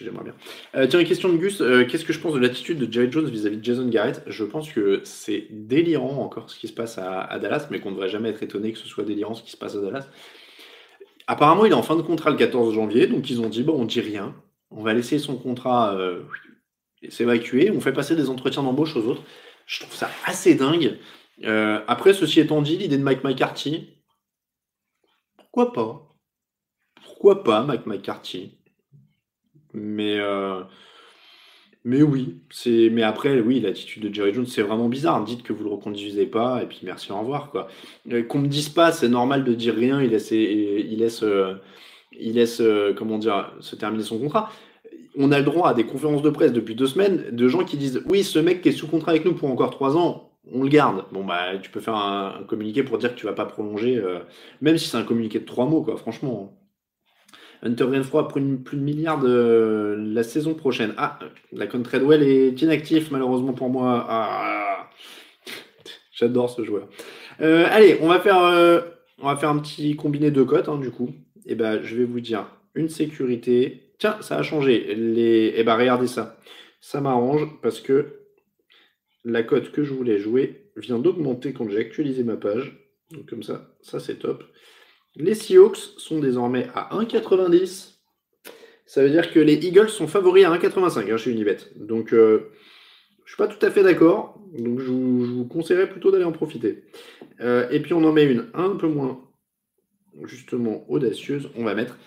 J'aimerais 0.00 0.24
bien 0.24 0.34
euh, 0.74 0.86
Tiens, 0.86 1.00
une 1.00 1.06
question 1.06 1.32
de 1.32 1.36
Gus. 1.36 1.60
Euh, 1.60 1.84
qu'est-ce 1.84 2.04
que 2.04 2.12
je 2.12 2.20
pense 2.20 2.34
de 2.34 2.38
l'attitude 2.38 2.78
de 2.78 2.92
Jerry 2.92 3.10
Jones 3.10 3.28
vis-à-vis 3.28 3.56
de 3.56 3.64
Jason 3.64 3.88
Garrett? 3.88 4.22
Je 4.26 4.44
pense 4.44 4.70
que 4.70 5.00
c'est 5.04 5.46
délirant 5.50 6.18
encore 6.22 6.50
ce 6.50 6.58
qui 6.58 6.68
se 6.68 6.72
passe 6.72 6.98
à, 6.98 7.38
Dallas, 7.38 7.68
mais 7.70 7.80
qu'on 7.80 7.90
ne 7.90 7.94
devrait 7.94 8.08
jamais 8.08 8.30
être 8.30 8.42
étonné 8.42 8.72
que 8.72 8.78
ce 8.78 8.86
soit 8.86 9.04
délirant 9.04 9.34
ce 9.34 9.42
qui 9.42 9.50
se 9.50 9.56
passe 9.56 9.76
à 9.76 9.80
Dallas. 9.80 10.08
Apparemment, 11.26 11.64
il 11.64 11.72
est 11.72 11.76
en 11.76 11.82
fin 11.82 11.96
de 11.96 12.02
contrat 12.02 12.30
le 12.30 12.36
14 12.36 12.74
janvier, 12.74 13.06
donc 13.06 13.30
ils 13.30 13.40
ont 13.40 13.48
dit 13.48 13.62
bon, 13.62 13.74
on 13.80 13.84
dit 13.84 14.00
rien. 14.00 14.34
On 14.70 14.82
va 14.82 14.94
laisser 14.94 15.18
son 15.18 15.36
contrat 15.36 15.98
s'évacuer. 17.08 17.70
On 17.70 17.80
fait 17.80 17.92
passer 17.92 18.16
des 18.16 18.30
entretiens 18.30 18.62
d'embauche 18.62 18.96
aux 18.96 19.06
autres. 19.06 19.22
Je 19.66 19.80
trouve 19.80 19.94
ça 19.94 20.10
assez 20.24 20.54
dingue. 20.54 20.98
après, 21.86 22.14
ceci 22.14 22.40
étant 22.40 22.62
dit, 22.62 22.76
l'idée 22.76 22.98
de 22.98 23.02
Mike 23.02 23.22
McCarthy, 23.22 23.98
pourquoi 25.36 25.72
pas? 25.72 26.16
Pourquoi 27.02 27.44
pas 27.44 27.62
Mike 27.62 27.86
McCarthy? 27.86 28.61
Mais 29.74 30.18
euh, 30.18 30.62
mais 31.84 32.02
oui, 32.02 32.38
mais 32.92 33.02
après 33.02 33.40
oui, 33.40 33.60
l'attitude 33.60 34.04
de 34.08 34.14
Jerry 34.14 34.34
Jones 34.34 34.46
c'est 34.46 34.62
vraiment 34.62 34.88
bizarre. 34.88 35.24
Dites 35.24 35.42
que 35.42 35.52
vous 35.52 35.64
le 35.64 35.70
reconduisez 35.70 36.26
pas 36.26 36.62
et 36.62 36.66
puis 36.66 36.80
merci 36.84 37.10
au 37.12 37.18
revoir 37.18 37.50
quoi. 37.50 37.68
Euh, 38.12 38.22
qu'on 38.22 38.40
me 38.40 38.48
dise 38.48 38.68
pas, 38.68 38.92
c'est 38.92 39.08
normal 39.08 39.44
de 39.44 39.54
dire 39.54 39.74
rien. 39.74 40.02
Il 40.02 40.10
laisse 40.10 40.30
il 40.30 40.98
laisse 40.98 41.22
euh, 41.22 41.54
il 42.18 42.34
laisse 42.34 42.62
comment 42.96 43.18
dire 43.18 43.52
se 43.60 43.76
terminer 43.76 44.04
son 44.04 44.18
contrat. 44.18 44.50
On 45.16 45.32
a 45.32 45.38
le 45.38 45.44
droit 45.44 45.70
à 45.70 45.74
des 45.74 45.84
conférences 45.84 46.22
de 46.22 46.30
presse 46.30 46.52
depuis 46.52 46.74
deux 46.74 46.86
semaines 46.86 47.30
de 47.32 47.48
gens 47.48 47.64
qui 47.64 47.76
disent 47.76 48.02
oui 48.08 48.24
ce 48.24 48.38
mec 48.38 48.62
qui 48.62 48.68
est 48.68 48.72
sous 48.72 48.88
contrat 48.88 49.12
avec 49.12 49.24
nous 49.24 49.34
pour 49.34 49.50
encore 49.50 49.70
trois 49.70 49.96
ans, 49.96 50.30
on 50.52 50.62
le 50.62 50.68
garde. 50.68 51.04
Bon 51.12 51.24
bah 51.24 51.58
tu 51.60 51.70
peux 51.70 51.80
faire 51.80 51.96
un, 51.96 52.44
communiqué 52.48 52.82
pour 52.82 52.98
dire 52.98 53.14
que 53.14 53.18
tu 53.18 53.26
vas 53.26 53.32
pas 53.32 53.46
prolonger, 53.46 54.02
même 54.60 54.78
si 54.78 54.88
c'est 54.88 54.98
un 54.98 55.04
communiqué 55.04 55.40
de 55.40 55.46
trois 55.46 55.66
mots 55.66 55.82
quoi. 55.82 55.96
Franchement. 55.96 56.52
Hunter 57.62 57.84
Renfro 57.84 58.24
pour 58.24 58.40
plus 58.64 58.76
de 58.76 58.82
milliard 58.82 59.20
de 59.20 59.96
la 59.98 60.22
saison 60.24 60.54
prochaine. 60.54 60.94
Ah, 60.96 61.18
la 61.52 61.66
Contredwell 61.66 62.22
est 62.22 62.60
inactif 62.60 63.10
malheureusement 63.10 63.52
pour 63.52 63.70
moi. 63.70 64.04
Ah, 64.08 64.90
j'adore 66.12 66.50
ce 66.50 66.64
joueur. 66.64 66.88
Euh, 67.40 67.66
allez, 67.70 67.98
on 68.00 68.08
va 68.08 68.18
faire, 68.18 68.44
euh, 68.44 68.80
on 69.20 69.26
va 69.26 69.36
faire 69.36 69.50
un 69.50 69.58
petit 69.58 69.94
combiné 69.94 70.30
de 70.30 70.42
cotes 70.42 70.68
hein, 70.68 70.78
du 70.78 70.90
coup. 70.90 71.10
Et 71.44 71.52
eh 71.52 71.54
ben, 71.54 71.82
je 71.82 71.96
vais 71.96 72.04
vous 72.04 72.20
dire 72.20 72.46
une 72.74 72.88
sécurité. 72.88 73.94
Tiens, 73.98 74.16
ça 74.20 74.38
a 74.38 74.42
changé. 74.42 74.94
Les... 74.94 75.54
Eh 75.56 75.64
ben, 75.64 75.76
regardez 75.76 76.06
ça. 76.06 76.38
Ça 76.80 77.00
m'arrange 77.00 77.46
parce 77.62 77.80
que 77.80 78.18
la 79.24 79.44
cote 79.44 79.70
que 79.70 79.84
je 79.84 79.92
voulais 79.92 80.18
jouer 80.18 80.70
vient 80.76 80.98
d'augmenter 80.98 81.52
quand 81.52 81.68
j'ai 81.68 81.78
actualisé 81.78 82.24
ma 82.24 82.36
page. 82.36 82.76
Donc 83.12 83.26
comme 83.26 83.42
ça, 83.42 83.74
ça 83.82 84.00
c'est 84.00 84.16
top. 84.16 84.42
Les 85.16 85.34
Seahawks 85.34 85.76
sont 85.98 86.20
désormais 86.20 86.68
à 86.74 86.96
1,90. 86.96 87.92
Ça 88.86 89.02
veut 89.02 89.10
dire 89.10 89.32
que 89.32 89.40
les 89.40 89.54
Eagles 89.54 89.88
sont 89.88 90.06
favoris 90.06 90.44
à 90.44 90.56
1,85 90.56 91.12
hein, 91.12 91.16
chez 91.16 91.30
Unibet. 91.30 91.58
Donc 91.76 92.12
euh, 92.12 92.50
je 93.24 93.32
suis 93.32 93.36
pas 93.36 93.48
tout 93.48 93.64
à 93.64 93.70
fait 93.70 93.82
d'accord. 93.82 94.38
Donc 94.58 94.80
je 94.80 94.90
vous, 94.90 95.46
conseillerais 95.46 95.88
plutôt 95.88 96.10
d'aller 96.10 96.24
en 96.24 96.32
profiter. 96.32 96.84
Euh, 97.40 97.68
et 97.70 97.80
puis 97.80 97.94
on 97.94 98.04
en 98.04 98.12
met 98.12 98.24
une 98.24 98.48
un 98.54 98.76
peu 98.76 98.88
moins 98.88 99.20
justement 100.24 100.84
audacieuse. 100.90 101.50
On 101.56 101.64
va 101.64 101.74
mettre 101.74 101.98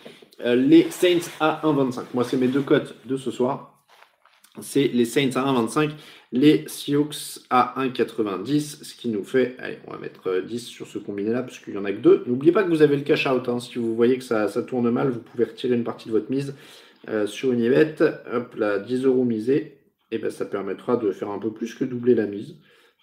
euh, 0.41 0.55
les 0.55 0.89
Saints 0.89 1.29
à 1.39 1.61
1,25. 1.63 2.05
Moi 2.13 2.23
c'est 2.23 2.37
mes 2.37 2.47
deux 2.47 2.61
cotes 2.61 2.95
de 3.05 3.17
ce 3.17 3.31
soir 3.31 3.74
c'est 4.61 4.87
les 4.87 5.05
Saints 5.05 5.31
à 5.35 5.41
1,25, 5.41 5.91
les 6.31 6.65
Seahawks 6.67 7.39
à 7.49 7.75
1,90, 7.77 8.83
ce 8.83 8.95
qui 8.95 9.09
nous 9.09 9.23
fait, 9.23 9.55
allez, 9.59 9.77
on 9.87 9.91
va 9.91 9.97
mettre 9.97 10.41
10 10.41 10.55
euh, 10.55 10.67
sur 10.67 10.87
ce 10.87 10.97
combiné-là, 10.97 11.43
parce 11.43 11.59
qu'il 11.59 11.73
n'y 11.73 11.79
en 11.79 11.85
a 11.85 11.91
que 11.91 11.99
deux. 11.99 12.23
N'oubliez 12.27 12.51
pas 12.51 12.63
que 12.63 12.69
vous 12.69 12.81
avez 12.81 12.95
le 12.95 13.03
cash 13.03 13.27
out, 13.27 13.47
hein. 13.47 13.59
si 13.59 13.79
vous 13.79 13.95
voyez 13.95 14.17
que 14.17 14.23
ça, 14.23 14.47
tourne 14.63 14.89
mal, 14.89 15.09
vous 15.09 15.19
pouvez 15.19 15.45
retirer 15.45 15.75
une 15.75 15.83
partie 15.83 16.07
de 16.07 16.13
votre 16.13 16.29
mise 16.29 16.55
euh, 17.09 17.27
sur 17.27 17.51
une 17.51 17.61
Yvette, 17.61 18.03
hop 18.31 18.55
là, 18.55 18.79
10 18.79 19.05
euros 19.05 19.23
misés, 19.23 19.77
et 20.11 20.17
ben 20.17 20.29
ça 20.29 20.45
permettra 20.45 20.97
de 20.97 21.11
faire 21.11 21.29
un 21.29 21.39
peu 21.39 21.51
plus 21.51 21.73
que 21.73 21.83
doubler 21.83 22.15
la 22.15 22.25
mise. 22.25 22.55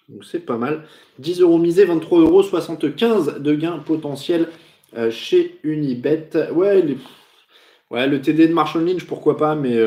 Donc 0.09 0.25
c'est 0.25 0.39
pas 0.39 0.57
mal. 0.57 0.83
10 1.19 1.41
euros 1.41 1.57
misés, 1.57 1.85
23 1.85 2.19
euros, 2.19 2.43
75 2.43 3.39
de 3.39 3.55
gains 3.55 3.79
potentiels 3.79 4.47
euh, 4.97 5.11
chez 5.11 5.59
Unibet. 5.63 6.29
Ouais, 6.51 6.83
ouais, 7.91 8.07
le 8.07 8.21
TD 8.21 8.47
de 8.47 8.53
Marshall 8.53 8.85
Lynch, 8.85 9.05
pourquoi 9.05 9.37
pas, 9.37 9.55
mais 9.55 9.77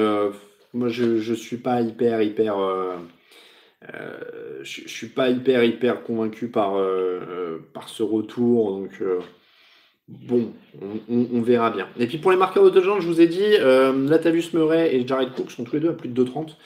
moi, 0.77 0.89
je 0.89 1.31
ne 1.31 1.35
suis 1.35 1.57
pas 1.57 1.81
hyper, 1.81 2.23
hyper. 2.23 2.59
Euh, 2.59 2.97
euh, 3.95 4.19
je, 4.63 4.87
suis 4.87 5.09
pas 5.09 5.31
hyper, 5.31 5.65
hyper 5.65 6.03
convaincu 6.03 6.49
par, 6.49 6.77
euh, 6.77 7.59
par 7.73 7.89
ce 7.89 8.03
retour. 8.03 8.79
Donc, 8.79 9.03
bon, 10.09 10.53
on, 11.09 11.41
verra 11.41 11.71
bien. 11.71 11.89
Et 11.99 12.07
puis 12.07 12.19
pour 12.19 12.31
les 12.31 12.37
marqueurs 12.37 12.71
de 12.71 12.81
gens, 12.81 13.01
je 13.01 13.09
vous 13.09 13.21
ai 13.21 13.27
dit, 13.27 13.57
Latavius 14.09 14.53
Murray 14.53 14.95
et 14.95 15.07
Jared 15.07 15.33
Cook 15.35 15.51
sont 15.51 15.65
tous 15.65 15.75
les 15.75 15.81
deux 15.81 15.91
à 15.91 15.95
plus 15.95 16.09
de 16.09 16.25
2,30. 16.25 16.57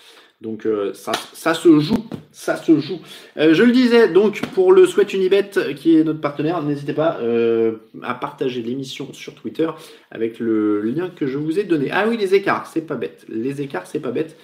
Donc 0.40 0.64
euh, 0.64 0.94
ça, 0.94 1.12
se 1.12 1.80
joue, 1.80 2.06
ça 2.32 2.56
se 2.56 2.78
joue. 2.80 2.98
Euh, 3.36 3.52
je 3.52 3.62
le 3.62 3.72
disais, 3.72 4.08
donc 4.08 4.40
pour 4.54 4.72
le 4.72 4.86
Sweat 4.86 5.12
Unibet 5.12 5.50
qui 5.76 5.96
est 5.96 6.04
notre 6.04 6.20
partenaire, 6.20 6.62
n'hésitez 6.62 6.94
pas 6.94 7.18
euh, 7.20 7.76
à 8.02 8.14
partager 8.14 8.62
l'émission 8.62 9.12
sur 9.12 9.34
Twitter 9.34 9.70
avec 10.10 10.38
le 10.38 10.80
lien 10.80 11.10
que 11.10 11.26
je 11.26 11.36
vous 11.36 11.58
ai 11.58 11.64
donné. 11.64 11.90
Ah 11.92 12.08
oui, 12.08 12.16
les 12.16 12.34
écarts, 12.34 12.66
c'est 12.66 12.86
pas 12.86 12.96
bête. 12.96 13.26
Les 13.28 13.60
écarts, 13.60 13.86
c'est 13.86 14.00
pas 14.00 14.12
bête. 14.12 14.38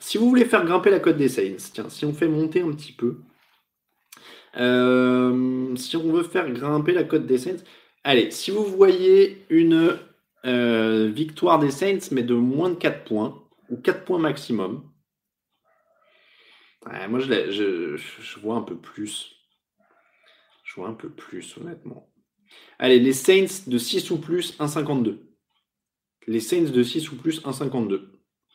Si 0.00 0.18
vous 0.18 0.28
voulez 0.28 0.44
faire 0.44 0.64
grimper 0.64 0.90
la 0.90 0.98
cote 0.98 1.16
des 1.16 1.28
Saints, 1.28 1.70
tiens, 1.72 1.88
si 1.88 2.04
on 2.04 2.12
fait 2.12 2.28
monter 2.28 2.62
un 2.62 2.72
petit 2.72 2.92
peu, 2.92 3.18
si 4.56 5.96
on 5.96 6.12
veut 6.12 6.22
faire 6.24 6.50
grimper 6.50 6.92
la 6.92 7.04
cote 7.04 7.24
des 7.24 7.38
Saints, 7.38 7.62
allez, 8.02 8.32
si 8.32 8.50
vous 8.50 8.64
voyez 8.64 9.46
une 9.48 9.96
victoire 10.44 11.60
des 11.60 11.70
Saints, 11.70 12.08
mais 12.10 12.22
de 12.24 12.34
moins 12.34 12.70
de 12.70 12.74
4 12.74 13.04
points, 13.04 13.42
ou 13.70 13.76
4 13.76 14.04
points 14.04 14.18
maximum, 14.18 14.82
moi, 17.08 17.20
je, 17.20 17.96
je, 17.96 18.40
vois 18.40 18.56
un 18.56 18.62
peu 18.62 18.76
plus. 18.76 19.36
Je 20.64 20.74
vois 20.76 20.88
un 20.88 20.94
peu 20.94 21.10
plus, 21.10 21.56
honnêtement. 21.58 22.12
Allez, 22.78 22.98
les 22.98 23.12
Saints 23.12 23.64
de 23.66 23.78
6 23.78 24.10
ou 24.10 24.18
plus, 24.18 24.58
1,52. 24.58 25.18
Les 26.26 26.40
Saints 26.40 26.70
de 26.72 26.82
6 26.82 27.12
ou 27.12 27.16
plus, 27.16 27.42
1,52. 27.42 28.02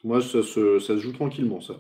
Moi, 0.04 0.22
ça 0.22 0.42
se, 0.42 0.98
joue 0.98 1.12
tranquillement, 1.12 1.62
ça. 1.62 1.76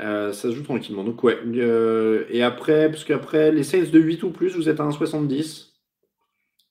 Euh, 0.00 0.32
ça 0.32 0.50
se 0.50 0.54
joue 0.54 0.62
tranquillement. 0.62 1.04
Donc, 1.04 1.22
ouais. 1.22 1.38
Euh, 1.44 2.26
et 2.30 2.42
après, 2.42 2.90
parce 2.90 3.04
qu'après, 3.04 3.52
les 3.52 3.62
Saints 3.62 3.90
de 3.90 3.98
8 3.98 4.22
ou 4.24 4.30
plus, 4.30 4.54
vous 4.56 4.68
êtes 4.68 4.80
à 4.80 4.84
1,70. 4.84 5.68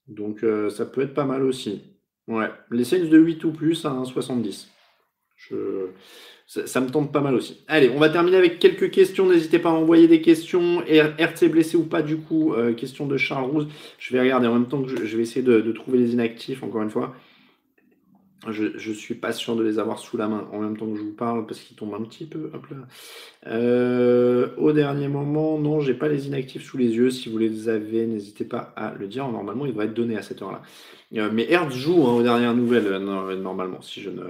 Donc, 0.07 0.43
euh, 0.43 0.69
ça 0.69 0.85
peut 0.85 1.01
être 1.01 1.13
pas 1.13 1.25
mal 1.25 1.43
aussi. 1.43 1.81
Ouais. 2.27 2.49
Les 2.71 2.83
Saints 2.83 3.05
de 3.05 3.17
8 3.17 3.43
ou 3.45 3.51
plus 3.51 3.85
à 3.85 3.91
1,70. 3.91 4.67
Je 5.35 5.89
ça, 6.65 6.81
me 6.81 6.89
tente 6.89 7.11
pas 7.11 7.21
mal 7.21 7.33
aussi. 7.33 7.57
Allez, 7.67 7.89
on 7.89 7.99
va 7.99 8.09
terminer 8.09 8.37
avec 8.37 8.59
quelques 8.59 8.91
questions. 8.91 9.25
N'hésitez 9.25 9.59
pas 9.59 9.69
à 9.69 9.73
envoyer 9.73 10.07
des 10.07 10.21
questions. 10.21 10.83
RC 10.85 11.49
blessé 11.49 11.77
ou 11.77 11.83
pas, 11.83 12.01
du 12.01 12.17
coup, 12.17 12.53
euh, 12.53 12.73
question 12.73 13.07
de 13.07 13.17
Charles 13.17 13.49
Rousse. 13.49 13.65
Je 13.97 14.13
vais 14.13 14.21
regarder 14.21 14.47
en 14.47 14.53
même 14.53 14.67
temps 14.67 14.81
que 14.83 15.05
je, 15.05 15.17
vais 15.17 15.23
essayer 15.23 15.41
de, 15.41 15.71
trouver 15.71 15.97
les 15.97 16.13
inactifs, 16.13 16.61
encore 16.61 16.83
une 16.83 16.91
fois. 16.91 17.15
Je 18.51 18.89
ne 18.89 18.93
suis 18.93 19.15
pas 19.15 19.31
sûr 19.31 19.55
de 19.55 19.63
les 19.63 19.79
avoir 19.79 19.99
sous 19.99 20.17
la 20.17 20.27
main 20.27 20.47
en 20.51 20.59
même 20.59 20.75
temps 20.75 20.87
que 20.87 20.97
je 20.97 21.01
vous 21.01 21.13
parle 21.13 21.45
parce 21.45 21.61
qu'ils 21.61 21.77
tombent 21.77 21.93
un 21.93 22.03
petit 22.03 22.25
peu. 22.25 22.51
Euh, 23.47 24.49
au 24.57 24.73
dernier 24.73 25.07
moment, 25.07 25.57
non, 25.57 25.79
j'ai 25.79 25.93
pas 25.93 26.09
les 26.09 26.27
inactifs 26.27 26.63
sous 26.63 26.77
les 26.77 26.89
yeux. 26.89 27.09
Si 27.09 27.29
vous 27.29 27.37
les 27.37 27.69
avez, 27.69 28.05
n'hésitez 28.05 28.43
pas 28.43 28.73
à 28.75 28.93
le 28.99 29.07
dire. 29.07 29.27
Normalement, 29.29 29.65
il 29.65 29.69
devrait 29.71 29.85
être 29.85 29.93
donné 29.93 30.17
à 30.17 30.21
cette 30.21 30.41
heure-là. 30.41 30.61
Euh, 31.15 31.29
mais 31.31 31.49
Hertz 31.49 31.75
joue 31.75 32.05
hein, 32.05 32.13
aux 32.13 32.23
dernières 32.23 32.55
nouvelles, 32.55 32.87
euh, 32.87 33.35
normalement, 33.35 33.81
si 33.81 34.01
je, 34.01 34.09
ne, 34.09 34.23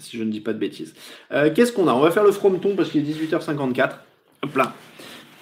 si 0.00 0.16
je 0.16 0.24
ne 0.24 0.30
dis 0.30 0.40
pas 0.40 0.52
de 0.52 0.58
bêtises. 0.58 0.94
Qu'est-ce 1.30 1.72
qu'on 1.72 1.86
a? 1.86 1.92
On 1.92 2.00
va 2.00 2.10
faire 2.10 2.24
le 2.24 2.32
frometon 2.32 2.74
parce 2.74 2.90
qu'il 2.90 3.08
est 3.08 3.12
18h54. 3.12 3.90
Hop 4.42 4.56
là. 4.56 4.74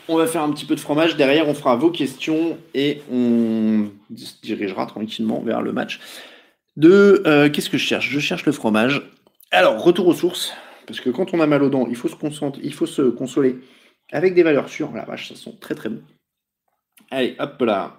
On 0.08 0.16
va 0.16 0.26
faire 0.26 0.42
un 0.42 0.52
petit 0.52 0.66
peu 0.66 0.74
de 0.74 0.80
fromage. 0.80 1.16
Derrière, 1.16 1.48
on 1.48 1.54
fera 1.54 1.76
vos 1.76 1.90
questions 1.90 2.58
et 2.74 3.00
on 3.10 3.86
se 4.14 4.34
dirigera 4.42 4.86
tranquillement 4.86 5.40
vers 5.40 5.62
le 5.62 5.72
match 5.72 6.00
de 6.76 7.22
euh, 7.26 7.50
qu'est-ce 7.50 7.70
que 7.70 7.78
je 7.78 7.84
cherche? 7.84 8.08
Je 8.08 8.20
cherche 8.20 8.46
le 8.46 8.52
fromage. 8.52 9.02
Alors, 9.50 9.82
retour 9.82 10.06
aux 10.06 10.14
sources, 10.14 10.52
parce 10.86 11.00
que 11.00 11.10
quand 11.10 11.34
on 11.34 11.40
a 11.40 11.46
mal 11.46 11.62
aux 11.62 11.70
dents, 11.70 11.86
il 11.88 11.96
faut 11.96 12.08
se, 12.08 13.10
consoler 13.10 13.58
avec 14.12 14.34
des 14.34 14.42
valeurs 14.42 14.68
sûres. 14.68 14.92
La 14.94 15.04
vache, 15.04 15.28
ça 15.28 15.34
sent 15.34 15.54
très 15.60 15.74
très 15.74 15.88
bon. 15.88 16.02
Allez, 17.10 17.36
hop 17.38 17.60
là. 17.62 17.98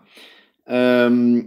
Euh, 0.70 1.42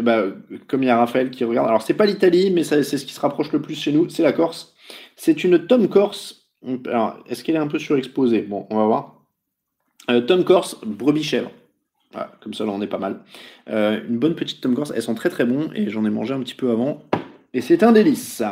bah, 0.00 0.24
comme 0.66 0.82
il 0.82 0.86
y 0.86 0.90
a 0.90 0.98
Raphaël 0.98 1.30
qui 1.30 1.44
regarde, 1.44 1.68
alors 1.68 1.82
c'est 1.82 1.94
pas 1.94 2.06
l'Italie, 2.06 2.50
mais 2.50 2.64
c'est 2.64 2.82
ce 2.82 3.04
qui 3.04 3.12
se 3.12 3.20
rapproche 3.20 3.52
le 3.52 3.62
plus 3.62 3.74
chez 3.74 3.92
nous, 3.92 4.08
c'est 4.08 4.22
la 4.22 4.32
Corse. 4.32 4.74
C'est 5.16 5.44
une 5.44 5.66
Tom 5.66 5.88
Corse. 5.88 6.48
Alors, 6.86 7.22
est-ce 7.26 7.42
qu'elle 7.42 7.56
est 7.56 7.60
un 7.60 7.68
peu 7.68 7.78
surexposée? 7.78 8.42
Bon, 8.42 8.66
on 8.70 8.76
va 8.76 8.84
voir. 8.84 9.24
Euh, 10.10 10.20
Tom 10.20 10.44
Corse, 10.44 10.76
brebis 10.84 11.22
chèvre 11.22 11.50
comme 12.40 12.54
ça, 12.54 12.64
là, 12.64 12.72
on 12.72 12.82
est 12.82 12.86
pas 12.86 12.98
mal. 12.98 13.20
Euh, 13.68 14.00
une 14.08 14.18
bonne 14.18 14.34
petite 14.34 14.60
Tom 14.60 14.74
Corse, 14.74 14.92
elles 14.94 15.02
sont 15.02 15.14
très 15.14 15.30
très 15.30 15.44
bons 15.44 15.70
et 15.74 15.90
j'en 15.90 16.04
ai 16.04 16.10
mangé 16.10 16.34
un 16.34 16.40
petit 16.40 16.54
peu 16.54 16.70
avant. 16.70 17.04
Et 17.54 17.60
c'est 17.60 17.82
un 17.82 17.92
délice. 17.92 18.42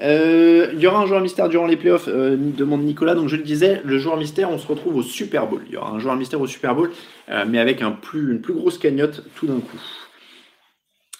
Euh, 0.00 0.70
il 0.74 0.80
y 0.80 0.86
aura 0.86 1.00
un 1.00 1.06
joueur 1.06 1.20
mystère 1.20 1.48
durant 1.48 1.66
les 1.66 1.76
playoffs, 1.76 2.08
euh, 2.08 2.36
demande 2.36 2.84
Nicolas. 2.84 3.14
Donc 3.14 3.28
je 3.28 3.36
le 3.36 3.42
disais, 3.42 3.82
le 3.84 3.98
joueur 3.98 4.16
mystère, 4.16 4.50
on 4.50 4.58
se 4.58 4.66
retrouve 4.66 4.96
au 4.96 5.02
Super 5.02 5.48
Bowl. 5.48 5.62
Il 5.66 5.74
y 5.74 5.76
aura 5.76 5.90
un 5.90 5.98
joueur 5.98 6.16
mystère 6.16 6.40
au 6.40 6.46
Super 6.46 6.74
Bowl, 6.74 6.90
mais 7.48 7.58
avec 7.58 7.82
une 7.82 8.40
plus 8.40 8.54
grosse 8.54 8.78
cagnotte 8.78 9.24
tout 9.34 9.46
d'un 9.46 9.60
coup. 9.60 9.78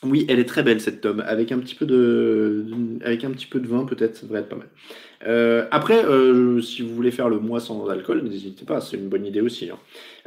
Oui, 0.05 0.27
elle 0.29 0.39
est 0.39 0.45
très 0.45 0.63
belle 0.63 0.81
cette 0.81 1.01
tome, 1.01 1.25
avec 1.27 1.51
un 1.51 1.59
petit 1.59 1.75
peu 1.75 1.85
de, 1.85 2.67
avec 3.05 3.25
un 3.25 3.33
petit 3.33 3.47
peu 3.47 3.59
de 3.59 3.67
vin 3.67 3.85
peut-être, 3.85 4.15
ça 4.15 4.27
devrait 4.27 4.41
être 4.41 4.49
pas 4.49 4.57
mal. 4.57 4.69
Euh, 5.27 5.67
après, 5.71 6.05
euh, 6.05 6.61
si 6.61 6.83
vous 6.83 6.95
voulez 6.95 7.11
faire 7.11 7.29
le 7.29 7.39
mois 7.39 7.61
sans 7.61 7.89
alcool, 7.89 8.23
n'hésitez 8.23 8.65
pas, 8.65 8.81
c'est 8.81 8.97
une 8.97 9.09
bonne 9.09 9.27
idée 9.27 9.41
aussi. 9.41 9.71
Hein. 9.71 9.79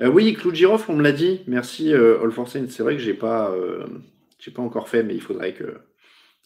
Euh, 0.02 0.10
oui, 0.10 0.34
clou 0.34 0.52
de 0.52 0.66
on 0.66 0.96
me 0.96 1.04
l'a 1.04 1.12
dit. 1.12 1.42
Merci 1.48 1.94
All 1.94 2.32
for 2.32 2.48
Saints. 2.48 2.68
C'est 2.70 2.84
vrai 2.84 2.96
que 2.96 3.02
j'ai 3.02 3.14
pas, 3.14 3.54
j'ai 4.40 4.52
pas 4.52 4.62
encore 4.62 4.90
fait, 4.90 5.04
mais 5.04 5.16
il 5.16 5.22
faudrait 5.22 5.54
que, 5.54 5.78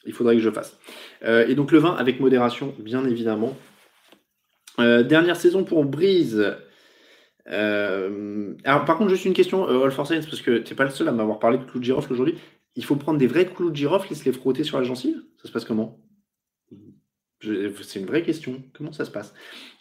il 0.06 0.14
faudrait 0.14 0.36
que 0.36 0.42
je 0.42 0.50
fasse. 0.50 0.78
et 1.24 1.56
donc 1.56 1.72
le 1.72 1.80
vin 1.80 1.96
avec 1.96 2.20
modération, 2.20 2.74
bien 2.80 3.06
évidemment. 3.06 3.58
dernière 4.78 5.38
saison 5.38 5.64
pour 5.64 5.86
Brise. 5.86 6.56
alors 7.48 8.86
par 8.86 8.98
contre, 8.98 9.10
juste 9.10 9.26
une 9.26 9.34
question, 9.34 9.68
All 9.84 9.92
for 9.92 10.06
Saints, 10.06 10.22
parce 10.30 10.42
que 10.42 10.60
t'es 10.60 10.76
pas 10.76 10.84
le 10.84 10.92
seul 10.92 11.08
à 11.08 11.12
m'avoir 11.12 11.40
parlé 11.40 11.58
de 11.58 11.64
clou 11.64 11.80
de 11.80 11.92
aujourd'hui 11.92 12.36
il 12.76 12.84
faut 12.84 12.96
prendre 12.96 13.18
des 13.18 13.28
vrais 13.28 13.46
clous 13.46 13.72
de 13.72 13.76
girofle 13.76 14.12
et 14.12 14.16
se 14.16 14.26
les 14.26 14.34
frotter 14.34 14.64
sur 14.64 14.78
la 14.78 14.84
gencive 14.84 15.24
Ça 15.42 15.48
se 15.48 15.52
passe 15.52 15.66
comment? 15.66 16.00
C'est 17.42 18.00
une 18.00 18.06
vraie 18.06 18.24
question. 18.24 18.64
Comment 18.74 18.92
ça 18.92 19.06
se 19.06 19.12
passe? 19.12 19.34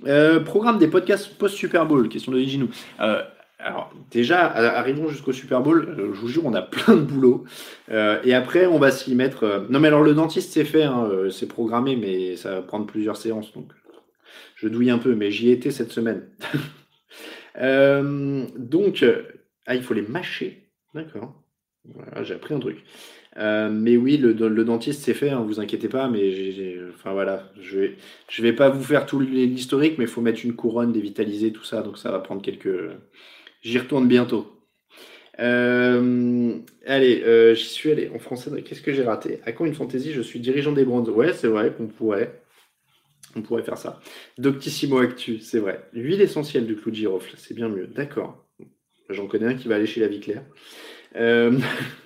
Euh, 0.07 0.41
Programme 0.41 0.79
des 0.79 0.89
podcasts 0.89 1.37
post-Super 1.39 1.87
Bowl, 1.87 2.09
question 2.09 2.33
de 2.33 2.39
Ginou. 2.41 2.69
Euh, 3.01 3.23
alors, 3.59 3.93
déjà, 4.11 4.47
arrivons 4.47 5.09
jusqu'au 5.09 5.33
Super 5.33 5.63
Bowl. 5.63 5.89
Euh, 5.89 6.13
je 6.13 6.21
vous 6.21 6.29
jure, 6.29 6.45
on 6.45 6.55
a 6.55 6.63
plein 6.63 6.97
de 6.97 7.03
boulot. 7.03 7.45
et 7.89 8.35
après, 8.35 8.67
on 8.67 8.79
va 8.79 8.91
s'y 8.91 9.15
mettre. 9.15 9.67
Non, 9.71 9.81
mais 9.81 9.89
alors, 9.89 10.03
le 10.03 10.15
dentiste, 10.15 10.53
c'est 10.53 10.65
fait, 10.65 10.83
hein, 10.83 11.09
c'est 11.31 11.49
programmé, 11.49 11.97
mais 11.97 12.37
ça 12.37 12.57
va 12.57 12.63
prendre 12.63 12.87
plusieurs 12.87 13.17
séances. 13.17 13.53
Donc, 13.53 13.73
je 14.57 14.69
douille 14.69 14.91
un 14.91 14.99
peu, 14.99 15.15
mais 15.15 15.31
j'y 15.31 15.51
étais 15.51 15.71
cette 15.71 15.93
semaine. 15.93 16.29
donc, 18.59 19.05
ah, 19.67 19.75
il 19.75 19.83
faut 19.83 19.95
les 19.95 20.03
mâcher. 20.03 20.69
D'accord 20.93 21.45
j'ai 22.23 22.35
appris 22.35 22.55
un 22.55 22.59
truc. 22.59 22.79
Euh, 23.37 23.69
mais 23.69 23.97
oui, 23.97 24.17
le, 24.17 24.35
dentiste 24.65 25.03
c'est 25.03 25.15
fait, 25.15 25.31
hein, 25.31 25.41
vous 25.41 25.61
inquiétez 25.61 25.89
pas, 25.89 26.09
mais 26.09 26.77
enfin 26.95 27.13
voilà, 27.13 27.51
je 27.61 27.79
vais, 27.79 27.97
vais 28.39 28.53
pas 28.53 28.69
vous 28.69 28.83
faire 28.83 29.07
tout 29.07 29.19
l'historique, 29.19 29.99
mais 29.99 30.05
il 30.05 30.11
faut 30.11 30.21
mettre 30.21 30.45
une 30.45 30.55
couronne, 30.55 30.93
dévitaliser, 30.93 31.53
tout 31.53 31.65
ça, 31.65 31.83
donc 31.83 31.99
ça 31.99 32.11
va 32.11 32.21
prendre 32.21 32.43
quelques. 32.43 32.91
J'y 33.63 33.79
retourne 33.79 34.07
bientôt. 34.07 34.55
Euh, 35.41 36.59
allez, 36.87 37.23
euh, 37.25 37.55
j'y 37.55 37.65
suis 37.65 37.91
allé 37.91 38.11
en 38.15 38.19
français. 38.19 38.51
Qu'est-ce 38.63 38.83
que 38.83 38.93
j'ai 38.93 39.03
raté? 39.03 39.41
À 39.45 39.53
quand 39.53 39.65
une 39.65 39.75
fantaisie 39.75 40.13
Je 40.13 40.23
suis 40.23 40.41
dirigeant 40.41 40.73
des 40.73 40.85
brands. 40.85 41.03
Ouais, 41.05 41.33
c'est 41.33 41.49
vrai 41.49 41.73
qu'on 41.77 41.87
pourrait. 41.87 42.41
On 43.37 43.43
pourrait 43.43 43.65
faire 43.65 43.79
ça. 43.79 44.01
Doctissimo 44.39 44.99
Actu, 44.99 45.41
c'est 45.41 45.59
vrai. 45.59 45.89
L'huile 45.93 46.21
essentielle 46.21 46.67
du 46.67 46.77
clou 46.77 46.93
de 46.93 46.97
girofle, 46.97 47.35
c'est 47.37 47.55
bien 47.55 47.69
mieux. 47.69 47.89
D'accord. 47.89 48.47
J'en 49.11 49.27
connais 49.27 49.47
un 49.47 49.55
qui 49.55 49.67
va 49.67 49.75
aller 49.75 49.87
chez 49.87 50.01
la 50.01 50.07
vie 50.07 50.21
claire. 50.21 50.45
Euh, 51.17 51.59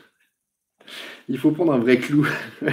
il 1.29 1.39
faut 1.39 1.51
prendre 1.51 1.73
un 1.73 1.79
vrai 1.79 1.99
clou. 1.99 2.27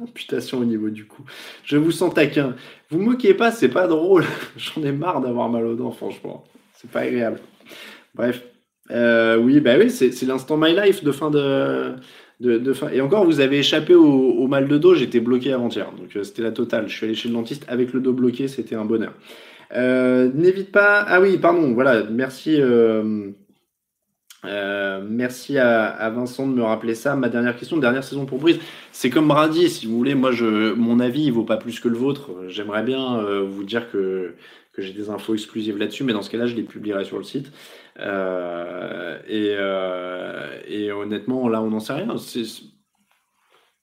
Amputation 0.00 0.58
au 0.58 0.64
niveau 0.64 0.90
du 0.90 1.06
cou. 1.06 1.22
Je 1.64 1.78
vous 1.78 1.90
sens 1.90 2.12
taquin. 2.12 2.54
Vous 2.90 3.00
moquez 3.00 3.32
pas, 3.32 3.50
c'est 3.50 3.70
pas 3.70 3.86
drôle. 3.86 4.24
J'en 4.56 4.82
ai 4.82 4.92
marre 4.92 5.22
d'avoir 5.22 5.48
mal 5.48 5.64
aux 5.64 5.74
dents, 5.74 5.90
franchement. 5.90 6.44
C'est 6.74 6.90
pas 6.90 7.00
agréable. 7.00 7.40
Bref. 8.14 8.42
Euh, 8.90 9.38
oui, 9.38 9.60
bah 9.60 9.76
oui, 9.78 9.90
c'est 9.90 10.22
l'instant 10.22 10.56
My 10.56 10.72
Life 10.72 11.02
de 11.02 11.10
fin 11.12 11.30
de, 11.30 11.96
de, 12.40 12.72
fin. 12.72 12.90
Et 12.90 13.00
encore, 13.00 13.24
vous 13.24 13.40
avez 13.40 13.58
échappé 13.58 13.94
au, 13.94 14.46
mal 14.46 14.68
de 14.68 14.78
dos, 14.78 14.94
j'étais 14.94 15.20
bloqué 15.20 15.52
avant-hier. 15.52 15.90
Donc 15.92 16.14
euh, 16.14 16.22
c'était 16.22 16.42
la 16.42 16.52
totale. 16.52 16.88
Je 16.88 16.94
suis 16.94 17.06
allé 17.06 17.14
chez 17.14 17.28
le 17.28 17.34
dentiste 17.34 17.64
avec 17.68 17.92
le 17.92 18.00
dos 18.00 18.12
bloqué, 18.12 18.48
c'était 18.48 18.76
un 18.76 18.84
bonheur. 18.84 19.14
Euh, 19.74 20.30
n'évite 20.34 20.70
pas. 20.70 21.00
Ah 21.08 21.20
oui, 21.20 21.38
pardon, 21.38 21.72
voilà, 21.72 22.04
merci. 22.04 22.60
Merci 25.08 25.58
à, 25.58 26.10
Vincent 26.10 26.46
de 26.46 26.52
me 26.52 26.62
rappeler 26.62 26.94
ça. 26.94 27.16
Ma 27.16 27.28
dernière 27.28 27.56
question, 27.56 27.76
dernière 27.76 28.04
saison 28.04 28.26
pour 28.26 28.38
Brise, 28.38 28.58
c'est 28.92 29.10
comme 29.10 29.28
Brady, 29.28 29.68
si 29.68 29.86
vous 29.86 29.96
voulez. 29.96 30.14
Moi, 30.14 30.32
je, 30.32 30.72
mon 30.72 31.00
avis, 31.00 31.24
il 31.24 31.32
vaut 31.32 31.44
pas 31.44 31.56
plus 31.56 31.80
que 31.80 31.88
le 31.88 31.96
vôtre. 31.96 32.30
J'aimerais 32.48 32.82
bien 32.82 33.22
vous 33.42 33.64
dire 33.64 33.90
que, 33.90 34.34
j'ai 34.78 34.92
des 34.92 35.08
infos 35.08 35.34
exclusives 35.34 35.78
là-dessus, 35.78 36.04
mais 36.04 36.12
dans 36.12 36.22
ce 36.22 36.30
cas-là, 36.30 36.46
je 36.46 36.54
les 36.54 36.62
publierai 36.62 37.04
sur 37.04 37.18
le 37.18 37.24
site. 37.24 37.50
Euh, 37.98 39.18
euh, 39.28 40.60
et, 40.66 40.92
honnêtement, 40.92 41.48
là, 41.48 41.62
on 41.62 41.70
n'en 41.70 41.80
sait 41.80 41.94
rien. 41.94 42.14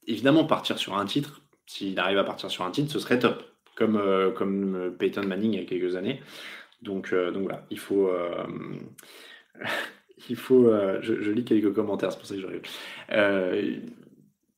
Évidemment, 0.05 0.45
partir 0.45 0.77
sur 0.77 0.97
un 0.97 1.05
titre, 1.05 1.41
s'il 1.65 1.97
arrive 1.99 2.17
à 2.17 2.23
partir 2.23 2.51
sur 2.51 2.63
un 2.65 2.71
titre, 2.71 2.91
ce 2.91 2.99
serait 2.99 3.19
top, 3.19 3.43
comme, 3.75 3.97
euh, 3.97 4.89
Peyton 4.91 5.23
Manning 5.23 5.53
il 5.53 5.59
y 5.59 5.63
a 5.63 5.65
quelques 5.65 5.95
années. 5.95 6.21
Donc 6.81 7.13
voilà, 7.13 7.65
il 7.69 7.79
faut. 7.79 8.11
Il 10.29 10.35
faut 10.35 10.71
je, 11.01 11.31
lis 11.31 11.43
quelques 11.43 11.73
commentaires, 11.73 12.11
c'est 12.11 12.17
pour 12.17 12.27
ça 12.27 12.35
que 12.35 12.41
j'arrive. 12.41 12.61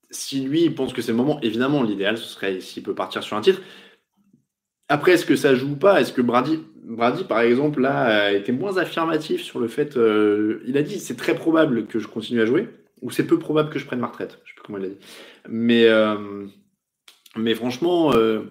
si 0.10 0.42
lui 0.42 0.70
pense 0.70 0.94
que 0.94 1.02
c'est 1.02 1.12
le 1.12 1.18
moment, 1.18 1.40
évidemment, 1.42 1.84
l'idéal 1.84 2.18
ce 2.18 2.26
serait 2.26 2.60
s'il 2.60 2.84
peut 2.84 2.96
partir 2.96 3.24
sur 3.24 3.38
un 3.38 3.42
titre. 3.42 3.62
Après, 4.88 5.14
est-ce 5.14 5.26
que 5.26 5.36
ça 5.36 5.56
joue 5.56 5.72
ou 5.72 5.76
pas? 5.76 6.00
Est-ce 6.00 6.14
que 6.14 6.22
Brady, 6.22 6.60
Brady, 6.84 7.24
par 7.24 7.42
exemple, 7.42 7.82
là, 7.82 8.26
a 8.28 8.32
été 8.32 8.52
moins 8.52 8.78
affirmatif 8.78 9.42
sur 9.42 9.60
le 9.60 9.68
fait. 9.68 9.98
Euh, 9.98 10.62
il 10.68 10.78
a 10.78 10.84
dit 10.84 11.00
c'est 11.00 11.18
très 11.18 11.34
probable 11.36 11.88
que 11.88 12.00
je 12.00 12.08
continue 12.08 12.42
à 12.42 12.46
jouer, 12.46 12.70
ou 13.02 13.10
c'est 13.10 13.26
peu 13.26 13.40
probable 13.40 13.72
que 13.72 13.80
je 13.80 13.86
prenne 13.86 14.00
ma 14.00 14.08
retraite. 14.08 14.40
Je 14.44 14.52
sais 14.52 14.56
plus 14.56 14.64
comment 14.64 14.78
il 14.78 14.86
a 14.86 14.90
dit. 14.90 14.98
Mais, 15.50 15.86
euh, 15.86 16.46
mais 17.36 17.56
franchement, 17.56 18.14
euh, 18.14 18.44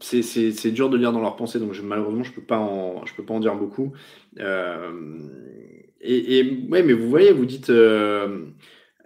c'est 0.00 0.70
dur 0.70 0.90
de 0.90 0.96
lire 0.96 1.12
dans 1.12 1.20
leurs 1.20 1.36
pensées, 1.36 1.58
donc 1.58 1.74
malheureusement, 1.82 2.22
je 2.22 2.30
je 2.30 2.34
peux 2.34 3.24
pas 3.24 3.34
en 3.34 3.40
dire 3.40 3.56
beaucoup. 3.56 3.92
et, 4.38 6.38
et 6.38 6.66
ouais, 6.70 6.82
mais 6.82 6.92
vous 6.92 7.08
voyez, 7.08 7.32
vous 7.32 7.46
dites. 7.46 7.70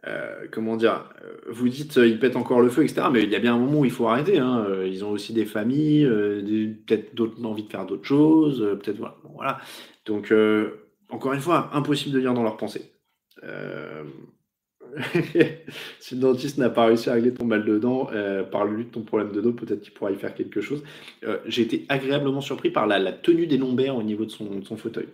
Euh, 0.07 0.47
comment 0.51 0.77
dire, 0.77 1.11
euh, 1.23 1.37
vous 1.51 1.69
dites 1.69 1.99
euh, 1.99 2.09
ils 2.09 2.19
pètent 2.19 2.37
encore 2.37 2.63
le 2.63 2.71
feu, 2.71 2.85
etc. 2.85 3.09
Mais 3.13 3.23
il 3.23 3.31
y 3.31 3.37
a 3.37 3.39
bien 3.39 3.55
un 3.55 3.59
moment 3.59 3.81
où 3.81 3.85
il 3.85 3.91
faut 3.91 4.09
arrêter. 4.09 4.39
Hein. 4.39 4.67
Ils 4.87 5.05
ont 5.05 5.11
aussi 5.11 5.33
des 5.33 5.45
familles, 5.45 6.07
peut-être 6.87 7.15
d'autres 7.15 7.45
envie 7.45 7.65
de 7.65 7.71
faire 7.71 7.87
d'autres 7.87 8.07
choses, 8.07 8.61
peut-être 8.83 8.99
voilà. 9.35 9.59
Donc 10.07 10.33
encore 11.11 11.33
une 11.35 11.41
fois, 11.41 11.71
impossible 11.75 12.15
de 12.15 12.21
lire 12.21 12.35
dans 12.35 12.43
leurs 12.43 12.57
pensées. 12.57 12.93
si 16.01 16.15
le 16.15 16.21
dentiste 16.21 16.59
n'a 16.59 16.71
pas 16.71 16.87
réussi 16.87 17.11
à 17.11 17.15
régler 17.15 17.33
ton 17.33 17.45
mal 17.45 17.65
de 17.65 17.79
dents, 17.79 18.11
parle-lui 18.51 18.85
de 18.85 18.91
ton 18.91 19.03
problème 19.03 19.33
de 19.33 19.41
dos, 19.41 19.53
peut-être 19.53 19.81
qu'il 19.81 19.93
pourra 19.93 20.11
y 20.11 20.17
faire 20.17 20.35
quelque 20.35 20.61
chose. 20.61 20.83
J'ai 21.47 21.63
été 21.63 21.87
agréablement 21.89 22.41
surpris 22.41 22.71
par 22.71 22.87
la, 22.87 23.13
tenue 23.13 23.47
des 23.47 23.59
lombaires 23.59 23.97
au 23.97 24.03
niveau 24.03 24.25
de 24.25 24.31
son, 24.31 24.77
fauteuil. 24.77 25.07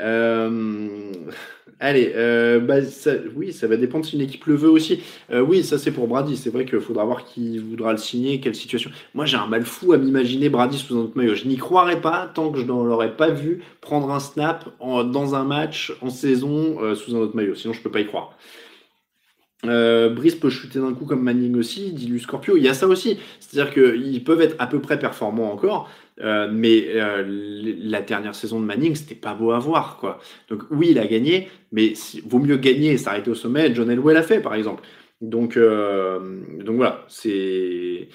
Euh, 0.00 1.12
allez, 1.80 2.12
euh, 2.14 2.60
bah, 2.60 2.76
oui, 3.34 3.52
ça 3.52 3.66
va 3.66 3.76
dépendre 3.76 4.04
si 4.04 4.16
une 4.16 4.22
équipe 4.22 4.46
le 4.46 4.54
veut 4.54 4.70
aussi. 4.70 5.02
Euh, 5.30 5.40
oui, 5.40 5.62
ça 5.62 5.78
c'est 5.78 5.90
pour 5.90 6.08
Brady. 6.08 6.36
C'est 6.36 6.50
vrai 6.50 6.64
qu'il 6.64 6.80
faudra 6.80 7.04
voir 7.04 7.24
qui 7.24 7.58
voudra 7.58 7.92
le 7.92 7.98
signer, 7.98 8.40
quelle 8.40 8.54
situation. 8.54 8.90
Moi, 9.14 9.26
j'ai 9.26 9.36
un 9.36 9.46
mal 9.46 9.64
fou 9.64 9.92
à 9.92 9.98
m'imaginer 9.98 10.48
Brady 10.48 10.78
sous 10.78 10.96
un 10.96 11.00
autre 11.00 11.16
maillot. 11.16 11.34
Je 11.34 11.46
n'y 11.46 11.56
croirais 11.56 12.00
pas 12.00 12.30
tant 12.32 12.50
que 12.50 12.58
je 12.58 12.64
ne 12.64 12.68
l'aurais 12.68 13.16
pas 13.16 13.30
vu 13.30 13.62
prendre 13.80 14.10
un 14.10 14.20
snap 14.20 14.68
dans 14.80 15.34
un 15.34 15.44
match 15.44 15.92
en 16.00 16.10
saison 16.10 16.94
sous 16.94 17.14
un 17.14 17.20
autre 17.20 17.36
maillot. 17.36 17.54
Sinon, 17.54 17.72
je 17.72 17.80
peux 17.80 17.90
pas 17.90 18.00
y 18.00 18.06
croire. 18.06 18.36
Brice 19.66 20.34
peut 20.34 20.50
chuter 20.50 20.78
d'un 20.78 20.94
coup 20.94 21.04
comme 21.04 21.22
Manning 21.22 21.56
aussi, 21.56 21.92
dit 21.92 22.06
lui 22.06 22.20
Scorpio. 22.20 22.56
Il 22.56 22.62
y 22.62 22.68
a 22.68 22.74
ça 22.74 22.86
aussi. 22.86 23.18
C'est-à-dire 23.40 23.72
qu'ils 23.72 24.24
peuvent 24.24 24.40
être 24.40 24.56
à 24.58 24.66
peu 24.66 24.80
près 24.80 24.98
performants 24.98 25.52
encore, 25.52 25.88
euh, 26.20 26.48
mais 26.50 26.86
euh, 26.94 27.24
la 27.26 28.00
dernière 28.00 28.34
saison 28.34 28.60
de 28.60 28.64
Manning, 28.64 28.94
c'était 28.94 29.14
pas 29.14 29.34
beau 29.34 29.52
à 29.52 29.58
voir, 29.58 29.98
quoi. 29.98 30.18
Donc 30.48 30.62
oui, 30.70 30.88
il 30.90 30.98
a 30.98 31.06
gagné, 31.06 31.48
mais 31.72 31.92
vaut 32.24 32.38
mieux 32.38 32.56
gagner 32.56 32.92
et 32.92 32.98
s'arrêter 32.98 33.30
au 33.30 33.34
sommet. 33.34 33.74
John 33.74 33.90
Elway 33.90 34.14
l'a 34.14 34.22
fait, 34.22 34.40
par 34.40 34.54
exemple. 34.54 34.82
Donc, 35.20 35.56
euh, 35.56 36.40
donc 36.62 36.76
voilà, 36.76 37.04
c'est 37.08 38.08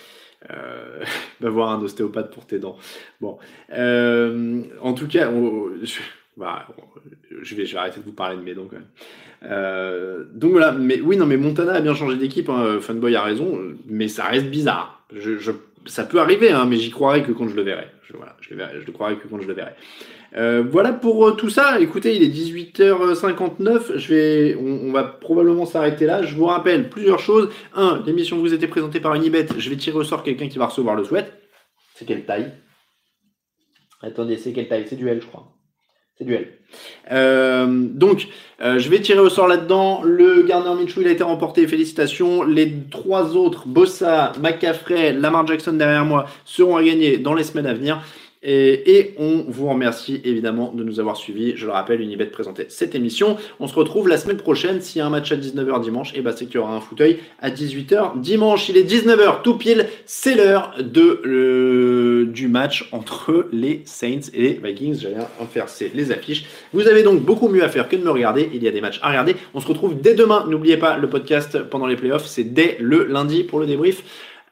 va 1.39 1.49
voir 1.49 1.71
un 1.71 1.81
ostéopathe 1.81 2.31
pour 2.33 2.45
tes 2.45 2.59
dents. 2.59 2.77
Bon, 3.21 3.37
en 3.71 4.93
tout 4.93 5.07
cas, 5.07 5.31
je, 5.83 5.99
bah, 6.41 6.67
je, 7.41 7.55
vais, 7.55 7.75
arrêter 7.75 7.99
de 7.99 8.05
vous 8.05 8.11
parler 8.11 8.35
de 8.35 8.41
mes 8.41 8.53
dents 8.53 8.67
quand 8.69 8.77
même. 8.77 10.27
donc 10.33 10.51
voilà, 10.51 10.71
mais 10.73 10.99
oui, 10.99 11.15
non, 11.17 11.25
mais 11.25 11.37
Montana 11.37 11.73
a 11.73 11.81
bien 11.81 11.95
changé 11.95 12.17
d'équipe. 12.17 12.49
Hein, 12.49 12.79
Funboy 12.81 13.15
a 13.15 13.23
raison, 13.23 13.59
mais 13.85 14.07
ça 14.07 14.25
reste 14.25 14.47
bizarre. 14.47 15.07
Ça 15.85 16.03
peut 16.03 16.19
arriver, 16.19 16.51
hein, 16.51 16.65
mais 16.65 16.77
j'y 16.77 16.91
croirais 16.91 17.23
que 17.23 17.31
quand 17.31 17.47
je 17.47 17.55
le 17.55 17.61
verrai. 17.61 17.87
Je, 18.03 18.17
voilà, 18.17 18.35
je, 18.41 18.53
le, 18.53 18.83
le 18.85 18.91
croirais 18.91 19.15
que 19.15 19.27
quand 19.27 19.39
je 19.39 19.47
le 19.47 19.53
verrai. 19.53 19.73
Euh, 20.37 20.63
voilà 20.63 20.93
pour 20.93 21.27
euh, 21.27 21.31
tout 21.31 21.49
ça. 21.49 21.79
Écoutez, 21.79 22.15
il 22.15 22.23
est 22.23 22.29
18h59. 22.29 23.97
Je 23.97 24.13
vais, 24.13 24.55
on, 24.55 24.91
va 24.91 25.03
probablement 25.03 25.65
s'arrêter 25.65 26.05
là. 26.05 26.23
Je 26.23 26.35
vous 26.35 26.45
rappelle 26.45 26.89
plusieurs 26.89 27.19
choses. 27.19 27.49
Un, 27.73 28.01
l'émission 28.05 28.37
vous 28.37 28.53
était 28.53 28.67
présentée 28.67 28.99
par 28.99 29.15
Unibet. 29.15 29.47
Je 29.57 29.69
vais 29.69 29.75
tirer 29.75 29.97
au 29.97 30.03
sort 30.03 30.23
quelqu'un 30.23 30.47
qui 30.47 30.57
va 30.57 30.67
recevoir 30.67 30.95
le 30.95 31.03
sweat. 31.03 31.31
C'est 31.95 32.05
quelle 32.05 32.25
taille? 32.25 32.51
Attendez, 34.01 34.37
c'est 34.37 34.53
quelle 34.53 34.67
taille? 34.67 34.85
C'est 34.87 34.95
duel, 34.95 35.21
je 35.21 35.27
crois. 35.27 35.51
C'est 36.17 36.25
duel. 36.25 36.49
Euh, 37.11 37.67
donc, 37.67 38.27
euh, 38.61 38.79
je 38.79 38.89
vais 38.89 39.01
tirer 39.01 39.19
au 39.19 39.29
sort 39.29 39.47
là-dedans. 39.47 40.01
Le 40.03 40.43
Garner 40.43 40.73
Minshew, 40.81 41.01
il 41.01 41.07
a 41.07 41.11
été 41.11 41.23
remporté. 41.23 41.67
Félicitations. 41.67 42.43
Les 42.43 42.73
trois 42.91 43.35
autres, 43.35 43.67
Bossa, 43.67 44.31
McCaffrey, 44.39 45.13
Lamar 45.13 45.47
Jackson 45.47 45.73
derrière 45.73 46.05
moi, 46.05 46.27
seront 46.45 46.77
à 46.77 46.83
gagner 46.83 47.17
dans 47.17 47.33
les 47.33 47.43
semaines 47.43 47.67
à 47.67 47.73
venir. 47.73 48.03
Et, 48.43 49.13
on 49.19 49.45
vous 49.47 49.67
remercie 49.67 50.19
évidemment 50.23 50.71
de 50.73 50.83
nous 50.83 50.99
avoir 50.99 51.15
suivis. 51.15 51.55
Je 51.55 51.67
le 51.67 51.71
rappelle, 51.71 52.01
Unibet 52.01 52.25
présentait 52.25 52.65
cette 52.69 52.95
émission. 52.95 53.37
On 53.59 53.67
se 53.67 53.75
retrouve 53.75 54.07
la 54.07 54.17
semaine 54.17 54.37
prochaine. 54.37 54.81
S'il 54.81 54.99
y 54.99 55.01
a 55.01 55.05
un 55.05 55.11
match 55.11 55.31
à 55.31 55.35
19h 55.35 55.81
dimanche, 55.81 56.13
et 56.13 56.19
eh 56.19 56.21
ben, 56.21 56.33
c'est 56.35 56.45
qu'il 56.45 56.55
y 56.55 56.57
aura 56.57 56.75
un 56.75 56.81
fauteuil 56.81 57.19
à 57.39 57.51
18h 57.51 58.19
dimanche. 58.19 58.69
Il 58.69 58.77
est 58.77 58.89
19h 58.89 59.43
tout 59.43 59.57
pile. 59.57 59.87
C'est 60.05 60.35
l'heure 60.35 60.73
de 60.79 62.23
du 62.31 62.47
match 62.47 62.89
entre 62.91 63.47
les 63.51 63.81
Saints 63.85 64.31
et 64.33 64.41
les 64.41 64.53
Vikings. 64.53 64.99
J'allais 65.01 65.17
inverser 65.39 65.91
les 65.93 66.11
affiches. 66.11 66.45
Vous 66.73 66.87
avez 66.87 67.03
donc 67.03 67.21
beaucoup 67.21 67.47
mieux 67.47 67.63
à 67.63 67.69
faire 67.69 67.87
que 67.87 67.95
de 67.95 68.03
me 68.03 68.09
regarder. 68.09 68.49
Il 68.53 68.63
y 68.63 68.67
a 68.67 68.71
des 68.71 68.81
matchs 68.81 68.99
à 69.03 69.09
regarder. 69.09 69.35
On 69.53 69.59
se 69.59 69.67
retrouve 69.67 69.99
dès 70.01 70.15
demain. 70.15 70.45
N'oubliez 70.47 70.77
pas 70.77 70.97
le 70.97 71.07
podcast 71.09 71.61
pendant 71.63 71.85
les 71.85 71.95
playoffs. 71.95 72.25
C'est 72.25 72.43
dès 72.43 72.77
le 72.79 73.05
lundi 73.05 73.43
pour 73.43 73.59
le 73.59 73.67
débrief. 73.67 74.03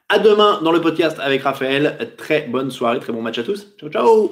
À 0.09 0.17
demain 0.17 0.59
dans 0.63 0.71
le 0.71 0.81
podcast 0.81 1.17
avec 1.19 1.43
Raphaël. 1.43 2.09
Très 2.17 2.41
bonne 2.41 2.71
soirée, 2.71 2.99
très 2.99 3.13
bon 3.13 3.21
match 3.21 3.37
à 3.37 3.43
tous. 3.43 3.67
Ciao, 3.79 3.89
ciao 3.89 4.31